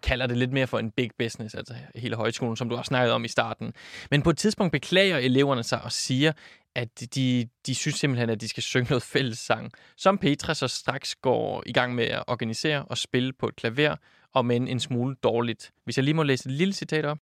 kalder 0.03 0.27
det 0.27 0.38
lidt 0.38 0.51
mere 0.53 0.67
for 0.67 0.79
en 0.79 0.91
big 0.91 1.09
business, 1.19 1.55
altså 1.55 1.73
hele 1.95 2.15
højskolen, 2.15 2.57
som 2.57 2.69
du 2.69 2.75
har 2.75 2.84
snakket 2.84 3.13
om 3.13 3.25
i 3.25 3.27
starten. 3.27 3.73
Men 4.11 4.21
på 4.21 4.29
et 4.29 4.38
tidspunkt 4.38 4.71
beklager 4.71 5.17
eleverne 5.17 5.63
sig 5.63 5.82
og 5.82 5.91
siger, 5.91 6.32
at 6.75 7.15
de, 7.15 7.47
de 7.65 7.75
synes 7.75 7.95
simpelthen, 7.95 8.29
at 8.29 8.41
de 8.41 8.47
skal 8.47 8.63
synge 8.63 8.89
noget 8.89 9.03
fællessang, 9.03 9.71
som 9.97 10.17
Petra 10.17 10.53
så 10.53 10.67
straks 10.67 11.15
går 11.15 11.63
i 11.65 11.73
gang 11.73 11.95
med 11.95 12.05
at 12.05 12.23
organisere 12.27 12.86
og 12.86 12.97
spille 12.97 13.34
på 13.34 13.47
et 13.47 13.55
klaver, 13.55 13.95
og 14.34 14.45
men 14.45 14.67
en 14.67 14.79
smule 14.79 15.15
dårligt. 15.23 15.71
Hvis 15.84 15.97
jeg 15.97 16.03
lige 16.03 16.13
må 16.13 16.23
læse 16.23 16.49
et 16.49 16.55
lille 16.55 16.73
citat 16.73 17.05
op. 17.05 17.17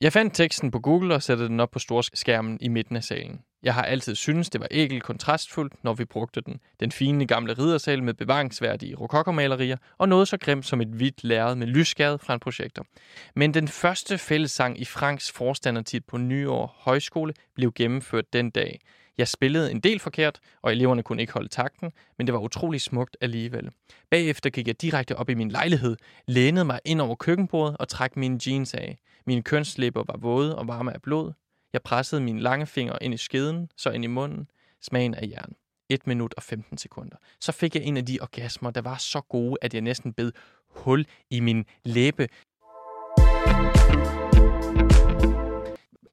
Jeg 0.00 0.12
fandt 0.12 0.34
teksten 0.34 0.70
på 0.70 0.78
Google 0.78 1.14
og 1.14 1.22
satte 1.22 1.44
den 1.44 1.60
op 1.60 1.70
på 1.70 1.78
storskærmen 1.78 2.58
i 2.60 2.68
midten 2.68 2.96
af 2.96 3.04
salen. 3.04 3.40
Jeg 3.62 3.74
har 3.74 3.82
altid 3.82 4.14
syntes, 4.14 4.50
det 4.50 4.60
var 4.60 4.68
ægelt 4.70 5.02
kontrastfuldt, 5.02 5.84
når 5.84 5.94
vi 5.94 6.04
brugte 6.04 6.40
den. 6.40 6.60
Den 6.80 6.92
fine 6.92 7.26
gamle 7.26 7.52
riddersal 7.52 8.02
med 8.02 8.14
bevaringsværdige 8.14 8.94
rokokomalerier 8.94 9.76
og 9.98 10.08
noget 10.08 10.28
så 10.28 10.36
grimt 10.36 10.66
som 10.66 10.80
et 10.80 10.88
hvidt 10.88 11.24
lærred 11.24 11.54
med 11.54 11.66
lysskade 11.66 12.18
fra 12.18 12.34
en 12.34 12.40
projektor. 12.40 12.86
Men 13.34 13.54
den 13.54 13.68
første 13.68 14.18
fællessang 14.18 14.80
i 14.80 14.84
Franks 14.84 15.32
forstandertid 15.32 16.00
på 16.00 16.18
Nyår 16.18 16.76
Højskole 16.78 17.34
blev 17.54 17.72
gennemført 17.72 18.32
den 18.32 18.50
dag. 18.50 18.80
Jeg 19.18 19.28
spillede 19.28 19.70
en 19.70 19.80
del 19.80 19.98
forkert, 19.98 20.40
og 20.62 20.72
eleverne 20.72 21.02
kunne 21.02 21.20
ikke 21.20 21.32
holde 21.32 21.48
takten, 21.48 21.92
men 22.18 22.26
det 22.26 22.34
var 22.34 22.40
utrolig 22.40 22.80
smukt 22.80 23.16
alligevel. 23.20 23.70
Bagefter 24.10 24.50
gik 24.50 24.66
jeg 24.66 24.82
direkte 24.82 25.16
op 25.16 25.28
i 25.28 25.34
min 25.34 25.48
lejlighed, 25.48 25.96
lænede 26.26 26.64
mig 26.64 26.80
ind 26.84 27.00
over 27.00 27.14
køkkenbordet 27.14 27.76
og 27.76 27.88
trak 27.88 28.16
mine 28.16 28.40
jeans 28.46 28.74
af. 28.74 28.98
Mine 29.26 29.42
kønslæber 29.42 30.04
var 30.06 30.16
våde 30.16 30.58
og 30.58 30.68
varme 30.68 30.94
af 30.94 31.02
blod. 31.02 31.32
Jeg 31.72 31.82
pressede 31.82 32.20
mine 32.20 32.40
lange 32.40 32.66
fingre 32.66 32.98
ind 33.00 33.14
i 33.14 33.16
skeden, 33.16 33.70
så 33.76 33.90
ind 33.90 34.04
i 34.04 34.06
munden. 34.06 34.50
Smagen 34.80 35.14
af 35.14 35.28
jern. 35.28 35.52
1 35.88 36.06
minut 36.06 36.34
og 36.36 36.42
15 36.42 36.78
sekunder. 36.78 37.16
Så 37.40 37.52
fik 37.52 37.74
jeg 37.74 37.84
en 37.84 37.96
af 37.96 38.06
de 38.06 38.18
orgasmer, 38.22 38.70
der 38.70 38.80
var 38.80 38.96
så 38.96 39.20
gode, 39.20 39.56
at 39.62 39.74
jeg 39.74 39.82
næsten 39.82 40.12
bed 40.12 40.32
hul 40.68 41.06
i 41.30 41.40
min 41.40 41.64
læbe. 41.84 42.28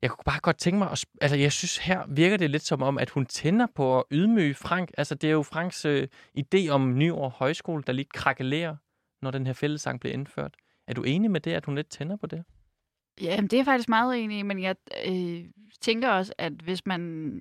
Jeg 0.01 0.11
kunne 0.11 0.23
bare 0.25 0.39
godt 0.39 0.57
tænke 0.57 0.77
mig, 0.77 0.91
at, 0.91 1.05
altså 1.21 1.37
jeg 1.37 1.51
synes 1.51 1.77
her 1.77 2.05
virker 2.07 2.37
det 2.37 2.49
lidt 2.49 2.63
som 2.63 2.81
om, 2.81 2.97
at 2.97 3.09
hun 3.09 3.25
tænder 3.25 3.67
på 3.75 3.99
at 3.99 4.03
ydmyge 4.11 4.53
Frank. 4.53 4.91
Altså 4.97 5.15
det 5.15 5.27
er 5.27 5.31
jo 5.31 5.43
Franks 5.43 5.85
øh, 5.85 6.07
idé 6.39 6.69
om 6.69 6.97
Nyår 6.97 7.29
Højskole, 7.29 7.83
der 7.87 7.93
lige 7.93 8.07
krakelerer, 8.13 8.75
når 9.21 9.31
den 9.31 9.45
her 9.45 9.53
fællesang 9.53 9.99
bliver 9.99 10.13
indført. 10.13 10.53
Er 10.87 10.93
du 10.93 11.03
enig 11.03 11.31
med 11.31 11.39
det, 11.39 11.51
at 11.51 11.65
hun 11.65 11.75
lidt 11.75 11.89
tænder 11.89 12.15
på 12.15 12.27
det? 12.27 12.43
Ja, 13.21 13.37
det 13.41 13.53
er 13.53 13.57
jeg 13.57 13.65
faktisk 13.65 13.89
meget 13.89 14.23
enig 14.23 14.39
i, 14.39 14.41
men 14.41 14.61
jeg 14.61 14.75
øh, 15.07 15.45
tænker 15.81 16.09
også, 16.09 16.33
at 16.37 16.53
hvis 16.53 16.85
man... 16.85 17.33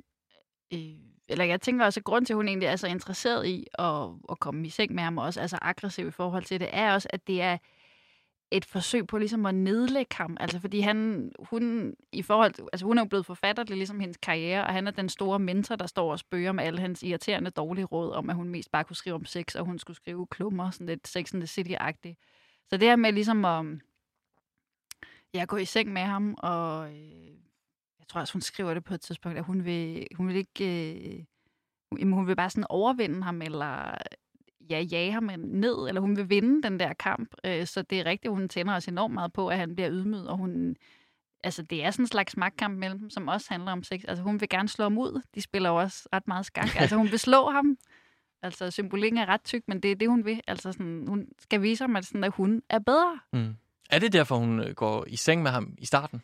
Øh, 0.73 0.81
eller 1.29 1.45
jeg 1.45 1.61
tænker 1.61 1.85
også, 1.85 2.01
at 2.01 2.05
grund 2.05 2.27
til, 2.27 2.33
at 2.33 2.37
hun 2.37 2.49
egentlig 2.49 2.67
er 2.67 2.77
så 2.77 2.87
interesseret 2.87 3.47
i 3.47 3.67
at, 3.79 4.09
at 4.31 4.41
komme 4.41 4.67
i 4.67 4.71
seng 4.71 4.95
med 4.95 5.03
ham, 5.03 5.19
og 5.19 5.25
også 5.25 5.41
er 5.41 5.47
så 5.47 5.59
aggressiv 5.63 6.09
i 6.09 6.11
forhold 6.11 6.45
til 6.45 6.61
det, 6.61 6.69
er 6.73 6.93
også, 6.93 7.09
at 7.11 7.27
det 7.27 7.43
er 7.43 7.59
et 8.51 8.65
forsøg 8.65 9.07
på 9.07 9.19
ligesom 9.19 9.47
at 9.47 9.55
nedlægge 9.55 10.15
ham. 10.17 10.37
Altså 10.41 10.61
fordi 10.61 10.81
han, 10.81 11.31
hun, 11.39 11.95
i 12.13 12.23
forhold, 12.23 12.55
altså 12.73 12.87
hun 12.87 12.99
er 12.99 13.03
jo 13.03 13.09
blevet 13.09 13.27
forfatter, 13.27 13.63
det 13.63 13.71
er 13.71 13.77
ligesom 13.77 14.01
hendes 14.01 14.17
karriere, 14.17 14.67
og 14.67 14.73
han 14.73 14.87
er 14.87 14.91
den 14.91 15.09
store 15.09 15.39
mentor, 15.39 15.77
der 15.77 15.87
står 15.87 16.13
og 16.13 16.19
spørger 16.19 16.53
med 16.53 16.65
alle 16.65 16.81
hans 16.81 17.03
irriterende 17.03 17.51
dårlige 17.51 17.85
råd 17.85 18.13
om, 18.13 18.31
at 18.31 18.37
hun 18.37 18.49
mest 18.49 18.73
bare 18.73 18.85
kunne 18.85 18.97
skrive 18.97 19.15
om 19.15 19.25
sex, 19.25 19.55
og 19.55 19.65
hun 19.65 19.79
skulle 19.79 19.97
skrive 19.97 20.27
klummer, 20.27 20.71
sådan 20.71 20.87
lidt 20.87 21.09
Sex 21.09 21.35
and 21.35 21.47
the 21.47 21.63
City-agtigt. 21.63 22.17
Så 22.69 22.77
det 22.77 22.89
her 22.89 22.97
med 22.97 23.13
ligesom 23.13 23.45
at 23.45 23.67
jeg 25.35 25.49
går 25.49 25.57
i 25.57 25.65
seng 25.65 25.93
med 25.93 26.03
ham, 26.03 26.35
og 26.39 26.93
øh, 26.93 27.27
jeg 27.99 28.09
tror 28.09 28.21
også, 28.21 28.33
hun 28.33 28.41
skriver 28.41 28.75
det 28.75 28.85
på 28.85 28.95
et 28.95 29.01
tidspunkt, 29.01 29.39
at 29.39 29.45
hun 29.45 29.65
vil, 29.65 30.07
hun 30.15 30.29
vil 30.29 30.37
ikke... 30.37 30.95
Øh, 30.95 31.25
hun 32.03 32.27
vil 32.27 32.37
bare 32.37 32.51
sådan 32.51 32.67
overvinde 32.69 33.23
ham, 33.23 33.43
eller 33.43 33.95
ja, 34.71 34.81
jage 34.81 35.13
ham 35.13 35.31
ned, 35.39 35.89
eller 35.89 36.01
hun 36.01 36.17
vil 36.17 36.31
vinde 36.31 36.63
den 36.63 36.81
der 36.81 36.93
kamp. 36.93 37.35
Øh, 37.45 37.67
så 37.67 37.83
det 37.83 38.01
er 38.01 38.07
rigtigt, 38.07 38.35
hun 38.35 38.49
tænder 38.49 38.75
os 38.75 38.89
enormt 38.89 39.15
meget 39.15 39.33
på, 39.33 39.49
at 39.49 39.59
han 39.59 39.75
bliver 39.75 39.91
ydmyget, 39.91 40.29
og 40.29 40.37
hun... 40.37 40.77
Altså, 41.45 41.63
det 41.63 41.85
er 41.85 41.91
sådan 41.91 42.03
en 42.03 42.09
slags 42.09 42.37
magtkamp 42.37 42.79
mellem 42.79 42.99
dem, 42.99 43.11
som 43.11 43.29
også 43.29 43.47
handler 43.51 43.73
om 43.73 43.83
sex. 43.83 44.01
Altså, 44.09 44.23
hun 44.25 44.41
vil 44.41 44.49
gerne 44.49 44.69
slå 44.69 44.85
ham 44.85 44.99
ud. 44.99 45.23
De 45.35 45.41
spiller 45.43 45.69
jo 45.69 45.77
også 45.77 46.09
ret 46.13 46.29
meget 46.29 46.47
skak. 46.47 46.69
Altså, 46.81 46.97
hun 46.97 47.11
vil 47.11 47.19
slå 47.19 47.51
ham. 47.51 47.79
Altså, 48.43 48.71
symbolikken 48.71 49.19
er 49.19 49.27
ret 49.27 49.45
tyk, 49.45 49.63
men 49.67 49.81
det 49.81 49.91
er 49.91 49.95
det, 49.95 50.09
hun 50.09 50.25
vil. 50.25 50.41
Altså, 50.47 50.73
sådan, 50.73 51.05
hun 51.09 51.29
skal 51.39 51.63
vise 51.63 51.85
ham, 51.85 51.97
at, 51.97 52.05
sådan, 52.05 52.25
at 52.25 52.33
hun 52.33 52.63
er 52.69 52.79
bedre. 52.79 53.21
Mm. 53.33 53.55
Er 53.93 53.99
det 53.99 54.13
derfor, 54.13 54.37
hun 54.37 54.61
øh, 54.61 54.75
går 54.75 55.05
i 55.07 55.17
seng 55.17 55.43
med 55.43 55.51
ham 55.51 55.75
i 55.79 55.87
starten? 55.87 56.23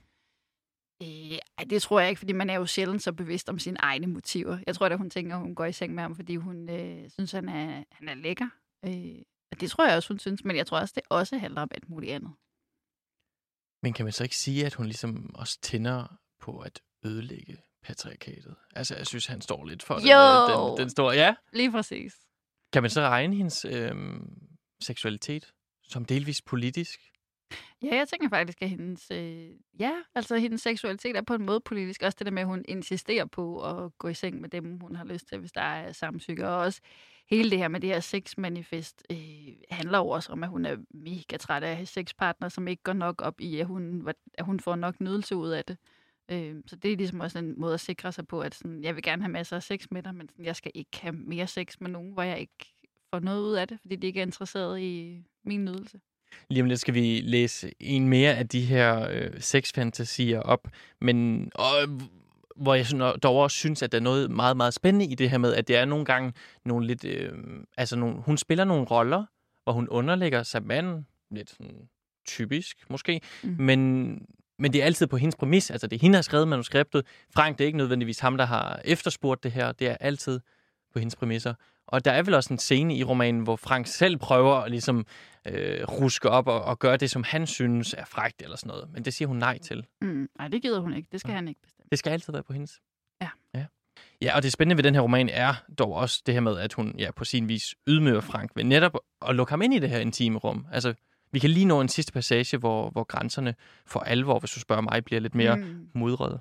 Øh, 1.03 1.69
det 1.71 1.83
tror 1.83 2.01
jeg 2.01 2.09
ikke, 2.09 2.19
fordi 2.19 2.33
man 2.33 2.51
er 2.51 2.55
jo 2.55 2.67
sjældent 2.67 3.03
så 3.03 3.13
bevidst 3.13 3.49
om 3.49 3.59
sine 3.59 3.77
egne 3.81 4.07
motiver. 4.07 4.59
Jeg 4.67 4.75
tror 4.75 4.87
at 4.87 4.99
hun 4.99 5.11
tænker, 5.11 5.35
at 5.37 5.43
hun 5.43 5.55
går 5.55 5.65
i 5.65 5.73
seng 5.73 5.95
med 5.95 6.03
ham, 6.03 6.17
fordi 6.17 6.37
hun 6.37 6.71
øh, 6.71 7.11
synes, 7.11 7.33
han 7.33 7.49
er, 7.49 7.85
han 7.91 8.09
er 8.09 8.15
lækker. 8.15 8.49
Øh, 8.85 9.23
og 9.53 9.61
det 9.61 9.71
tror 9.71 9.87
jeg 9.87 9.97
også, 9.97 10.09
hun 10.09 10.19
synes, 10.19 10.45
men 10.45 10.57
jeg 10.57 10.67
tror 10.67 10.81
også, 10.81 10.93
det 10.97 11.03
også 11.11 11.39
handler 11.39 11.63
om 11.63 11.69
alt 11.75 11.89
muligt 11.89 12.13
andet. 12.13 12.33
Men 13.83 13.93
kan 13.93 14.05
man 14.07 14.13
så 14.13 14.23
ikke 14.23 14.37
sige, 14.37 14.67
at 14.67 14.75
hun 14.75 14.87
ligesom 14.87 15.35
også 15.35 15.59
tænder 15.63 16.19
på 16.41 16.59
at 16.59 16.83
ødelægge 17.05 17.57
patriarkatet? 17.83 18.57
Altså, 18.77 18.97
jeg 18.97 19.07
synes, 19.07 19.27
han 19.27 19.41
står 19.41 19.65
lidt 19.65 19.83
for 19.83 19.95
jo. 19.95 20.71
Den, 20.77 20.79
den 20.79 20.91
store... 20.91 21.15
Ja, 21.15 21.35
lige 21.53 21.73
præcis. 21.73 22.17
Kan 22.73 22.83
man 22.83 22.91
så 22.91 23.01
regne 23.01 23.37
hendes 23.37 23.65
øh, 23.65 23.95
seksualitet 24.81 25.55
som 25.83 26.05
delvis 26.05 26.43
politisk? 26.43 27.01
Ja, 27.83 27.97
jeg 27.97 28.09
tænker 28.09 28.29
faktisk, 28.29 28.63
at 28.63 28.71
hendes, 28.71 29.11
øh, 29.11 29.51
ja, 29.81 29.93
altså, 30.15 30.37
hendes 30.37 30.63
seksualitet 30.63 31.17
er 31.17 31.23
på 31.23 31.35
en 31.35 31.47
måde 31.47 31.61
politisk. 31.61 32.03
Også 32.03 32.17
det 32.19 32.27
der 32.27 32.33
med, 32.33 32.43
at 32.43 32.49
hun 32.49 32.65
insisterer 32.69 33.25
på 33.25 33.63
at 33.65 33.99
gå 33.99 34.09
i 34.09 34.15
seng 34.15 34.41
med 34.41 34.49
dem, 34.49 34.81
hun 34.81 34.97
har 34.97 35.05
lyst 35.05 35.29
til, 35.29 35.39
hvis 35.39 35.53
der 35.53 35.61
er 35.61 35.93
samtykke. 35.93 36.49
Og 36.49 36.57
også 36.57 36.81
hele 37.31 37.51
det 37.51 37.59
her 37.59 37.69
med 37.69 37.81
det 37.81 37.91
her 37.91 38.01
sexmanifest 38.01 39.03
øh, 39.11 39.19
handler 39.71 39.99
jo 39.99 40.09
også 40.09 40.33
om, 40.33 40.43
at 40.43 40.49
hun 40.49 40.65
er 40.65 40.77
mega 40.91 41.37
træt 41.37 41.63
af 41.63 41.89
sexpartner, 41.89 42.49
som 42.49 42.69
ikke 42.69 42.83
går 42.83 42.93
nok 42.93 43.23
op 43.23 43.41
i, 43.41 43.61
at 43.61 43.67
hun, 43.67 44.09
at 44.35 44.45
hun 44.45 44.61
får 44.61 44.77
nok 44.77 45.01
nydelse 45.01 45.37
ud 45.37 45.49
af 45.49 45.65
det. 45.65 45.77
Øh, 46.31 46.57
så 46.67 46.77
det 46.77 46.93
er 46.93 46.97
ligesom 46.97 47.21
også 47.21 47.39
en 47.39 47.61
måde 47.61 47.75
at 47.75 47.81
sikre 47.81 48.13
sig 48.13 48.27
på, 48.27 48.41
at 48.41 48.55
sådan, 48.55 48.83
jeg 48.83 48.95
vil 48.95 49.03
gerne 49.03 49.23
have 49.23 49.33
masser 49.33 49.57
af 49.57 49.63
sex 49.63 49.87
med 49.91 50.03
dig, 50.03 50.15
men 50.15 50.29
sådan, 50.29 50.45
jeg 50.45 50.57
skal 50.57 50.73
ikke 50.75 51.01
have 51.01 51.13
mere 51.13 51.47
sex 51.47 51.81
med 51.81 51.91
nogen, 51.91 52.13
hvor 52.13 52.23
jeg 52.23 52.41
ikke 52.41 52.75
får 53.11 53.21
noget 53.21 53.43
ud 53.43 53.55
af 53.55 53.69
det, 53.69 53.81
fordi 53.81 53.97
de 53.97 54.07
ikke 54.07 54.21
er 54.21 54.27
interesseret 54.27 54.81
i 54.81 55.23
min 55.45 55.65
nydelse. 55.65 56.01
Lige 56.51 56.63
om 56.63 56.69
lidt 56.69 56.81
skal 56.81 56.95
vi 56.95 57.21
læse 57.25 57.73
en 57.81 58.09
mere 58.09 58.35
af 58.35 58.49
de 58.49 58.61
her 58.61 59.09
øh, 59.11 59.31
sexfantasier 59.41 60.41
op, 60.41 60.69
men 61.01 61.49
og, 61.55 61.73
hvor 62.57 62.75
jeg 62.75 62.87
dog 63.23 63.37
også 63.37 63.57
synes, 63.57 63.83
at 63.83 63.93
der 63.93 63.99
er 63.99 64.03
noget 64.03 64.31
meget, 64.31 64.57
meget 64.57 64.75
spændende 64.75 65.07
i 65.07 65.15
det 65.15 65.31
her 65.31 65.39
med, 65.39 65.55
at 65.55 65.69
det 65.69 65.77
er 65.77 65.85
nogle 65.85 66.05
gange 66.05 66.33
nogle 66.65 66.87
lidt... 66.87 67.05
Øh, 67.05 67.33
altså 67.77 67.97
nogle, 67.97 68.17
hun 68.17 68.39
spiller 68.39 68.65
nogle 68.65 68.85
roller, 68.85 69.25
hvor 69.65 69.73
hun 69.73 69.89
underlægger 69.89 70.43
sig 70.43 70.63
manden, 70.63 71.07
lidt 71.31 71.51
sådan 71.51 71.89
typisk 72.27 72.91
måske, 72.91 73.21
mm. 73.43 73.57
men, 73.59 74.09
men 74.59 74.73
det 74.73 74.81
er 74.81 74.85
altid 74.85 75.07
på 75.07 75.17
hendes 75.17 75.37
præmis. 75.37 75.71
Altså 75.71 75.87
det 75.87 75.97
er 75.97 76.01
hende, 76.01 76.13
der 76.13 76.19
har 76.19 76.23
skrevet 76.23 76.49
manuskriptet. 76.49 77.07
Frank, 77.35 77.59
det 77.59 77.65
er 77.65 77.67
ikke 77.67 77.79
nødvendigvis 77.79 78.19
ham, 78.19 78.37
der 78.37 78.45
har 78.45 78.81
efterspurgt 78.85 79.43
det 79.45 79.53
her. 79.53 79.73
Det 79.73 79.89
er 79.89 79.97
altid 80.01 80.41
på 80.93 80.99
hendes 80.99 81.17
præmisser. 81.17 81.55
Og 81.89 82.05
der 82.05 82.13
er 82.13 82.23
vel 82.23 82.35
også 82.35 82.55
en 82.55 82.59
scene 82.59 82.97
i 82.97 83.05
romanen, 83.05 83.41
hvor 83.41 83.57
Frank 83.57 83.87
selv 83.87 84.17
prøver 84.17 84.55
at 84.55 84.71
ligesom 84.71 85.07
øh, 85.47 85.85
ruske 85.85 86.31
op 86.31 86.49
og, 86.49 86.63
og 86.63 86.79
gøre 86.79 86.97
det, 86.97 87.11
som 87.11 87.23
han 87.23 87.47
synes 87.47 87.95
er 87.99 88.05
frægt 88.05 88.43
eller 88.43 88.57
sådan 88.57 88.69
noget. 88.69 88.89
Men 88.93 89.05
det 89.05 89.15
siger 89.15 89.29
hun 89.29 89.37
nej 89.37 89.59
til. 89.59 89.87
Mm, 90.03 90.29
nej, 90.39 90.49
det 90.49 90.63
gider 90.63 90.81
hun 90.81 90.95
ikke. 90.95 91.09
Det 91.13 91.21
skal 91.21 91.31
ja. 91.31 91.35
han 91.35 91.49
ikke 91.49 91.61
bestemme. 91.63 91.89
Det 91.91 91.99
skal 91.99 92.11
altid 92.11 92.33
være 92.33 92.43
på 92.43 92.53
hendes. 92.53 92.81
Ja. 93.23 93.29
ja. 93.55 93.65
Ja, 94.23 94.37
og 94.37 94.43
det 94.43 94.53
spændende 94.53 94.77
ved 94.77 94.85
den 94.85 94.95
her 94.95 95.01
roman 95.01 95.29
er 95.29 95.55
dog 95.79 95.93
også 95.93 96.23
det 96.27 96.35
her 96.35 96.41
med, 96.41 96.59
at 96.59 96.73
hun 96.73 96.95
ja, 96.99 97.11
på 97.11 97.25
sin 97.25 97.49
vis 97.49 97.75
ydmyger 97.89 98.21
Frank 98.21 98.51
ved 98.55 98.65
netop 98.65 98.97
at 99.29 99.35
lukke 99.35 99.51
ham 99.51 99.63
ind 99.63 99.75
i 99.75 99.79
det 99.79 99.91
her 99.91 99.99
intime 99.99 100.39
rum. 100.39 100.67
Altså, 100.73 100.95
vi 101.33 101.39
kan 101.39 101.51
lige 101.51 101.67
nå 101.67 101.81
en 101.81 101.89
sidste 101.89 102.13
passage, 102.13 102.59
hvor, 102.59 102.91
hvor 102.91 103.05
grænserne 103.05 103.55
for 103.87 104.01
alvor, 104.01 104.39
hvis 104.39 104.51
du 104.51 104.61
spørger 104.61 104.83
mig, 104.83 105.05
bliver 105.05 105.21
lidt 105.21 105.35
mere 105.35 105.57
mm. 105.57 105.89
mudrede. 105.95 106.41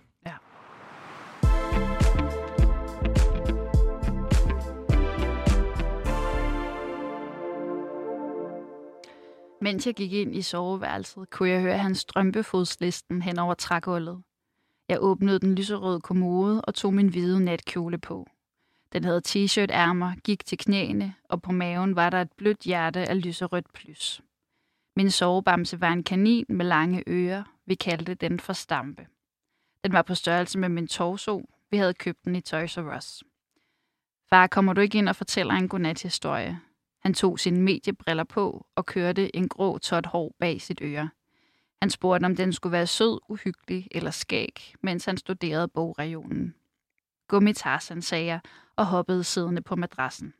Mens 9.62 9.88
jeg 9.88 9.96
gik 9.96 10.14
ind 10.14 10.36
i 10.36 10.42
soveværelset, 10.42 11.30
kunne 11.30 11.50
jeg 11.50 11.62
høre 11.62 11.78
hans 11.78 11.98
strømpefodslisten 11.98 13.22
hen 13.22 13.40
over 13.40 13.54
trægulvet. 13.54 14.24
Jeg 14.90 14.98
åbnede 15.02 15.40
den 15.40 15.56
lyserøde 15.56 16.02
kommode 16.02 16.62
og 16.62 16.76
tog 16.76 16.94
min 16.94 17.08
hvide 17.08 17.44
natkjole 17.44 17.98
på. 17.98 18.28
Den 18.94 19.04
havde 19.04 19.22
t-shirt-ærmer, 19.22 20.16
gik 20.24 20.46
til 20.46 20.58
knæene, 20.58 21.14
og 21.24 21.42
på 21.42 21.52
maven 21.52 21.96
var 21.96 22.10
der 22.10 22.22
et 22.22 22.32
blødt 22.38 22.60
hjerte 22.60 23.10
af 23.10 23.22
lyserødt 23.22 23.74
plys. 23.74 24.22
Min 24.96 25.12
sovebamse 25.12 25.82
var 25.82 25.92
en 25.92 26.04
kanin 26.04 26.46
med 26.50 26.66
lange 26.66 27.04
ører. 27.08 27.44
Vi 27.66 27.76
kaldte 27.76 28.14
den 28.14 28.40
for 28.40 28.54
Stampe. 28.54 29.08
Den 29.84 29.94
var 29.94 30.02
på 30.02 30.16
størrelse 30.16 30.60
med 30.60 30.70
min 30.70 30.88
torso. 30.88 31.50
Vi 31.72 31.78
havde 31.78 31.94
købt 31.94 32.26
den 32.26 32.36
i 32.36 32.42
Toys 32.42 32.78
R 32.78 32.98
Us. 32.98 33.24
Far, 34.30 34.48
kommer 34.48 34.74
du 34.74 34.82
ikke 34.82 34.98
ind 34.98 35.10
og 35.10 35.16
fortæller 35.16 35.54
en 35.54 35.70
godnat-historie? 35.70 36.60
Han 37.08 37.14
tog 37.14 37.40
sine 37.40 37.62
mediebriller 37.62 38.24
på 38.24 38.66
og 38.76 38.86
kørte 38.86 39.36
en 39.36 39.48
grå 39.48 39.78
tot 39.78 40.06
hår 40.06 40.36
bag 40.40 40.62
sit 40.62 40.80
øre. 40.82 41.10
Han 41.82 41.90
spurgte, 41.90 42.26
om 42.26 42.36
den 42.36 42.54
skulle 42.54 42.72
være 42.72 42.88
sød, 42.88 43.20
uhyggelig 43.30 43.88
eller 43.92 44.12
skæg, 44.12 44.76
mens 44.82 45.06
han 45.06 45.18
studerede 45.18 45.68
bogregionen. 45.68 46.56
Gummitarsen, 47.28 48.02
sagde 48.02 48.26
jeg, 48.26 48.40
og 48.76 48.86
hoppede 48.86 49.24
siddende 49.24 49.62
på 49.62 49.76
madrassen. 49.76 50.34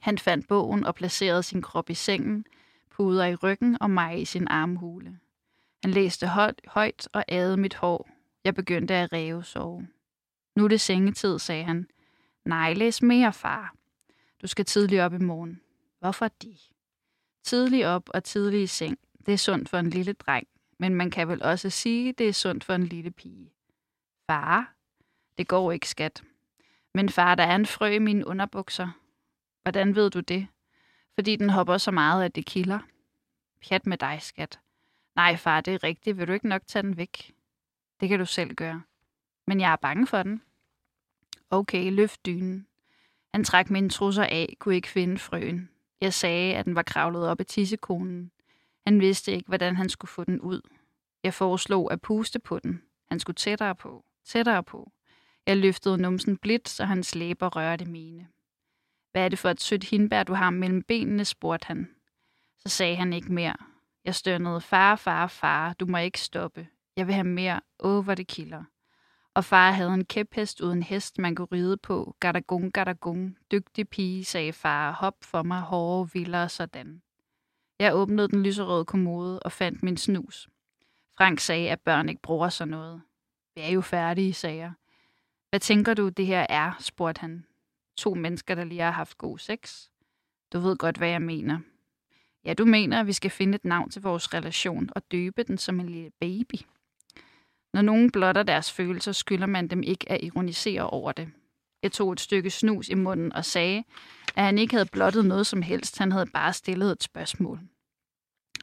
Han 0.00 0.18
fandt 0.18 0.48
bogen 0.48 0.84
og 0.84 0.94
placerede 0.94 1.42
sin 1.42 1.62
krop 1.62 1.90
i 1.90 1.94
sengen, 1.94 2.44
puder 2.90 3.24
i 3.24 3.34
ryggen 3.34 3.82
og 3.82 3.90
mig 3.90 4.20
i 4.20 4.24
sin 4.24 4.48
armhule. 4.48 5.18
Han 5.84 5.90
læste 5.90 6.26
højt, 6.26 6.60
højt 6.66 7.08
og 7.12 7.24
adede 7.28 7.56
mit 7.56 7.74
hår. 7.74 8.08
Jeg 8.44 8.54
begyndte 8.54 8.94
at 8.94 9.12
ræve 9.12 9.44
sove. 9.44 9.88
Nu 10.56 10.64
er 10.64 10.68
det 10.68 10.80
sengetid, 10.80 11.38
sagde 11.38 11.64
han. 11.64 11.86
Nej, 12.44 12.72
læs 12.72 13.02
mere, 13.02 13.32
far. 13.32 13.74
Du 14.42 14.46
skal 14.46 14.64
tidligt 14.64 15.00
op 15.00 15.14
i 15.14 15.18
morgen. 15.18 15.60
Hvorfor 15.98 16.28
de? 16.28 16.56
Tidlig 17.42 17.86
op 17.86 18.10
og 18.14 18.24
tidlig 18.24 18.62
i 18.62 18.66
seng. 18.66 18.98
Det 19.26 19.34
er 19.34 19.38
sundt 19.38 19.68
for 19.68 19.78
en 19.78 19.90
lille 19.90 20.12
dreng, 20.12 20.48
men 20.78 20.94
man 20.94 21.10
kan 21.10 21.28
vel 21.28 21.42
også 21.42 21.70
sige, 21.70 22.12
det 22.12 22.28
er 22.28 22.32
sundt 22.32 22.64
for 22.64 22.74
en 22.74 22.86
lille 22.86 23.10
pige. 23.10 23.52
Far? 24.26 24.74
Det 25.38 25.48
går 25.48 25.72
ikke, 25.72 25.88
skat. 25.88 26.22
Men 26.94 27.08
far, 27.08 27.34
der 27.34 27.44
er 27.44 27.54
en 27.54 27.66
frø 27.66 27.86
i 27.86 27.98
mine 27.98 28.26
underbukser. 28.26 28.88
Hvordan 29.62 29.94
ved 29.94 30.10
du 30.10 30.20
det? 30.20 30.46
Fordi 31.14 31.36
den 31.36 31.50
hopper 31.50 31.78
så 31.78 31.90
meget, 31.90 32.24
at 32.24 32.34
det 32.34 32.46
kilder. 32.46 32.78
Pjat 33.60 33.86
med 33.86 33.98
dig, 33.98 34.18
skat. 34.22 34.60
Nej, 35.14 35.36
far, 35.36 35.60
det 35.60 35.74
er 35.74 35.84
rigtigt. 35.84 36.18
Vil 36.18 36.28
du 36.28 36.32
ikke 36.32 36.48
nok 36.48 36.62
tage 36.66 36.82
den 36.82 36.96
væk? 36.96 37.34
Det 38.00 38.08
kan 38.08 38.18
du 38.18 38.26
selv 38.26 38.54
gøre. 38.54 38.82
Men 39.46 39.60
jeg 39.60 39.72
er 39.72 39.76
bange 39.76 40.06
for 40.06 40.22
den. 40.22 40.42
Okay, 41.50 41.92
løft 41.92 42.26
dynen. 42.26 42.66
Han 43.34 43.44
trak 43.44 43.70
mine 43.70 43.88
trusser 43.88 44.24
af, 44.24 44.54
kunne 44.58 44.74
ikke 44.74 44.88
finde 44.88 45.18
frøen. 45.18 45.68
Jeg 46.00 46.14
sagde, 46.14 46.54
at 46.54 46.64
den 46.64 46.74
var 46.74 46.82
kravlet 46.82 47.28
op 47.28 47.40
i 47.40 47.44
tissekonen. 47.44 48.30
Han 48.86 49.00
vidste 49.00 49.32
ikke, 49.32 49.48
hvordan 49.48 49.76
han 49.76 49.88
skulle 49.88 50.08
få 50.08 50.24
den 50.24 50.40
ud. 50.40 50.60
Jeg 51.24 51.34
foreslog 51.34 51.92
at 51.92 52.00
puste 52.00 52.38
på 52.38 52.58
den. 52.58 52.82
Han 53.10 53.20
skulle 53.20 53.34
tættere 53.36 53.74
på, 53.74 54.04
tættere 54.24 54.62
på. 54.64 54.92
Jeg 55.46 55.56
løftede 55.56 55.98
numsen 55.98 56.36
blidt, 56.36 56.68
så 56.68 56.84
hans 56.84 57.14
læber 57.14 57.56
rørte 57.56 57.84
mine. 57.84 58.28
Hvad 59.12 59.24
er 59.24 59.28
det 59.28 59.38
for 59.38 59.50
et 59.50 59.60
sødt 59.60 59.84
hindbær, 59.84 60.22
du 60.22 60.34
har 60.34 60.50
mellem 60.50 60.82
benene, 60.82 61.24
spurgte 61.24 61.66
han. 61.66 61.88
Så 62.58 62.68
sagde 62.68 62.96
han 62.96 63.12
ikke 63.12 63.32
mere. 63.32 63.56
Jeg 64.04 64.14
stønnede, 64.14 64.60
far, 64.60 64.96
far, 64.96 65.26
far, 65.26 65.72
du 65.72 65.86
må 65.86 65.98
ikke 65.98 66.20
stoppe. 66.20 66.68
Jeg 66.96 67.06
vil 67.06 67.14
have 67.14 67.26
mere. 67.26 67.60
Åh, 67.80 68.04
hvor 68.04 68.14
det 68.14 68.26
kilder. 68.26 68.64
Og 69.34 69.44
far 69.44 69.70
havde 69.70 69.94
en 69.94 70.04
kæphest 70.04 70.60
uden 70.60 70.82
hest, 70.82 71.18
man 71.18 71.34
kunne 71.34 71.48
ride 71.52 71.76
på. 71.76 72.16
Gadagung, 72.20 72.72
gadagung. 72.72 73.38
Dygtig 73.50 73.88
pige, 73.88 74.24
sagde 74.24 74.52
far. 74.52 74.92
Hop 74.92 75.14
for 75.22 75.42
mig, 75.42 75.60
hårde, 75.60 76.10
vildere 76.12 76.48
sådan. 76.48 77.02
Jeg 77.78 77.94
åbnede 77.94 78.28
den 78.28 78.42
lyserøde 78.42 78.84
kommode 78.84 79.40
og 79.40 79.52
fandt 79.52 79.82
min 79.82 79.96
snus. 79.96 80.48
Frank 81.16 81.40
sagde, 81.40 81.70
at 81.70 81.80
børn 81.80 82.08
ikke 82.08 82.22
bruger 82.22 82.48
sådan 82.48 82.70
noget. 82.70 83.02
Vi 83.54 83.60
er 83.60 83.68
jo 83.70 83.80
færdige, 83.80 84.34
sagde 84.34 84.56
jeg. 84.56 84.72
Hvad 85.50 85.60
tænker 85.60 85.94
du, 85.94 86.08
det 86.08 86.26
her 86.26 86.46
er, 86.48 86.72
spurgte 86.80 87.20
han. 87.20 87.46
To 87.96 88.14
mennesker, 88.14 88.54
der 88.54 88.64
lige 88.64 88.80
har 88.80 88.90
haft 88.90 89.18
god 89.18 89.38
sex. 89.38 89.88
Du 90.52 90.58
ved 90.60 90.76
godt, 90.76 90.96
hvad 90.96 91.08
jeg 91.08 91.22
mener. 91.22 91.58
Ja, 92.44 92.54
du 92.54 92.64
mener, 92.64 93.00
at 93.00 93.06
vi 93.06 93.12
skal 93.12 93.30
finde 93.30 93.54
et 93.54 93.64
navn 93.64 93.90
til 93.90 94.02
vores 94.02 94.34
relation 94.34 94.88
og 94.96 95.02
døbe 95.12 95.42
den 95.42 95.58
som 95.58 95.80
en 95.80 95.88
lille 95.88 96.10
baby. 96.20 96.54
Når 97.72 97.82
nogen 97.82 98.10
blotter 98.10 98.42
deres 98.42 98.72
følelser, 98.72 99.12
skylder 99.12 99.46
man 99.46 99.68
dem 99.68 99.82
ikke 99.82 100.12
at 100.12 100.24
ironisere 100.24 100.90
over 100.90 101.12
det. 101.12 101.28
Jeg 101.82 101.92
tog 101.92 102.12
et 102.12 102.20
stykke 102.20 102.50
snus 102.50 102.88
i 102.88 102.94
munden 102.94 103.32
og 103.32 103.44
sagde, 103.44 103.84
at 104.36 104.44
han 104.44 104.58
ikke 104.58 104.74
havde 104.74 104.88
blottet 104.92 105.24
noget 105.24 105.46
som 105.46 105.62
helst, 105.62 105.98
han 105.98 106.12
havde 106.12 106.26
bare 106.26 106.52
stillet 106.52 106.92
et 106.92 107.02
spørgsmål. 107.02 107.60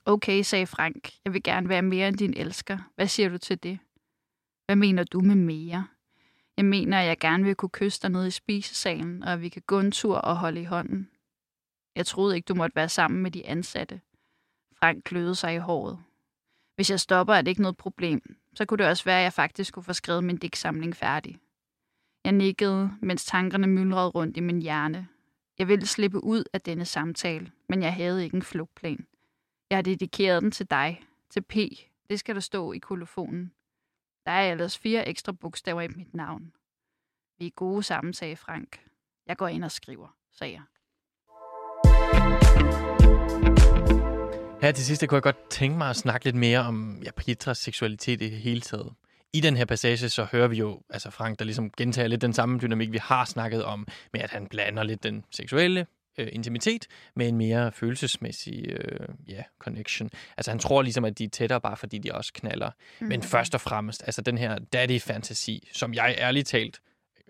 Okay, 0.05 0.41
sagde 0.41 0.67
Frank, 0.67 1.11
jeg 1.25 1.33
vil 1.33 1.43
gerne 1.43 1.69
være 1.69 1.81
mere 1.81 2.07
end 2.07 2.17
din 2.17 2.33
elsker. 2.37 2.77
Hvad 2.95 3.07
siger 3.07 3.29
du 3.29 3.37
til 3.37 3.63
det? 3.63 3.79
Hvad 4.65 4.75
mener 4.75 5.03
du 5.03 5.19
med 5.19 5.35
mere? 5.35 5.87
Jeg 6.57 6.65
mener, 6.65 6.99
at 6.99 7.07
jeg 7.07 7.17
gerne 7.17 7.43
vil 7.43 7.55
kunne 7.55 7.69
kysse 7.69 8.01
dig 8.01 8.09
nede 8.09 8.27
i 8.27 8.31
spisesalen, 8.31 9.23
og 9.23 9.33
at 9.33 9.41
vi 9.41 9.49
kan 9.49 9.61
gå 9.67 9.79
en 9.79 9.91
tur 9.91 10.17
og 10.17 10.37
holde 10.37 10.61
i 10.61 10.63
hånden. 10.65 11.09
Jeg 11.95 12.05
troede 12.05 12.35
ikke, 12.35 12.45
du 12.45 12.55
måtte 12.55 12.75
være 12.75 12.89
sammen 12.89 13.23
med 13.23 13.31
de 13.31 13.45
ansatte. 13.45 14.01
Frank 14.79 15.03
kløede 15.03 15.35
sig 15.35 15.55
i 15.55 15.57
håret. 15.57 15.99
Hvis 16.75 16.89
jeg 16.89 16.99
stopper, 16.99 17.33
er 17.33 17.41
det 17.41 17.51
ikke 17.51 17.61
noget 17.61 17.77
problem. 17.77 18.35
Så 18.59 18.65
kunne 18.65 18.77
det 18.77 18.87
også 18.87 19.03
være, 19.03 19.17
at 19.17 19.23
jeg 19.23 19.33
faktisk 19.33 19.73
kunne 19.73 19.83
få 19.83 19.93
skrevet 19.93 20.23
min 20.23 20.37
digtsamling 20.37 20.95
færdig. 20.95 21.39
Jeg 22.23 22.31
nikkede, 22.31 22.91
mens 23.01 23.25
tankerne 23.25 23.67
myldrede 23.67 24.09
rundt 24.09 24.37
i 24.37 24.39
min 24.39 24.61
hjerne. 24.61 25.07
Jeg 25.59 25.67
ville 25.67 25.87
slippe 25.87 26.23
ud 26.23 26.43
af 26.53 26.61
denne 26.61 26.85
samtale, 26.85 27.51
men 27.69 27.81
jeg 27.81 27.93
havde 27.93 28.23
ikke 28.23 28.35
en 28.35 28.41
flugtplan. 28.41 29.07
Jeg 29.69 29.77
har 29.77 29.81
dedikeret 29.81 30.41
den 30.41 30.51
til 30.51 30.71
dig, 30.71 31.03
til 31.29 31.41
P. 31.41 31.53
Det 32.09 32.19
skal 32.19 32.35
der 32.35 32.41
stå 32.41 32.71
i 32.71 32.77
kolofonen. 32.77 33.53
Der 34.25 34.31
er 34.31 34.51
ellers 34.51 34.77
fire 34.77 35.07
ekstra 35.07 35.31
bogstaver 35.31 35.81
i 35.81 35.87
mit 35.87 36.13
navn. 36.13 36.53
Vi 37.37 37.45
er 37.47 37.51
gode 37.51 37.83
sammen, 37.83 38.13
sagde 38.13 38.35
Frank. 38.35 38.85
Jeg 39.27 39.37
går 39.37 39.47
ind 39.47 39.63
og 39.63 39.71
skriver, 39.71 40.07
sagde 40.31 40.53
jeg. 40.53 40.63
Her 44.61 44.71
til 44.71 44.85
sidst 44.85 45.07
kunne 45.07 45.15
jeg 45.15 45.23
godt 45.23 45.49
tænke 45.49 45.77
mig 45.77 45.89
at 45.89 45.95
snakke 45.95 46.25
lidt 46.25 46.35
mere 46.35 46.59
om 46.59 47.01
ja, 47.03 47.11
Pietras 47.11 47.57
seksualitet 47.57 48.21
i 48.21 48.29
det 48.29 48.37
hele 48.37 48.61
taget. 48.61 48.93
I 49.33 49.39
den 49.41 49.57
her 49.57 49.65
passage, 49.65 50.09
så 50.09 50.27
hører 50.31 50.47
vi 50.47 50.57
jo 50.57 50.81
altså 50.89 51.09
Frank, 51.09 51.39
der 51.39 51.45
ligesom 51.45 51.71
gentager 51.77 52.07
lidt 52.07 52.21
den 52.21 52.33
samme 52.33 52.59
dynamik, 52.59 52.91
vi 52.91 52.97
har 53.01 53.25
snakket 53.25 53.63
om, 53.63 53.87
med 54.13 54.21
at 54.21 54.29
han 54.29 54.47
blander 54.47 54.83
lidt 54.83 55.03
den 55.03 55.23
seksuelle 55.31 55.85
øh, 56.17 56.27
intimitet 56.31 56.87
med 57.15 57.27
en 57.27 57.37
mere 57.37 57.71
følelsesmæssig 57.71 58.65
øh, 58.69 59.07
ja, 59.27 59.43
connection. 59.59 60.09
Altså 60.37 60.51
han 60.51 60.59
tror 60.59 60.81
ligesom, 60.81 61.05
at 61.05 61.17
de 61.17 61.23
er 61.23 61.29
tættere, 61.29 61.61
bare 61.61 61.77
fordi 61.77 61.97
de 61.97 62.11
også 62.11 62.33
knaller. 62.33 62.71
Mm. 62.99 63.07
Men 63.07 63.23
først 63.23 63.55
og 63.55 63.61
fremmest, 63.61 64.03
altså 64.05 64.21
den 64.21 64.37
her 64.37 64.59
daddy-fantasi, 64.73 65.69
som 65.73 65.93
jeg 65.93 66.15
ærligt 66.17 66.47
talt 66.47 66.79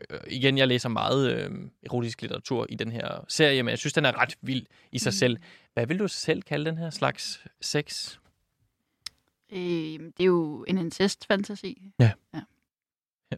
øh, 0.10 0.20
igen, 0.28 0.58
jeg 0.58 0.68
læser 0.68 0.90
meget 0.90 1.32
øh, 1.32 1.52
erotisk 1.86 2.22
litteratur 2.22 2.66
i 2.70 2.76
den 2.76 2.92
her 2.92 3.26
serie, 3.28 3.64
men 3.64 3.70
jeg 3.70 3.78
synes, 3.78 3.94
den 3.94 4.06
er 4.06 4.22
ret 4.22 4.36
vild 4.42 4.66
i 4.92 5.00
sig 5.00 5.10
mm. 5.10 5.18
selv. 5.18 5.38
Hvad 5.80 5.88
vil 5.88 6.00
du 6.00 6.08
selv 6.08 6.42
kalde 6.42 6.66
den 6.66 6.78
her 6.78 6.90
slags 6.90 7.46
sex? 7.62 8.18
Øh, 9.52 9.60
det 9.60 10.20
er 10.20 10.26
jo 10.26 10.66
en 10.68 10.78
incest-fantasi. 10.78 11.92
Ja. 12.00 12.12
ja. 12.34 12.42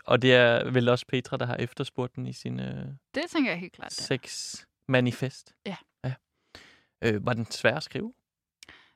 Og 0.05 0.21
det 0.21 0.35
er 0.35 0.71
vel 0.71 0.89
også 0.89 1.05
Petra, 1.07 1.37
der 1.37 1.45
har 1.45 1.55
efterspurgt 1.55 2.15
den 2.15 2.27
i 2.27 2.33
sin 2.33 2.59
øh, 2.59 2.85
det 3.15 3.23
tænker 3.29 3.51
jeg 3.51 3.59
helt 3.59 3.73
klart, 3.73 3.93
sex-manifest? 3.93 5.55
Ja. 5.65 5.75
ja. 6.03 6.13
Øh, 7.01 7.25
var 7.25 7.33
den 7.33 7.45
svær 7.45 7.75
at 7.75 7.83
skrive? 7.83 8.13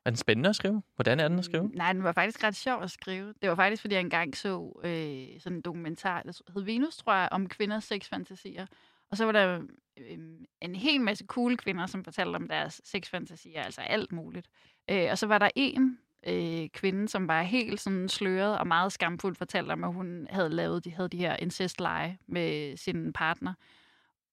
Er 0.06 0.10
den 0.10 0.18
spændende 0.18 0.50
at 0.50 0.56
skrive? 0.56 0.84
Hvordan 0.96 1.20
er 1.20 1.28
den 1.28 1.40
at 1.40 1.46
skrive? 1.46 1.64
Mm, 1.64 1.72
nej, 1.76 1.94
den 1.94 2.04
var 2.04 2.12
faktisk 2.12 2.44
ret 2.44 2.56
sjov 2.56 2.82
at 2.82 2.92
skrive. 2.92 3.34
Det 3.42 3.50
var 3.50 3.56
faktisk, 3.56 3.82
fordi 3.82 3.96
jeg 3.96 4.02
engang 4.02 4.38
så 4.38 4.82
øh, 4.84 5.40
sådan 5.40 5.58
en 5.58 5.62
dokumentar, 5.62 6.22
der 6.22 6.42
hed 6.54 6.64
Venus, 6.64 6.98
tror 6.98 7.14
jeg, 7.14 7.30
om 7.32 7.50
kvinders 7.50 7.84
sexfantasier. 7.84 8.66
Og 9.12 9.18
så 9.18 9.26
var 9.26 9.32
der 9.32 9.62
øh, 9.98 10.18
en 10.62 10.76
hel 10.76 11.02
masse 11.02 11.26
cool 11.26 11.58
kvinder, 11.58 11.86
som 11.86 12.04
fortalte 12.04 12.36
om 12.36 12.48
deres 12.48 12.82
sexfantasier, 12.84 13.62
altså 13.62 13.82
alt 13.82 14.12
muligt. 14.12 14.50
Øh, 14.92 15.08
og 15.12 15.18
så 15.18 15.28
var 15.28 15.38
der 15.38 15.50
en 15.56 15.98
øh, 16.28 16.70
kvinde, 16.70 17.08
som 17.08 17.28
var 17.28 17.42
helt 17.42 17.80
sådan 17.80 18.10
sløret 18.10 18.60
og 18.60 18.68
meget 18.68 18.92
skamfuldt 18.92 19.38
fortalte 19.38 19.72
om, 19.72 19.84
at 19.84 19.94
hun 19.94 20.28
havde 20.30 20.50
lavet, 20.50 20.86
de 20.86 20.92
havde 20.92 21.10
de 21.10 21.18
her 21.18 21.36
incestleje 21.36 22.18
med 22.28 22.78
sin 22.78 23.14
partner. 23.14 23.54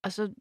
Og 0.02 0.12
så, 0.12 0.32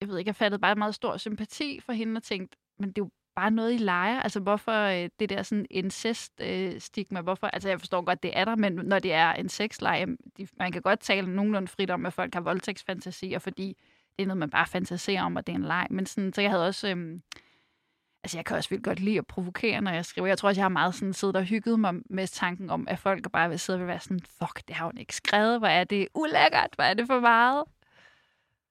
jeg 0.00 0.08
ved 0.08 0.18
ikke, 0.18 0.28
jeg 0.28 0.36
fattede 0.36 0.60
bare 0.60 0.74
meget 0.74 0.94
stor 0.94 1.16
sympati 1.16 1.80
for 1.80 1.92
hende 1.92 2.18
og 2.18 2.22
tænkte, 2.22 2.56
men 2.78 2.88
det 2.88 2.98
er 2.98 3.04
jo 3.04 3.10
bare 3.34 3.50
noget, 3.50 3.72
I 3.72 3.76
leger? 3.76 4.20
Altså, 4.20 4.40
hvorfor 4.40 4.72
øh, 4.72 5.10
det 5.18 5.28
der 5.28 5.42
sådan 5.42 5.66
incest-stigma? 5.70 7.18
Øh, 7.18 7.24
hvorfor? 7.24 7.46
Altså, 7.46 7.68
jeg 7.68 7.80
forstår 7.80 8.02
godt, 8.02 8.22
det 8.22 8.38
er 8.38 8.44
der, 8.44 8.56
men 8.56 8.72
når 8.72 8.98
det 8.98 9.12
er 9.12 9.32
en 9.32 9.48
sexleje, 9.48 10.06
de, 10.36 10.48
man 10.58 10.72
kan 10.72 10.82
godt 10.82 11.00
tale 11.00 11.34
nogenlunde 11.34 11.68
frit 11.68 11.90
om, 11.90 12.06
at 12.06 12.12
folk 12.12 12.34
har 12.34 12.40
voldtægtsfantasier, 12.40 13.38
fordi 13.38 13.76
det 14.16 14.22
er 14.22 14.26
noget, 14.26 14.38
man 14.38 14.50
bare 14.50 14.66
fantaserer 14.66 15.22
om, 15.22 15.36
og 15.36 15.46
det 15.46 15.52
er 15.52 15.56
en 15.56 15.64
leg. 15.64 15.86
Men 15.90 16.06
sådan, 16.06 16.32
så 16.32 16.40
jeg 16.40 16.50
havde 16.50 16.66
også... 16.66 16.88
Øh, 16.88 17.20
altså, 18.24 18.38
jeg 18.38 18.44
kan 18.44 18.56
også 18.56 18.70
vildt 18.70 18.84
godt 18.84 19.00
lide 19.00 19.18
at 19.18 19.26
provokere, 19.26 19.80
når 19.80 19.90
jeg 19.90 20.04
skriver. 20.04 20.26
Jeg 20.28 20.38
tror 20.38 20.48
også, 20.48 20.60
jeg 20.60 20.64
har 20.64 20.68
meget 20.68 20.94
sådan 20.94 21.12
siddet 21.12 21.36
og 21.36 21.44
hygget 21.44 21.80
mig 21.80 21.94
med 22.10 22.26
tanken 22.26 22.70
om, 22.70 22.88
at 22.88 22.98
folk 22.98 23.32
bare 23.32 23.48
vil 23.48 23.58
sidde 23.58 23.80
og 23.80 23.86
være 23.86 24.00
sådan, 24.00 24.20
fuck, 24.20 24.68
det 24.68 24.76
har 24.76 24.84
hun 24.84 24.98
ikke 24.98 25.16
skrevet. 25.16 25.58
Hvor 25.58 25.68
er 25.68 25.84
det 25.84 26.08
ulækkert? 26.14 26.68
Hvor 26.74 26.84
er 26.84 26.94
det 26.94 27.06
for 27.06 27.20
meget? 27.20 27.64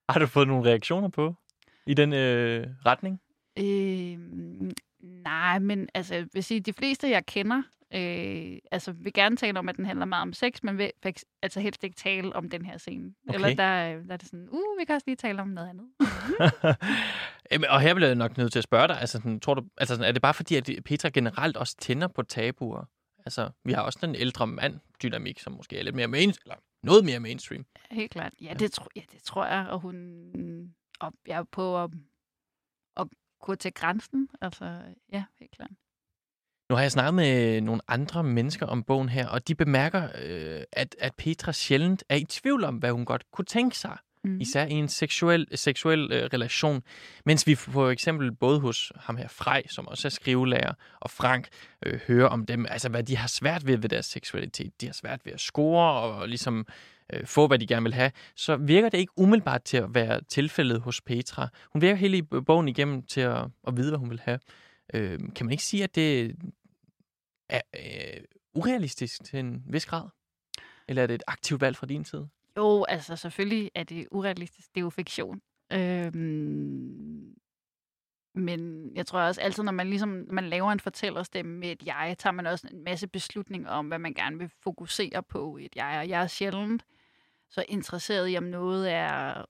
Har 0.09 0.19
du 0.19 0.25
fået 0.27 0.47
nogle 0.47 0.69
reaktioner 0.69 1.07
på 1.07 1.35
i 1.85 1.93
den 1.93 2.13
øh, 2.13 2.67
retning? 2.85 3.21
Øh, 3.59 4.71
nej, 5.03 5.59
men 5.59 5.89
altså, 5.93 6.15
jeg 6.15 6.27
vil 6.33 6.43
sige, 6.43 6.59
de 6.59 6.73
fleste, 6.73 7.09
jeg 7.09 7.25
kender, 7.25 7.61
øh, 7.93 8.57
altså, 8.71 8.91
vil 8.91 9.13
gerne 9.13 9.37
tale 9.37 9.59
om, 9.59 9.69
at 9.69 9.77
den 9.77 9.85
handler 9.85 10.05
meget 10.05 10.21
om 10.21 10.33
sex, 10.33 10.63
men 10.63 10.77
vil 10.77 10.91
altså 11.41 11.59
helst 11.59 11.83
ikke 11.83 11.95
tale 11.95 12.35
om 12.35 12.49
den 12.49 12.65
her 12.65 12.77
scene. 12.77 13.13
Okay. 13.27 13.35
Eller 13.35 13.47
der, 13.47 14.03
der 14.03 14.13
er 14.13 14.17
det 14.17 14.27
sådan, 14.27 14.47
uh, 14.51 14.79
vi 14.79 14.85
kan 14.85 14.95
også 14.95 15.05
lige 15.07 15.15
tale 15.15 15.41
om 15.41 15.47
noget 15.47 15.69
andet. 15.69 15.85
Jamen, 17.51 17.69
og 17.69 17.81
her 17.81 17.93
bliver 17.93 18.07
jeg 18.07 18.15
nok 18.15 18.37
nødt 18.37 18.51
til 18.51 18.59
at 18.59 18.63
spørge 18.63 18.87
dig, 18.87 18.99
altså, 18.99 19.17
sådan, 19.17 19.39
tror 19.39 19.53
du, 19.53 19.63
altså, 19.77 19.95
sådan, 19.95 20.07
er 20.07 20.11
det 20.11 20.21
bare 20.21 20.33
fordi, 20.33 20.55
at 20.55 20.69
Petra 20.85 21.09
generelt 21.13 21.57
også 21.57 21.75
tænder 21.77 22.07
på 22.07 22.21
tabuer? 22.23 22.85
Altså, 23.25 23.49
vi 23.63 23.73
har 23.73 23.81
også 23.81 23.99
den 24.01 24.15
ældre 24.15 24.47
mand-dynamik, 24.47 25.39
som 25.39 25.53
måske 25.53 25.79
er 25.79 25.83
lidt 25.83 25.95
mere 25.95 26.07
main, 26.07 26.29
eller 26.29 26.55
noget 26.83 27.05
mere 27.05 27.19
mainstream. 27.19 27.65
Helt 27.91 28.11
klart. 28.11 28.33
Ja, 28.41 28.53
det, 28.53 28.71
tro, 28.71 28.85
ja, 28.95 29.01
det 29.11 29.23
tror 29.23 29.45
jeg, 29.45 29.67
og 29.69 29.79
hun 29.79 30.21
og 31.01 31.13
jeg 31.27 31.39
er 31.39 31.43
på 31.43 31.83
at, 31.83 31.89
at 32.97 33.07
gå 33.41 33.55
til 33.55 33.73
grænsen. 33.73 34.29
Altså, 34.41 34.81
ja, 35.11 35.23
helt 35.39 35.51
klart. 35.51 35.71
Nu 36.69 36.75
har 36.75 36.81
jeg 36.81 36.91
snakket 36.91 37.13
med 37.13 37.61
nogle 37.61 37.81
andre 37.87 38.23
mennesker 38.23 38.65
om 38.65 38.83
bogen 38.83 39.09
her, 39.09 39.27
og 39.27 39.47
de 39.47 39.55
bemærker, 39.55 40.03
øh, 40.03 40.61
at, 40.71 40.95
at 40.99 41.15
Petra 41.15 41.51
sjældent 41.51 42.03
er 42.09 42.15
i 42.15 42.23
tvivl 42.23 42.63
om, 42.63 42.75
hvad 42.75 42.91
hun 42.91 43.05
godt 43.05 43.31
kunne 43.31 43.45
tænke 43.45 43.77
sig. 43.77 43.97
Mm. 44.23 44.41
Især 44.41 44.65
i 44.65 44.71
en 44.71 44.87
seksuel, 44.87 45.47
seksuel 45.55 46.11
øh, 46.11 46.29
relation. 46.33 46.83
Mens 47.25 47.47
vi 47.47 47.55
for 47.55 47.89
eksempel 47.89 48.31
både 48.35 48.59
hos 48.59 48.91
ham 48.95 49.17
her 49.17 49.27
Frej, 49.27 49.67
som 49.67 49.87
også 49.87 50.07
er 50.07 50.09
skrivelærer, 50.09 50.73
og 50.99 51.11
Frank 51.11 51.47
øh, 51.85 51.99
hører 52.07 52.27
om 52.27 52.45
dem, 52.45 52.65
altså 52.69 52.89
hvad 52.89 53.03
de 53.03 53.17
har 53.17 53.27
svært 53.27 53.67
ved 53.67 53.77
ved 53.77 53.89
deres 53.89 54.05
seksualitet. 54.05 54.81
De 54.81 54.85
har 54.85 54.93
svært 54.93 55.25
ved 55.25 55.33
at 55.33 55.39
score 55.39 55.91
og 55.91 56.27
ligesom 56.27 56.65
øh, 57.13 57.25
få, 57.25 57.47
hvad 57.47 57.59
de 57.59 57.67
gerne 57.67 57.83
vil 57.83 57.93
have. 57.93 58.11
Så 58.35 58.57
virker 58.57 58.89
det 58.89 58.97
ikke 58.97 59.13
umiddelbart 59.17 59.63
til 59.63 59.77
at 59.77 59.95
være 59.95 60.21
tilfældet 60.21 60.81
hos 60.81 61.01
Petra. 61.01 61.47
Hun 61.73 61.81
virker 61.81 61.95
hele 61.95 62.23
bogen 62.23 62.67
igennem 62.67 63.03
til 63.03 63.21
at, 63.21 63.47
at 63.67 63.77
vide, 63.77 63.89
hvad 63.89 63.99
hun 63.99 64.09
vil 64.09 64.19
have. 64.19 64.39
Øh, 64.93 65.19
kan 65.35 65.45
man 65.45 65.51
ikke 65.51 65.63
sige, 65.63 65.83
at 65.83 65.95
det 65.95 66.35
er 67.49 67.61
øh, 67.75 68.23
urealistisk 68.53 69.23
til 69.23 69.39
en 69.39 69.63
vis 69.69 69.85
grad? 69.85 70.07
Eller 70.87 71.03
er 71.03 71.07
det 71.07 71.13
et 71.15 71.23
aktivt 71.27 71.61
valg 71.61 71.75
fra 71.75 71.85
din 71.87 72.05
side? 72.05 72.29
Jo, 72.57 72.85
altså 72.89 73.15
selvfølgelig 73.15 73.71
er 73.75 73.83
det 73.83 74.07
urealistisk. 74.11 74.69
Det 74.75 74.81
er 74.81 74.83
jo 74.83 74.89
fiktion. 74.89 75.41
Øhm, 75.73 77.35
men 78.35 78.91
jeg 78.95 79.05
tror 79.05 79.19
også 79.19 79.41
altid, 79.41 79.63
når 79.63 79.71
man 79.71 79.87
ligesom 79.87 80.25
man 80.31 80.49
laver 80.49 80.71
en 80.71 80.79
fortællerstemme 80.79 81.59
med 81.59 81.71
et 81.71 81.83
jeg, 81.85 82.15
tager 82.17 82.31
man 82.31 82.47
også 82.47 82.67
en 82.71 82.83
masse 82.83 83.07
beslutninger 83.07 83.69
om, 83.69 83.87
hvad 83.87 83.99
man 83.99 84.13
gerne 84.13 84.37
vil 84.37 84.49
fokusere 84.63 85.23
på 85.23 85.57
i 85.57 85.65
et 85.65 85.75
jeg. 85.75 85.99
Og 85.99 86.09
jeg 86.09 86.21
er 86.23 86.27
sjældent 86.27 86.85
så 87.51 87.65
interesseret 87.67 88.31
i, 88.31 88.37
om 88.37 88.43
noget 88.43 88.91
er 88.91 89.45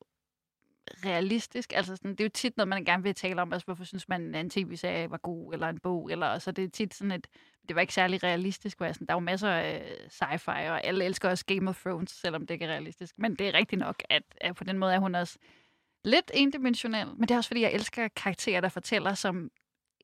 realistisk. 1.06 1.74
Altså 1.76 1.95
sådan, 1.95 2.12
det 2.12 2.20
er 2.20 2.26
jo 2.26 2.30
tit 2.34 2.58
noget, 2.58 2.68
man 2.68 2.86
gerne 2.86 3.04
vil 3.04 3.16
tale 3.16 3.41
om. 3.41 3.54
Altså, 3.54 3.66
hvorfor 3.66 3.84
synes 3.84 4.10
man, 4.10 4.22
en 4.22 4.36
en 4.36 4.49
tv-serie 4.49 5.12
var 5.12 5.18
god, 5.18 5.54
eller 5.54 5.70
en 5.70 5.80
bog, 5.80 6.12
eller 6.12 6.39
så 6.39 6.52
det 6.52 6.64
er 6.64 6.70
tit 6.70 6.93
sådan 6.93 7.12
et, 7.12 7.28
det 7.68 7.76
var 7.76 7.82
ikke 7.82 7.93
særlig 7.93 8.24
realistisk. 8.24 8.78
Hvor 8.78 8.86
jeg 8.86 8.95
sådan, 8.95 9.08
der 9.08 9.14
er 9.14 9.16
jo 9.16 9.20
masser 9.20 9.49
af 9.49 9.95
sci-fi, 10.10 10.70
og 10.70 10.84
alle 10.86 11.06
elsker 11.06 11.30
også 11.30 11.45
Game 11.45 11.70
of 11.70 11.82
Thrones, 11.82 12.12
selvom 12.12 12.47
det 12.47 12.54
ikke 12.54 12.66
er 12.66 12.70
realistisk. 12.70 13.20
Men 13.20 13.36
det 13.36 13.47
er 13.47 13.54
rigtigt 13.54 13.80
nok, 13.80 14.04
at, 14.10 14.24
at 14.41 14.56
på 14.56 14.64
den 14.64 14.78
måde 14.78 14.93
er 14.93 14.99
hun 14.99 15.16
også 15.16 15.38
lidt 16.04 16.32
endimensionel. 16.34 17.08
Men 17.08 17.22
det 17.22 17.32
er 17.32 17.38
også, 17.38 17.49
fordi 17.49 17.62
jeg 17.62 17.74
elsker 17.74 18.08
karakterer, 18.08 18.62
der 18.62 18.70
fortæller, 18.70 19.14
som 19.14 19.52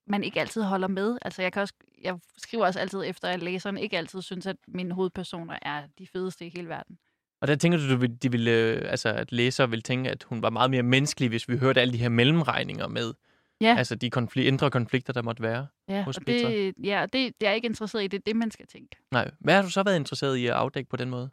man 0.07 0.23
ikke 0.23 0.39
altid 0.39 0.63
holder 0.63 0.87
med. 0.87 1.17
Altså, 1.21 1.41
jeg, 1.41 1.53
kan 1.53 1.61
også, 1.61 1.73
jeg 2.01 2.19
skriver 2.37 2.65
også 2.65 2.79
altid 2.79 3.03
efter, 3.05 3.27
at 3.27 3.43
læseren 3.43 3.77
ikke 3.77 3.97
altid 3.97 4.21
synes, 4.21 4.47
at 4.47 4.57
mine 4.67 4.93
hovedpersoner 4.93 5.59
er 5.61 5.87
de 5.99 6.07
fedeste 6.07 6.45
i 6.45 6.49
hele 6.49 6.69
verden. 6.69 6.97
Og 7.41 7.47
der 7.47 7.55
tænker 7.55 7.97
du, 7.97 8.03
at 8.03 8.23
de 8.23 8.31
ville, 8.31 8.51
altså, 8.51 9.09
at 9.09 9.31
læsere 9.31 9.69
ville 9.69 9.81
tænke, 9.81 10.09
at 10.09 10.23
hun 10.23 10.41
var 10.41 10.49
meget 10.49 10.71
mere 10.71 10.83
menneskelig, 10.83 11.29
hvis 11.29 11.49
vi 11.49 11.57
hørte 11.57 11.81
alle 11.81 11.93
de 11.93 11.97
her 11.97 12.09
mellemregninger 12.09 12.87
med. 12.87 13.13
Ja. 13.61 13.75
Altså 13.77 13.95
de 13.95 14.09
konfl- 14.17 14.39
indre 14.39 14.71
konflikter, 14.71 15.13
der 15.13 15.21
måtte 15.21 15.43
være 15.43 15.67
Ja, 15.89 16.03
hos 16.03 16.17
og 16.17 16.23
Petra. 16.25 16.49
det, 16.49 16.73
ja, 16.83 17.01
det, 17.01 17.13
det 17.13 17.47
er 17.47 17.49
jeg 17.49 17.55
ikke 17.55 17.65
interesseret 17.65 18.03
i. 18.03 18.07
Det 18.07 18.17
er 18.17 18.21
det, 18.25 18.35
man 18.35 18.51
skal 18.51 18.67
tænke. 18.67 18.95
Nej. 19.11 19.31
Hvad 19.39 19.53
har 19.55 19.61
du 19.61 19.69
så 19.69 19.83
været 19.83 19.95
interesseret 19.95 20.35
i 20.35 20.45
at 20.47 20.53
afdække 20.53 20.89
på 20.89 20.97
den 20.97 21.09
måde? 21.09 21.29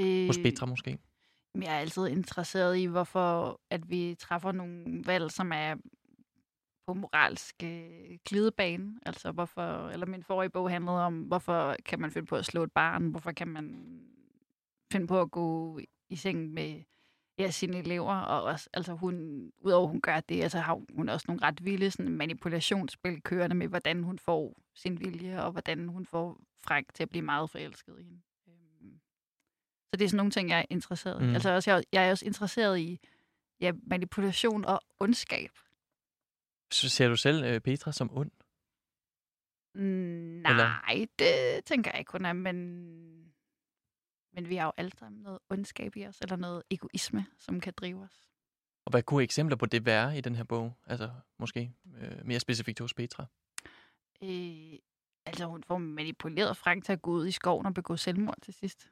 Øh, 0.00 0.26
Hos 0.26 0.38
Petra 0.38 0.66
måske? 0.66 0.98
Jeg 1.54 1.74
er 1.74 1.78
altid 1.78 2.06
interesseret 2.06 2.76
i, 2.78 2.84
hvorfor 2.84 3.60
at 3.70 3.90
vi 3.90 4.16
træffer 4.18 4.52
nogle 4.52 5.02
valg, 5.06 5.30
som 5.30 5.52
er 5.54 5.74
på 6.86 6.94
moralsk 6.94 7.54
øh, 7.64 8.18
glidebane. 8.28 8.92
Altså 9.06 9.30
hvorfor, 9.32 9.88
eller 9.88 10.06
min 10.06 10.22
forrige 10.22 10.50
bog 10.50 10.70
handlede 10.70 11.04
om, 11.06 11.20
hvorfor 11.20 11.76
kan 11.86 12.00
man 12.00 12.10
finde 12.10 12.26
på 12.26 12.36
at 12.36 12.44
slå 12.44 12.62
et 12.62 12.72
barn? 12.72 13.08
Hvorfor 13.08 13.32
kan 13.32 13.48
man 13.48 13.74
finde 14.92 15.06
på 15.06 15.20
at 15.20 15.30
gå 15.30 15.78
i 16.08 16.16
seng 16.16 16.52
med 16.52 16.82
ja, 17.38 17.50
sine 17.50 17.78
elever? 17.78 18.14
Og 18.14 18.42
også, 18.42 18.70
altså 18.72 18.92
hun, 18.92 19.46
udover 19.58 19.88
hun 19.88 20.00
gør 20.00 20.20
det, 20.20 20.42
altså 20.42 20.58
har 20.58 20.80
hun 20.94 21.08
også 21.08 21.24
nogle 21.28 21.42
ret 21.42 21.64
vilde 21.64 21.90
sådan, 21.90 22.12
manipulationsspil 22.12 23.22
kørende 23.22 23.56
med, 23.56 23.68
hvordan 23.68 24.02
hun 24.02 24.18
får 24.18 24.62
sin 24.74 25.00
vilje, 25.00 25.42
og 25.42 25.52
hvordan 25.52 25.88
hun 25.88 26.06
får 26.06 26.40
Frank 26.64 26.94
til 26.94 27.02
at 27.02 27.10
blive 27.10 27.24
meget 27.24 27.50
forelsket 27.50 27.96
i 27.98 28.02
hende. 28.02 28.20
Øhm, 28.48 29.00
Så 29.90 29.96
det 29.96 30.04
er 30.04 30.08
sådan 30.08 30.16
nogle 30.16 30.30
ting, 30.32 30.48
jeg 30.48 30.58
er 30.58 30.64
interesseret 30.70 31.22
i. 31.22 31.26
Mm. 31.26 31.34
Altså 31.34 31.50
også, 31.50 31.70
jeg, 31.70 31.84
jeg 31.92 32.06
er 32.06 32.10
også 32.10 32.26
interesseret 32.26 32.78
i 32.78 33.00
ja, 33.60 33.72
manipulation 33.82 34.64
og 34.64 34.80
ondskab. 35.00 35.50
Så 36.72 36.88
ser 36.88 37.08
du 37.08 37.16
selv 37.16 37.44
øh, 37.44 37.60
Petra 37.60 37.92
som 37.92 38.16
ond? 38.16 38.30
Mm, 39.74 40.36
Eller? 40.36 40.84
Nej, 40.86 41.06
det 41.18 41.64
tænker 41.64 41.90
jeg 41.90 41.98
ikke, 41.98 42.12
hun 42.12 42.24
er, 42.24 42.32
men, 42.32 43.32
men 44.32 44.48
vi 44.48 44.56
har 44.56 44.66
jo 44.66 44.72
alle 44.76 44.92
sammen 44.98 45.22
noget 45.22 45.38
ondskab 45.50 45.96
i 45.96 46.06
os, 46.06 46.20
eller 46.20 46.36
noget 46.36 46.62
egoisme, 46.70 47.26
som 47.38 47.60
kan 47.60 47.72
drive 47.76 48.02
os. 48.02 48.26
Og 48.84 48.90
hvad 48.90 49.02
kunne 49.02 49.22
eksempler 49.22 49.56
på 49.56 49.66
det 49.66 49.86
være 49.86 50.18
i 50.18 50.20
den 50.20 50.34
her 50.34 50.44
bog? 50.44 50.72
Altså 50.86 51.10
måske 51.38 51.72
øh, 52.00 52.26
mere 52.26 52.40
specifikt 52.40 52.78
hos 52.78 52.94
Petra? 52.94 53.26
Øh, 54.22 54.78
altså, 55.26 55.46
hun 55.46 55.62
får 55.62 55.78
manipuleret 55.78 56.56
Frank 56.56 56.84
til 56.84 56.92
at 56.92 57.02
gå 57.02 57.10
ud 57.10 57.26
i 57.26 57.30
skoven 57.30 57.66
og 57.66 57.74
begå 57.74 57.96
selvmord 57.96 58.36
til 58.42 58.54
sidst. 58.54 58.90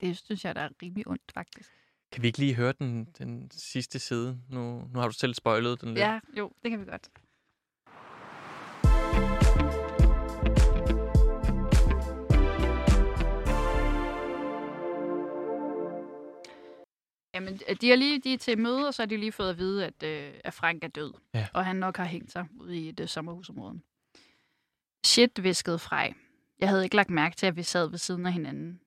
Det 0.00 0.16
synes 0.16 0.44
jeg, 0.44 0.54
der 0.54 0.60
er 0.60 0.68
rimelig 0.82 1.08
ondt, 1.08 1.32
faktisk. 1.34 1.72
Kan 2.12 2.22
vi 2.22 2.26
ikke 2.26 2.38
lige 2.38 2.54
høre 2.54 2.72
den, 2.72 3.04
den 3.04 3.50
sidste 3.50 3.98
side? 3.98 4.40
Nu, 4.48 4.88
nu 4.92 5.00
har 5.00 5.08
du 5.08 5.14
selv 5.14 5.34
spoilet 5.34 5.80
den 5.80 5.88
lidt. 5.88 5.98
Ja, 5.98 6.20
jo, 6.38 6.52
det 6.62 6.70
kan 6.70 6.80
vi 6.80 6.84
godt. 6.84 7.08
Jamen, 17.38 17.60
de 17.80 17.92
er 17.92 17.96
lige 17.96 18.20
de 18.20 18.34
er 18.34 18.38
til 18.38 18.58
møde, 18.58 18.86
og 18.88 18.94
så 18.94 19.02
har 19.02 19.06
de 19.06 19.16
lige 19.16 19.32
fået 19.32 19.50
at 19.50 19.58
vide, 19.58 19.86
at, 19.86 20.02
øh, 20.02 20.34
at 20.44 20.54
Frank 20.54 20.84
er 20.84 20.88
død. 20.88 21.12
Ja. 21.34 21.46
Og 21.54 21.64
han 21.64 21.76
nok 21.76 21.96
har 21.96 22.04
hængt 22.04 22.32
sig 22.32 22.46
ude 22.60 22.78
i 22.78 22.88
et 22.88 23.00
øh, 23.00 23.08
sommerhusområde. 23.08 23.80
Shit, 25.04 25.42
viskede 25.42 25.78
Frej. 25.78 26.14
Jeg 26.58 26.68
havde 26.68 26.84
ikke 26.84 26.96
lagt 26.96 27.10
mærke 27.10 27.36
til, 27.36 27.46
at 27.46 27.56
vi 27.56 27.62
sad 27.62 27.88
ved 27.90 27.98
siden 27.98 28.26
af 28.26 28.32
hinanden. 28.32 28.80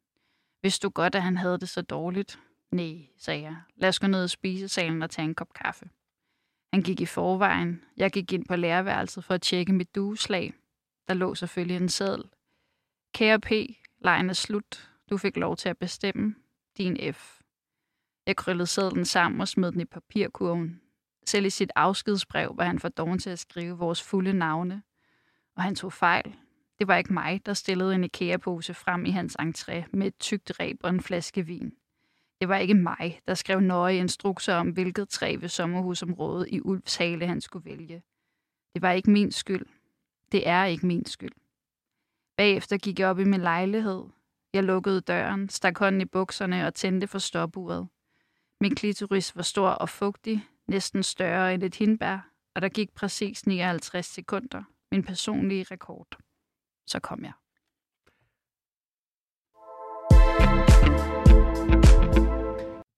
Vidste 0.63 0.87
du 0.87 0.89
godt, 0.89 1.15
at 1.15 1.21
han 1.21 1.37
havde 1.37 1.59
det 1.59 1.69
så 1.69 1.81
dårligt? 1.81 2.39
Nej, 2.71 2.97
sagde 3.17 3.41
jeg. 3.41 3.55
Lad 3.75 3.89
os 3.89 3.99
gå 3.99 4.07
ned 4.07 4.25
i 4.25 4.27
spisesalen 4.27 5.01
og 5.01 5.09
tage 5.09 5.25
en 5.25 5.35
kop 5.35 5.53
kaffe. 5.53 5.89
Han 6.73 6.83
gik 6.83 7.01
i 7.01 7.05
forvejen. 7.05 7.83
Jeg 7.97 8.11
gik 8.11 8.33
ind 8.33 8.45
på 8.45 8.55
lærerværelset 8.55 9.23
for 9.23 9.33
at 9.33 9.41
tjekke 9.41 9.73
mit 9.73 9.95
dueslag. 9.95 10.53
Der 11.07 11.13
lå 11.13 11.35
selvfølgelig 11.35 11.77
en 11.77 11.89
seddel. 11.89 12.23
Kære 13.13 13.39
P, 13.39 13.51
lejen 13.99 14.29
er 14.29 14.33
slut. 14.33 14.89
Du 15.09 15.17
fik 15.17 15.37
lov 15.37 15.57
til 15.57 15.69
at 15.69 15.77
bestemme. 15.77 16.35
Din 16.77 17.13
F. 17.13 17.40
Jeg 18.31 18.37
krøllede 18.37 18.67
sædlen 18.67 19.05
sammen 19.05 19.41
og 19.41 19.47
smed 19.47 19.71
den 19.71 19.81
i 19.81 19.85
papirkurven. 19.85 20.81
Selv 21.25 21.45
i 21.45 21.49
sit 21.49 21.71
afskedsbrev 21.75 22.57
var 22.57 22.63
han 22.63 22.79
for 22.79 22.89
doven 22.89 23.19
til 23.19 23.29
at 23.29 23.39
skrive 23.39 23.77
vores 23.77 24.03
fulde 24.03 24.33
navne. 24.33 24.83
Og 25.55 25.63
han 25.63 25.75
tog 25.75 25.93
fejl. 25.93 26.35
Det 26.79 26.87
var 26.87 26.97
ikke 26.97 27.13
mig, 27.13 27.41
der 27.45 27.53
stillede 27.53 27.95
en 27.95 28.03
IKEA-pose 28.03 28.73
frem 28.73 29.05
i 29.05 29.09
hans 29.09 29.37
entré 29.41 29.83
med 29.93 30.07
et 30.07 30.19
tykt 30.19 30.51
ræb 30.59 30.77
og 30.83 30.89
en 30.89 31.01
flaske 31.01 31.45
vin. 31.45 31.73
Det 32.41 32.49
var 32.49 32.57
ikke 32.57 32.73
mig, 32.73 33.19
der 33.27 33.33
skrev 33.33 33.59
nøje 33.59 33.97
instrukser 33.97 34.55
om, 34.55 34.69
hvilket 34.69 35.09
træ 35.09 35.37
ved 35.39 35.49
sommerhusområdet 35.49 36.47
i 36.49 36.61
Ulfshale 36.61 37.27
han 37.27 37.41
skulle 37.41 37.65
vælge. 37.65 38.03
Det 38.73 38.81
var 38.81 38.91
ikke 38.91 39.11
min 39.11 39.31
skyld. 39.31 39.65
Det 40.31 40.47
er 40.47 40.65
ikke 40.65 40.87
min 40.87 41.05
skyld. 41.05 41.35
Bagefter 42.37 42.77
gik 42.77 42.99
jeg 42.99 43.07
op 43.07 43.19
i 43.19 43.23
min 43.23 43.41
lejlighed. 43.41 44.03
Jeg 44.53 44.63
lukkede 44.63 45.01
døren, 45.01 45.49
stak 45.49 45.77
hånden 45.77 46.01
i 46.01 46.05
bukserne 46.05 46.67
og 46.67 46.73
tændte 46.73 47.07
for 47.07 47.19
stopuret. 47.19 47.87
Min 48.61 48.75
klitoris 48.75 49.35
var 49.35 49.41
stor 49.41 49.69
og 49.69 49.89
fugtig, 49.89 50.47
næsten 50.67 51.03
større 51.03 51.53
end 51.53 51.63
et 51.63 51.75
hindbær, 51.75 52.31
og 52.55 52.61
der 52.61 52.69
gik 52.69 52.93
præcis 52.95 53.45
59 53.45 54.05
sekunder. 54.05 54.63
Min 54.91 55.03
personlige 55.03 55.65
rekord. 55.71 56.07
Så 56.87 56.99
kom 56.99 57.23
jeg. 57.23 57.31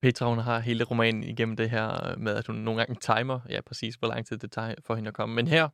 Petra, 0.02 0.28
hun 0.28 0.38
har 0.38 0.58
hele 0.58 0.84
romanen 0.84 1.24
igennem 1.24 1.56
det 1.56 1.70
her 1.70 2.16
med, 2.16 2.34
at 2.34 2.46
hun 2.46 2.56
nogle 2.56 2.80
gange 2.80 2.94
timer, 3.00 3.40
ja 3.48 3.60
præcis, 3.60 3.94
hvor 3.94 4.08
lang 4.08 4.26
tid 4.26 4.38
det 4.38 4.52
tager 4.52 4.74
for 4.86 4.94
hende 4.94 5.08
at 5.08 5.14
komme. 5.14 5.34
Men 5.34 5.48
her, 5.48 5.68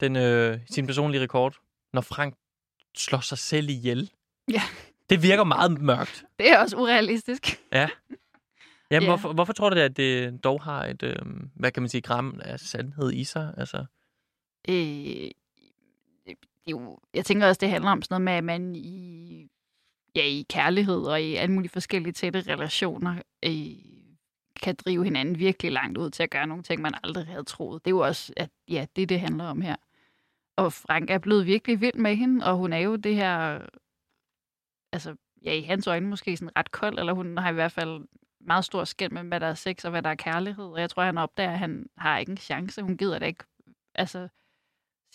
den, 0.00 0.16
øh, 0.16 0.58
sin 0.70 0.86
personlige 0.86 1.22
rekord, 1.22 1.56
når 1.92 2.00
Frank 2.00 2.34
slår 2.96 3.20
sig 3.20 3.38
selv 3.38 3.68
ihjel. 3.68 4.10
Ja. 4.50 4.62
Det 5.10 5.22
virker 5.22 5.44
meget 5.44 5.80
mørkt. 5.80 6.24
Det 6.38 6.50
er 6.50 6.58
også 6.58 6.76
urealistisk. 6.76 7.60
Jamen, 8.90 9.02
Ja. 9.06 9.10
hvorfor, 9.10 9.32
hvorfor 9.32 9.52
tror 9.52 9.70
du, 9.70 9.76
at 9.76 9.96
det 9.96 10.44
dog 10.44 10.62
har 10.62 10.84
et, 10.86 11.02
øh, 11.02 11.16
hvad 11.54 11.70
kan 11.72 11.82
man 11.82 11.88
sige, 11.88 12.00
gram 12.00 12.40
af 12.44 12.60
sandhed 12.60 13.12
i 13.12 13.24
sig? 13.24 13.54
Altså, 13.56 13.84
Øh, 14.68 14.74
det 16.26 16.34
jo, 16.66 16.98
jeg 17.14 17.24
tænker 17.24 17.46
også, 17.48 17.58
det 17.58 17.70
handler 17.70 17.90
om 17.90 18.02
sådan 18.02 18.14
noget 18.14 18.22
med, 18.24 18.32
at 18.32 18.44
man 18.44 18.76
i, 18.76 19.48
ja, 20.16 20.22
i 20.24 20.46
kærlighed 20.50 21.02
og 21.02 21.22
i 21.22 21.34
alle 21.34 21.54
mulige 21.54 21.70
forskellige 21.70 22.12
tætte 22.12 22.40
relationer 22.40 23.22
øh, 23.44 23.52
kan 24.62 24.74
drive 24.74 25.04
hinanden 25.04 25.38
virkelig 25.38 25.72
langt 25.72 25.98
ud 25.98 26.10
til 26.10 26.22
at 26.22 26.30
gøre 26.30 26.46
nogle 26.46 26.62
ting, 26.62 26.82
man 26.82 26.94
aldrig 27.04 27.26
havde 27.26 27.44
troet. 27.44 27.84
Det 27.84 27.90
er 27.90 27.94
jo 27.94 27.98
også, 28.00 28.32
at 28.36 28.50
ja, 28.68 28.86
det 28.96 29.08
det 29.08 29.20
handler 29.20 29.44
om 29.44 29.60
her. 29.60 29.76
Og 30.56 30.72
Frank 30.72 31.10
er 31.10 31.18
blevet 31.18 31.46
virkelig 31.46 31.80
vild 31.80 31.94
med 31.94 32.16
hende, 32.16 32.46
og 32.46 32.56
hun 32.56 32.72
er 32.72 32.78
jo 32.78 32.96
det 32.96 33.14
her, 33.14 33.60
altså 34.92 35.16
ja, 35.44 35.52
i 35.52 35.62
hans 35.62 35.86
øjne 35.86 36.08
måske 36.08 36.36
sådan 36.36 36.56
ret 36.56 36.70
kold, 36.70 36.98
eller 36.98 37.12
hun 37.12 37.38
har 37.38 37.50
i 37.50 37.54
hvert 37.54 37.72
fald 37.72 38.08
meget 38.46 38.64
stor 38.64 38.84
skæld 38.84 39.12
med, 39.12 39.22
hvad 39.22 39.40
der 39.40 39.46
er 39.46 39.54
sex 39.54 39.84
og 39.84 39.90
hvad 39.90 40.02
der 40.02 40.10
er 40.10 40.14
kærlighed. 40.14 40.64
Og 40.64 40.80
jeg 40.80 40.90
tror, 40.90 41.04
han 41.04 41.18
opdager, 41.18 41.50
at 41.50 41.58
han 41.58 41.86
har 41.98 42.18
ikke 42.18 42.30
en 42.30 42.38
chance. 42.38 42.82
Hun 42.82 42.96
gider 42.96 43.18
det 43.18 43.26
ikke. 43.26 43.44
Altså, 43.94 44.28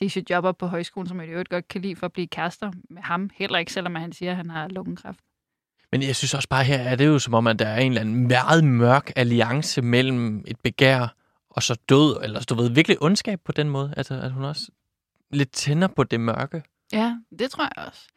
prestige 0.02 0.26
jobber 0.30 0.52
på 0.52 0.68
højskolen, 0.68 1.08
som 1.08 1.20
jeg 1.20 1.28
i 1.28 1.32
øvrigt 1.32 1.50
godt 1.50 1.68
kan 1.68 1.82
lide 1.82 1.96
for 1.96 2.06
at 2.06 2.14
blive 2.14 2.28
kærester 2.28 2.72
med 2.90 3.02
ham. 3.02 3.30
Heller 3.34 3.60
ikke, 3.60 3.74
selvom 3.74 3.96
han 3.96 4.14
siger, 4.14 4.32
at 4.32 4.38
han 4.38 4.50
har 4.50 4.68
lungekræft. 4.68 5.20
Men 5.92 6.02
jeg 6.02 6.16
synes 6.16 6.34
også 6.34 6.50
bare 6.50 6.64
her, 6.64 6.78
er 6.78 6.96
det 6.96 7.08
jo 7.08 7.20
som 7.20 7.34
om, 7.34 7.48
at 7.48 7.60
der 7.60 7.68
er 7.68 7.80
en 7.80 7.92
eller 7.92 8.02
anden 8.02 8.28
meget 8.28 8.64
mørk 8.64 9.12
alliance 9.16 9.82
mellem 9.82 10.44
et 10.48 10.60
begær 10.64 11.16
og 11.50 11.64
så 11.64 11.80
død, 11.90 12.24
eller 12.24 12.42
du 12.42 12.56
ved, 12.56 12.70
virkelig 12.70 13.02
ondskab 13.02 13.40
på 13.46 13.52
den 13.52 13.70
måde. 13.70 13.94
Altså, 13.98 14.14
at 14.14 14.32
hun 14.32 14.44
også 14.44 14.72
lidt 15.32 15.52
tænder 15.52 15.88
på 15.88 16.04
det 16.04 16.20
mørke. 16.20 16.64
Ja, 16.94 17.18
det 17.40 17.52
tror 17.52 17.64
jeg 17.64 17.88
også. 17.88 18.10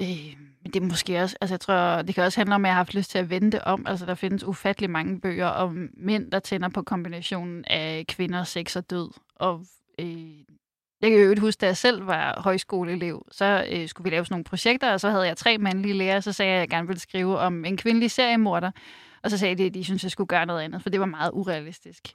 Øh, 0.00 0.36
men 0.62 0.72
det 0.72 0.82
er 0.82 0.86
måske 0.86 1.22
også, 1.22 1.36
altså 1.40 1.54
jeg 1.54 1.60
tror, 1.60 2.02
det 2.02 2.14
kan 2.14 2.24
også 2.24 2.40
handle 2.40 2.54
om, 2.54 2.64
at 2.64 2.68
jeg 2.68 2.74
har 2.74 2.80
haft 2.80 2.94
lyst 2.94 3.10
til 3.10 3.18
at 3.18 3.30
vente 3.30 3.64
om. 3.64 3.86
Altså 3.86 4.06
der 4.06 4.14
findes 4.14 4.44
ufattelig 4.44 4.90
mange 4.90 5.20
bøger 5.20 5.46
om 5.46 5.88
mænd, 5.96 6.30
der 6.30 6.38
tænder 6.38 6.68
på 6.68 6.82
kombinationen 6.82 7.64
af 7.64 8.04
kvinder, 8.08 8.44
sex 8.44 8.76
og 8.76 8.90
død. 8.90 9.10
Og 9.36 9.64
øh, 9.98 10.38
jeg 11.00 11.10
kan 11.10 11.20
jo 11.20 11.30
ikke 11.30 11.40
huske, 11.40 11.60
da 11.60 11.66
jeg 11.66 11.76
selv 11.76 12.06
var 12.06 12.40
højskoleelev, 12.40 13.26
så 13.30 13.66
øh, 13.70 13.88
skulle 13.88 14.04
vi 14.04 14.10
lave 14.10 14.24
sådan 14.24 14.34
nogle 14.34 14.44
projekter, 14.44 14.92
og 14.92 15.00
så 15.00 15.10
havde 15.10 15.26
jeg 15.26 15.36
tre 15.36 15.58
mandlige 15.58 15.94
lærere, 15.94 16.22
så 16.22 16.32
sagde 16.32 16.52
jeg, 16.52 16.56
at 16.56 16.60
jeg 16.60 16.68
gerne 16.68 16.86
ville 16.86 17.00
skrive 17.00 17.38
om 17.38 17.64
en 17.64 17.76
kvindelig 17.76 18.10
seriemorder. 18.10 18.70
Og 19.22 19.30
så 19.30 19.38
sagde 19.38 19.54
de, 19.54 19.66
at 19.66 19.74
de 19.74 19.84
syntes, 19.84 20.00
at 20.00 20.04
jeg 20.04 20.10
skulle 20.10 20.28
gøre 20.28 20.46
noget 20.46 20.62
andet, 20.62 20.82
for 20.82 20.90
det 20.90 21.00
var 21.00 21.06
meget 21.06 21.30
urealistisk. 21.34 22.08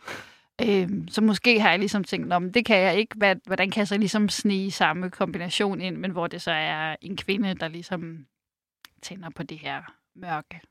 Øh, 0.61 0.89
så 1.07 1.21
måske 1.21 1.59
har 1.59 1.69
jeg 1.69 1.79
ligesom 1.79 2.03
tænkt, 2.03 2.33
om 2.33 2.51
det 2.51 2.65
kan 2.65 2.77
jeg 2.77 2.97
ikke. 2.97 3.39
Hvordan 3.45 3.71
kan 3.71 3.79
jeg 3.79 3.87
så 3.87 3.97
ligesom 3.97 4.29
snige 4.29 4.71
samme 4.71 5.09
kombination 5.09 5.81
ind, 5.81 5.97
men 5.97 6.11
hvor 6.11 6.27
det 6.27 6.41
så 6.41 6.51
er 6.51 6.95
en 7.01 7.17
kvinde, 7.17 7.53
der 7.53 7.67
ligesom 7.67 8.25
tænder 9.01 9.29
på 9.29 9.43
det 9.43 9.59
her 9.59 9.81
mørke. 10.15 10.61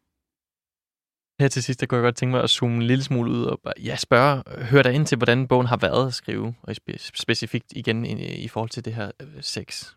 Her 1.41 1.49
til 1.49 1.63
sidst, 1.63 1.81
der 1.81 1.87
kunne 1.87 1.97
jeg 1.97 2.05
godt 2.05 2.17
tænke 2.17 2.31
mig 2.31 2.43
at 2.43 2.51
zoome 2.51 2.75
en 2.75 2.83
lille 2.83 3.05
smule 3.05 3.31
ud 3.31 3.45
og 3.45 3.61
bare, 3.61 3.75
ja, 3.85 3.97
spørge, 3.97 4.65
hør 4.65 4.83
dig 4.83 4.93
ind 4.93 5.07
til, 5.07 5.17
hvordan 5.17 5.49
bogen 5.49 5.67
har 5.67 5.77
været 5.77 6.07
at 6.07 6.15
skrive, 6.15 6.55
og 6.63 6.75
specifikt 7.15 7.73
igen 7.77 8.05
i, 8.05 8.45
i 8.45 8.49
forhold 8.49 8.71
til 8.71 8.85
det 8.85 8.95
her 8.95 9.11
øh, 9.21 9.43
sex. 9.43 9.95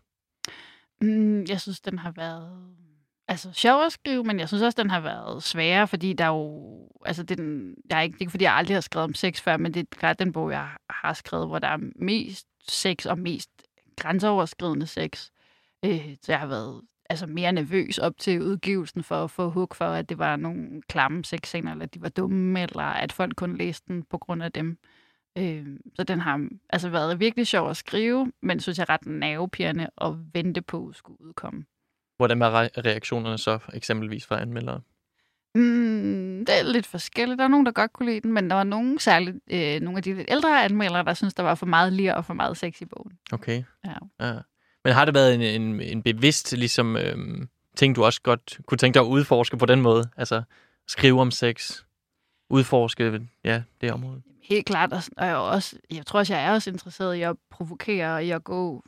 Mm, 1.00 1.44
jeg 1.44 1.60
synes, 1.60 1.80
den 1.80 1.98
har 1.98 2.10
været 2.16 2.76
altså, 3.28 3.52
sjov 3.52 3.82
at 3.82 3.92
skrive, 3.92 4.24
men 4.24 4.40
jeg 4.40 4.48
synes 4.48 4.62
også, 4.62 4.82
den 4.82 4.90
har 4.90 5.00
været 5.00 5.42
sværere, 5.42 5.88
fordi 5.88 6.12
der 6.12 6.24
er 6.24 6.28
jo... 6.28 6.88
Altså, 7.04 7.22
den, 7.22 7.74
jeg 7.90 7.98
er 7.98 8.02
ikke, 8.02 8.12
det 8.12 8.18
er 8.18 8.22
ikke, 8.22 8.30
fordi 8.30 8.44
jeg 8.44 8.54
aldrig 8.54 8.76
har 8.76 8.80
skrevet 8.80 9.04
om 9.04 9.14
sex 9.14 9.40
før, 9.40 9.56
men 9.56 9.74
det 9.74 9.80
er 9.80 9.96
klart 9.96 10.18
den 10.18 10.32
bog, 10.32 10.50
jeg 10.50 10.68
har 10.90 11.12
skrevet, 11.12 11.46
hvor 11.46 11.58
der 11.58 11.68
er 11.68 11.78
mest 11.96 12.46
sex 12.68 13.06
og 13.06 13.18
mest 13.18 13.50
grænseoverskridende 13.96 14.86
sex. 14.86 15.30
Øh, 15.84 16.16
så 16.22 16.32
jeg 16.32 16.40
har 16.40 16.46
været 16.46 16.82
altså, 17.10 17.26
mere 17.26 17.52
nervøs 17.52 17.98
op 17.98 18.18
til 18.18 18.42
udgivelsen 18.42 19.02
for 19.02 19.24
at 19.24 19.30
få 19.30 19.50
hug 19.50 19.68
for, 19.74 19.84
at 19.84 20.08
det 20.08 20.18
var 20.18 20.36
nogle 20.36 20.82
klamme 20.88 21.24
sexscener, 21.24 21.72
eller 21.72 21.84
at 21.84 21.94
de 21.94 22.02
var 22.02 22.08
dumme, 22.08 22.62
eller 22.62 22.82
at 22.82 23.12
folk 23.12 23.36
kun 23.36 23.56
læste 23.56 23.84
den 23.88 24.02
på 24.02 24.18
grund 24.18 24.42
af 24.42 24.52
dem. 24.52 24.78
Øh, 25.38 25.66
så 25.94 26.04
den 26.04 26.20
har 26.20 26.48
altså 26.70 26.88
været 26.88 27.20
virkelig 27.20 27.46
sjov 27.46 27.70
at 27.70 27.76
skrive, 27.76 28.32
men 28.42 28.60
synes 28.60 28.78
jeg 28.78 28.88
ret 28.88 29.06
nervepirrende 29.06 29.90
at 30.00 30.12
vente 30.34 30.62
på 30.62 30.88
at 30.88 30.96
skulle 30.96 31.20
udkomme. 31.20 31.64
Hvordan 32.16 32.42
er 32.42 32.84
reaktionerne 32.84 33.38
så 33.38 33.58
eksempelvis 33.74 34.26
fra 34.26 34.40
anmeldere? 34.40 34.80
Mm, 35.54 36.44
det 36.46 36.58
er 36.58 36.62
lidt 36.62 36.86
forskelligt. 36.86 37.38
Der 37.38 37.44
er 37.44 37.48
nogen, 37.48 37.66
der 37.66 37.72
godt 37.72 37.92
kunne 37.92 38.10
lide 38.10 38.20
den, 38.20 38.32
men 38.32 38.50
der 38.50 38.56
var 38.56 38.64
nogen, 38.64 38.98
særligt 38.98 39.36
øh, 39.50 39.80
nogle 39.80 39.96
af 39.96 40.02
de 40.02 40.14
lidt 40.14 40.26
ældre 40.30 40.64
anmeldere, 40.64 41.04
der 41.04 41.14
synes, 41.14 41.34
der 41.34 41.42
var 41.42 41.54
for 41.54 41.66
meget 41.66 41.92
lir 41.92 42.12
og 42.12 42.24
for 42.24 42.34
meget 42.34 42.56
sex 42.56 42.80
i 42.80 42.84
bogen. 42.84 43.12
Okay. 43.32 43.62
Ja. 43.84 44.26
ja. 44.26 44.38
Men 44.84 44.92
har 44.92 45.04
det 45.04 45.14
været 45.14 45.34
en, 45.34 45.40
en, 45.42 45.80
en 45.80 46.02
bevidst 46.02 46.56
ligesom, 46.56 46.96
øhm, 46.96 47.48
ting, 47.76 47.96
du 47.96 48.04
også 48.04 48.22
godt 48.22 48.58
kunne 48.66 48.78
tænke 48.78 48.94
dig 48.94 49.02
at 49.02 49.06
udforske 49.06 49.56
på 49.56 49.66
den 49.66 49.80
måde? 49.80 50.10
Altså 50.16 50.42
skrive 50.88 51.20
om 51.20 51.30
sex, 51.30 51.82
udforske 52.50 53.28
ja, 53.44 53.62
det 53.80 53.92
område? 53.92 54.22
Helt 54.42 54.66
klart, 54.66 54.92
og 55.16 55.26
jeg, 55.26 55.36
også, 55.36 55.76
jeg 55.90 56.06
tror 56.06 56.18
også, 56.18 56.34
jeg 56.34 56.44
er 56.44 56.52
også 56.52 56.70
interesseret 56.70 57.14
i 57.14 57.22
at 57.22 57.36
provokere 57.50 58.14
og 58.14 58.24
i 58.24 58.30
at 58.30 58.44
gå 58.44 58.84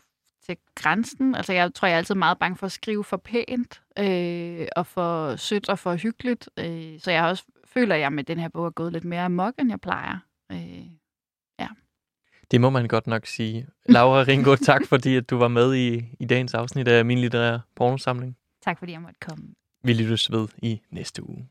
til 0.49 0.59
grænsen. 0.75 1.35
Altså, 1.35 1.53
jeg 1.53 1.75
tror, 1.75 1.89
jeg 1.89 1.95
er 1.95 1.99
altid 1.99 2.15
meget 2.15 2.39
bange 2.39 2.57
for 2.57 2.67
at 2.67 2.73
skrive 2.73 3.05
for 3.05 3.17
pænt, 3.17 3.83
øh, 3.99 4.67
og 4.77 4.87
for 4.87 5.37
sødt 5.37 5.69
og 5.69 5.79
for 5.79 5.95
hyggeligt. 5.95 6.49
Øh, 6.59 7.01
så 7.01 7.11
jeg 7.11 7.25
også 7.25 7.45
føler, 7.65 7.95
at 7.95 8.01
jeg 8.01 8.13
med 8.13 8.25
den 8.25 8.39
her 8.39 8.49
bog 8.49 8.67
er 8.67 8.71
gået 8.71 8.93
lidt 8.93 9.05
mere 9.05 9.25
amok, 9.25 9.55
end 9.59 9.71
jeg 9.71 9.81
plejer. 9.81 10.19
Øh, 10.53 10.87
ja. 11.61 11.69
Det 12.51 12.61
må 12.61 12.71
man 12.71 12.89
godt 12.89 13.07
nok 13.07 13.27
sige. 13.27 13.67
Laura 13.89 14.23
Ringo, 14.23 14.57
tak 14.71 14.87
fordi 14.87 15.17
at 15.17 15.31
du 15.31 15.37
var 15.37 15.49
med 15.49 15.75
i, 15.75 16.05
i 16.21 16.25
dagens 16.25 16.55
afsnit 16.55 16.89
af 16.89 17.05
min 17.05 17.19
litterære 17.19 17.61
pornosamling. 17.77 18.37
Tak 18.65 18.79
fordi 18.79 18.93
jeg 18.93 19.01
måtte 19.01 19.21
komme. 19.21 19.55
Vi 19.83 19.93
lyttes 19.93 20.33
ved 20.33 20.49
i 20.63 20.81
næste 20.91 21.29
uge. 21.29 21.49